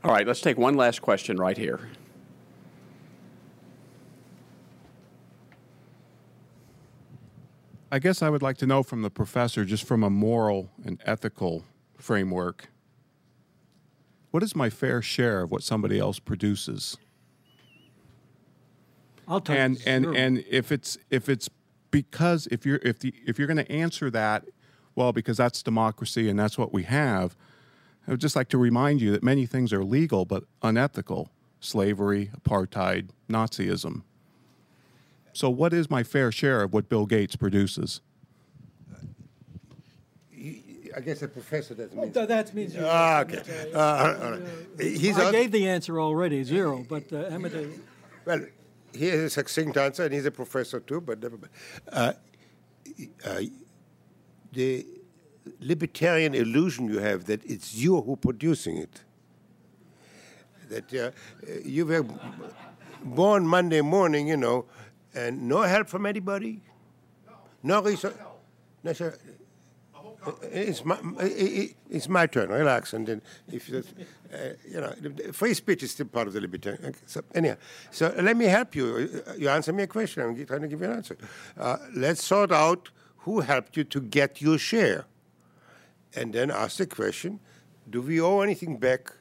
All 0.04 0.12
right, 0.12 0.28
let's 0.28 0.42
take 0.42 0.58
one 0.58 0.76
last 0.76 1.02
question 1.02 1.38
right 1.38 1.58
here. 1.58 1.80
I 7.94 8.00
guess 8.00 8.24
I 8.24 8.30
would 8.32 8.42
like 8.42 8.58
to 8.58 8.66
know 8.66 8.82
from 8.82 9.04
the 9.04 9.12
professor, 9.12 9.64
just 9.64 9.84
from 9.84 10.02
a 10.02 10.10
moral 10.10 10.72
and 10.84 11.00
ethical 11.06 11.64
framework, 11.96 12.70
what 14.32 14.42
is 14.42 14.56
my 14.56 14.72
fair 14.72 15.00
share 15.04 15.44
of 15.44 15.52
what 15.52 15.62
somebody 15.62 16.00
else 16.00 16.18
produces? 16.18 16.98
I'll 19.28 19.42
tell 19.42 19.56
and 19.56 19.76
you. 19.76 19.84
and 19.86 20.06
Sure. 20.06 20.16
and 20.16 20.44
if 20.50 20.72
it's 20.72 20.98
if 21.12 21.30
it's 21.30 21.52
because 21.92 22.48
if 22.48 22.66
you're 22.66 22.80
if 22.82 22.98
the 22.98 23.14
if 23.28 23.38
you're 23.38 23.48
going 23.48 23.64
to 23.64 23.72
answer 23.72 24.10
that, 24.10 24.46
well, 24.96 25.14
because 25.14 25.38
that's 25.38 25.62
democracy 25.62 26.28
and 26.30 26.40
that's 26.40 26.58
what 26.58 26.74
we 26.74 26.84
have. 26.84 27.38
I 28.08 28.12
would 28.12 28.20
just 28.20 28.36
like 28.36 28.50
to 28.50 28.58
remind 28.58 29.02
you 29.02 29.12
that 29.12 29.22
many 29.22 29.46
things 29.46 29.72
are 29.72 29.84
legal 29.84 30.26
but 30.26 30.46
unethical: 30.64 31.30
slavery, 31.60 32.32
apartheid, 32.36 33.10
Nazism. 33.30 34.02
So, 35.34 35.50
what 35.50 35.74
is 35.74 35.90
my 35.90 36.04
fair 36.04 36.32
share 36.32 36.62
of 36.62 36.74
what 36.74 36.88
Bill 36.90 37.06
Gates 37.06 37.36
produces? 37.36 38.02
I 40.96 41.00
guess 41.00 41.24
a 41.24 41.28
professor 41.28 41.74
doesn't 41.74 41.98
mean. 41.98 42.14
Th- 42.14 42.28
that 42.28 42.54
means 42.54 42.76
you. 42.76 42.82
Ah, 42.86 43.22
okay. 43.22 43.42
Uh, 43.74 43.80
all 44.22 44.32
right. 44.32 44.42
He's 44.80 45.18
I 45.18 45.32
gave 45.32 45.52
the 45.52 45.68
answer 45.68 46.00
already, 46.00 46.44
zero. 46.44 46.86
But 46.88 47.12
uh, 47.12 47.18
Emmett, 47.34 47.80
Well, 48.26 48.46
he 48.94 49.08
has 49.08 49.20
a 49.22 49.30
succinct 49.32 49.76
answer, 49.76 50.04
and 50.06 50.14
he's 50.14 50.28
a 50.28 50.32
professor 50.32 50.80
too, 50.80 51.02
but 51.02 51.20
never 51.20 51.38
mind. 51.38 51.50
Uh, 51.92 52.14
uh, 53.26 53.42
the 54.52 54.86
libertarian 55.60 56.36
illusion 56.36 56.88
you 56.88 57.00
have 57.00 57.26
that 57.26 57.44
it's 57.44 57.74
you 57.74 58.00
who 58.02 58.16
producing 58.16 58.78
it. 58.78 59.02
That 60.70 60.94
uh, 60.94 61.12
you 61.66 61.88
were 61.88 62.06
born 63.04 63.48
Monday 63.48 63.82
morning, 63.82 64.28
you 64.28 64.38
know, 64.38 64.66
and 65.14 65.48
no 65.48 65.62
help 65.62 65.88
from 65.88 66.06
anybody, 66.06 66.62
no 67.62 67.82
research. 67.82 68.16
No, 68.84 68.94
sir. 68.94 69.18
It's 70.44 70.86
my, 70.86 70.98
it's 71.20 72.08
my 72.08 72.28
turn. 72.28 72.50
Relax, 72.50 72.94
and 72.94 73.06
then 73.06 73.22
if 73.52 73.68
you, 73.68 73.84
uh, 74.34 74.38
you 74.66 74.80
know, 74.80 74.94
free 75.34 75.54
speech 75.54 75.84
is 75.84 75.92
still 75.92 76.06
part 76.06 76.28
of 76.28 76.34
the 76.34 76.40
libertarian. 76.40 76.86
Okay, 76.86 77.00
so 77.06 77.22
anyhow, 77.36 77.56
so 77.92 78.14
let 78.18 78.38
me 78.38 78.46
help 78.46 78.74
you. 78.74 79.22
You 79.38 79.50
answer 79.50 79.74
me 79.74 79.84
a 79.84 79.88
question. 79.88 80.24
I'm 80.24 80.46
trying 80.46 80.62
to 80.62 80.68
give 80.70 80.80
you 80.80 80.88
an 80.88 80.94
answer. 80.94 81.18
Uh, 81.58 81.78
let's 81.94 82.24
sort 82.24 82.52
out 82.54 82.90
who 83.18 83.42
helped 83.42 83.76
you 83.76 83.84
to 83.84 84.00
get 84.00 84.42
your 84.42 84.58
share, 84.58 85.06
and 86.16 86.32
then 86.32 86.52
ask 86.52 86.78
the 86.78 86.88
question: 86.88 87.42
Do 87.90 88.02
we 88.02 88.22
owe 88.22 88.40
anything 88.40 88.78
back 88.78 89.12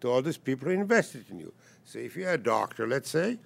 to 0.00 0.10
all 0.10 0.22
these 0.22 0.38
people 0.38 0.68
who 0.68 0.74
invested 0.74 1.26
in 1.30 1.38
you? 1.38 1.52
So 1.84 1.98
if 1.98 2.16
you're 2.16 2.32
a 2.32 2.38
doctor, 2.38 2.86
let's 2.86 3.10
say, 3.10 3.38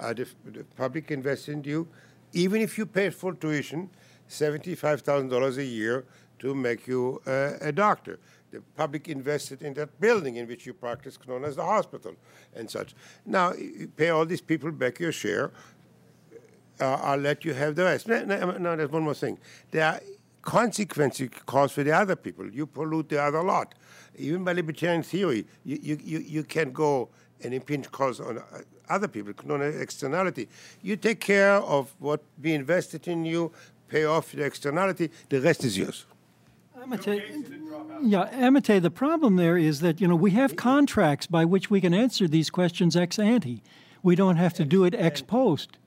uh, 0.00 0.12
the, 0.12 0.26
the 0.44 0.64
public 0.76 1.10
invested 1.10 1.52
in 1.52 1.64
you, 1.64 1.88
even 2.32 2.60
if 2.60 2.78
you 2.78 2.86
paid 2.86 3.14
full 3.14 3.34
tuition, 3.34 3.90
seventy-five 4.26 5.00
thousand 5.02 5.28
dollars 5.28 5.58
a 5.58 5.64
year 5.64 6.04
to 6.38 6.54
make 6.54 6.86
you 6.86 7.20
uh, 7.26 7.52
a 7.60 7.72
doctor. 7.72 8.18
The 8.50 8.62
public 8.76 9.08
invested 9.08 9.62
in 9.62 9.74
that 9.74 10.00
building 10.00 10.36
in 10.36 10.46
which 10.46 10.64
you 10.64 10.72
practice, 10.72 11.18
known 11.26 11.44
as 11.44 11.56
the 11.56 11.64
hospital, 11.64 12.14
and 12.54 12.70
such. 12.70 12.94
Now, 13.26 13.52
you 13.52 13.88
pay 13.94 14.08
all 14.08 14.24
these 14.24 14.40
people 14.40 14.70
back 14.72 14.98
your 15.00 15.12
share. 15.12 15.52
Uh, 16.80 16.94
I'll 17.02 17.18
let 17.18 17.44
you 17.44 17.52
have 17.54 17.74
the 17.74 17.84
rest. 17.84 18.06
No, 18.08 18.76
there's 18.76 18.90
one 18.90 19.02
more 19.02 19.14
thing. 19.14 19.38
There 19.70 19.84
are 19.84 20.00
consequences 20.42 21.20
you 21.20 21.28
cause 21.28 21.72
for 21.72 21.82
the 21.82 21.92
other 21.92 22.16
people. 22.16 22.50
You 22.50 22.66
pollute 22.66 23.08
the 23.10 23.22
other 23.22 23.42
lot. 23.42 23.74
Even 24.16 24.44
by 24.44 24.52
libertarian 24.52 25.02
theory, 25.02 25.46
you, 25.64 25.78
you, 25.82 25.98
you, 26.02 26.18
you 26.20 26.44
can 26.44 26.72
go 26.72 27.10
and 27.42 27.52
impinge 27.52 27.90
costs 27.90 28.20
on 28.20 28.38
uh, 28.38 28.42
other 28.90 29.08
people, 29.08 29.34
not 29.44 29.60
externality. 29.62 30.48
You 30.82 30.96
take 30.96 31.20
care 31.20 31.54
of 31.54 31.94
what 31.98 32.20
be 32.40 32.54
invested 32.54 33.08
in 33.08 33.24
you, 33.24 33.52
pay 33.88 34.04
off 34.04 34.32
the 34.32 34.44
externality, 34.44 35.10
the 35.28 35.40
rest 35.40 35.64
is 35.64 35.76
yours. 35.76 36.06
Amitai, 36.78 37.22
yeah, 38.02 38.28
Amitai, 38.32 38.80
the 38.80 38.90
problem 38.90 39.36
there 39.36 39.58
is 39.58 39.80
that, 39.80 40.00
you 40.00 40.06
know, 40.06 40.14
we 40.14 40.30
have 40.32 40.56
contracts 40.56 41.26
by 41.26 41.44
which 41.44 41.70
we 41.70 41.80
can 41.80 41.92
answer 41.92 42.28
these 42.28 42.50
questions 42.50 42.96
ex 42.96 43.18
ante. 43.18 43.62
We 44.02 44.14
don't 44.14 44.36
have 44.36 44.54
to 44.54 44.64
do 44.64 44.84
it 44.84 44.94
ex 44.94 45.20
post. 45.20 45.78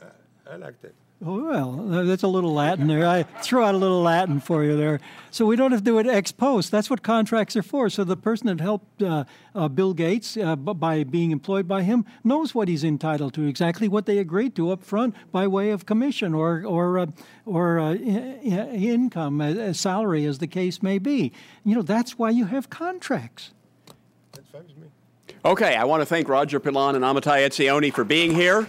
Uh, 0.00 0.06
I 0.50 0.56
like 0.56 0.80
that. 0.80 0.94
Well, 1.20 1.72
that's 2.04 2.22
a 2.22 2.28
little 2.28 2.52
Latin 2.52 2.86
there. 2.86 3.06
I 3.06 3.22
threw 3.22 3.62
out 3.62 3.74
a 3.74 3.78
little 3.78 4.02
Latin 4.02 4.40
for 4.40 4.62
you 4.62 4.76
there. 4.76 5.00
So 5.30 5.46
we 5.46 5.56
don't 5.56 5.70
have 5.70 5.80
to 5.80 5.84
do 5.84 5.98
it 5.98 6.06
ex 6.06 6.32
post. 6.32 6.70
That's 6.70 6.90
what 6.90 7.02
contracts 7.02 7.56
are 7.56 7.62
for. 7.62 7.88
So 7.88 8.04
the 8.04 8.16
person 8.16 8.48
that 8.48 8.60
helped 8.60 9.02
uh, 9.02 9.24
uh, 9.54 9.68
Bill 9.68 9.94
Gates 9.94 10.36
uh, 10.36 10.54
by 10.56 11.02
being 11.04 11.30
employed 11.30 11.66
by 11.66 11.82
him 11.82 12.04
knows 12.24 12.54
what 12.54 12.68
he's 12.68 12.84
entitled 12.84 13.32
to, 13.34 13.46
exactly 13.46 13.88
what 13.88 14.06
they 14.06 14.18
agreed 14.18 14.54
to 14.56 14.70
up 14.70 14.82
front 14.84 15.14
by 15.32 15.46
way 15.46 15.70
of 15.70 15.86
commission 15.86 16.34
or 16.34 16.64
or 16.66 16.98
uh, 16.98 17.06
or 17.46 17.78
uh, 17.78 17.94
income, 17.94 19.72
salary, 19.72 20.26
as 20.26 20.38
the 20.38 20.46
case 20.46 20.82
may 20.82 20.98
be. 20.98 21.32
You 21.64 21.76
know, 21.76 21.82
that's 21.82 22.18
why 22.18 22.30
you 22.30 22.46
have 22.46 22.68
contracts. 22.68 23.52
Okay, 25.44 25.76
I 25.76 25.84
want 25.84 26.00
to 26.02 26.06
thank 26.06 26.28
Roger 26.28 26.58
Pilon 26.60 26.96
and 26.96 27.04
Amitai 27.04 27.46
Etzioni 27.46 27.92
for 27.92 28.04
being 28.04 28.34
here. 28.34 28.66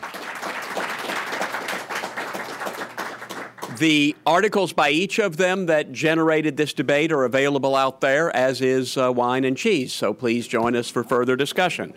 The 3.77 4.15
articles 4.25 4.71
by 4.71 4.91
each 4.91 5.19
of 5.19 5.35
them 5.35 5.65
that 5.65 5.91
generated 5.91 6.55
this 6.55 6.73
debate 6.73 7.11
are 7.11 7.25
available 7.25 7.75
out 7.75 7.99
there, 7.99 8.33
as 8.35 8.61
is 8.61 8.97
uh, 8.97 9.11
Wine 9.11 9.43
and 9.43 9.57
Cheese. 9.57 9.91
So 9.91 10.13
please 10.13 10.47
join 10.47 10.75
us 10.75 10.89
for 10.89 11.03
further 11.03 11.35
discussion. 11.35 11.93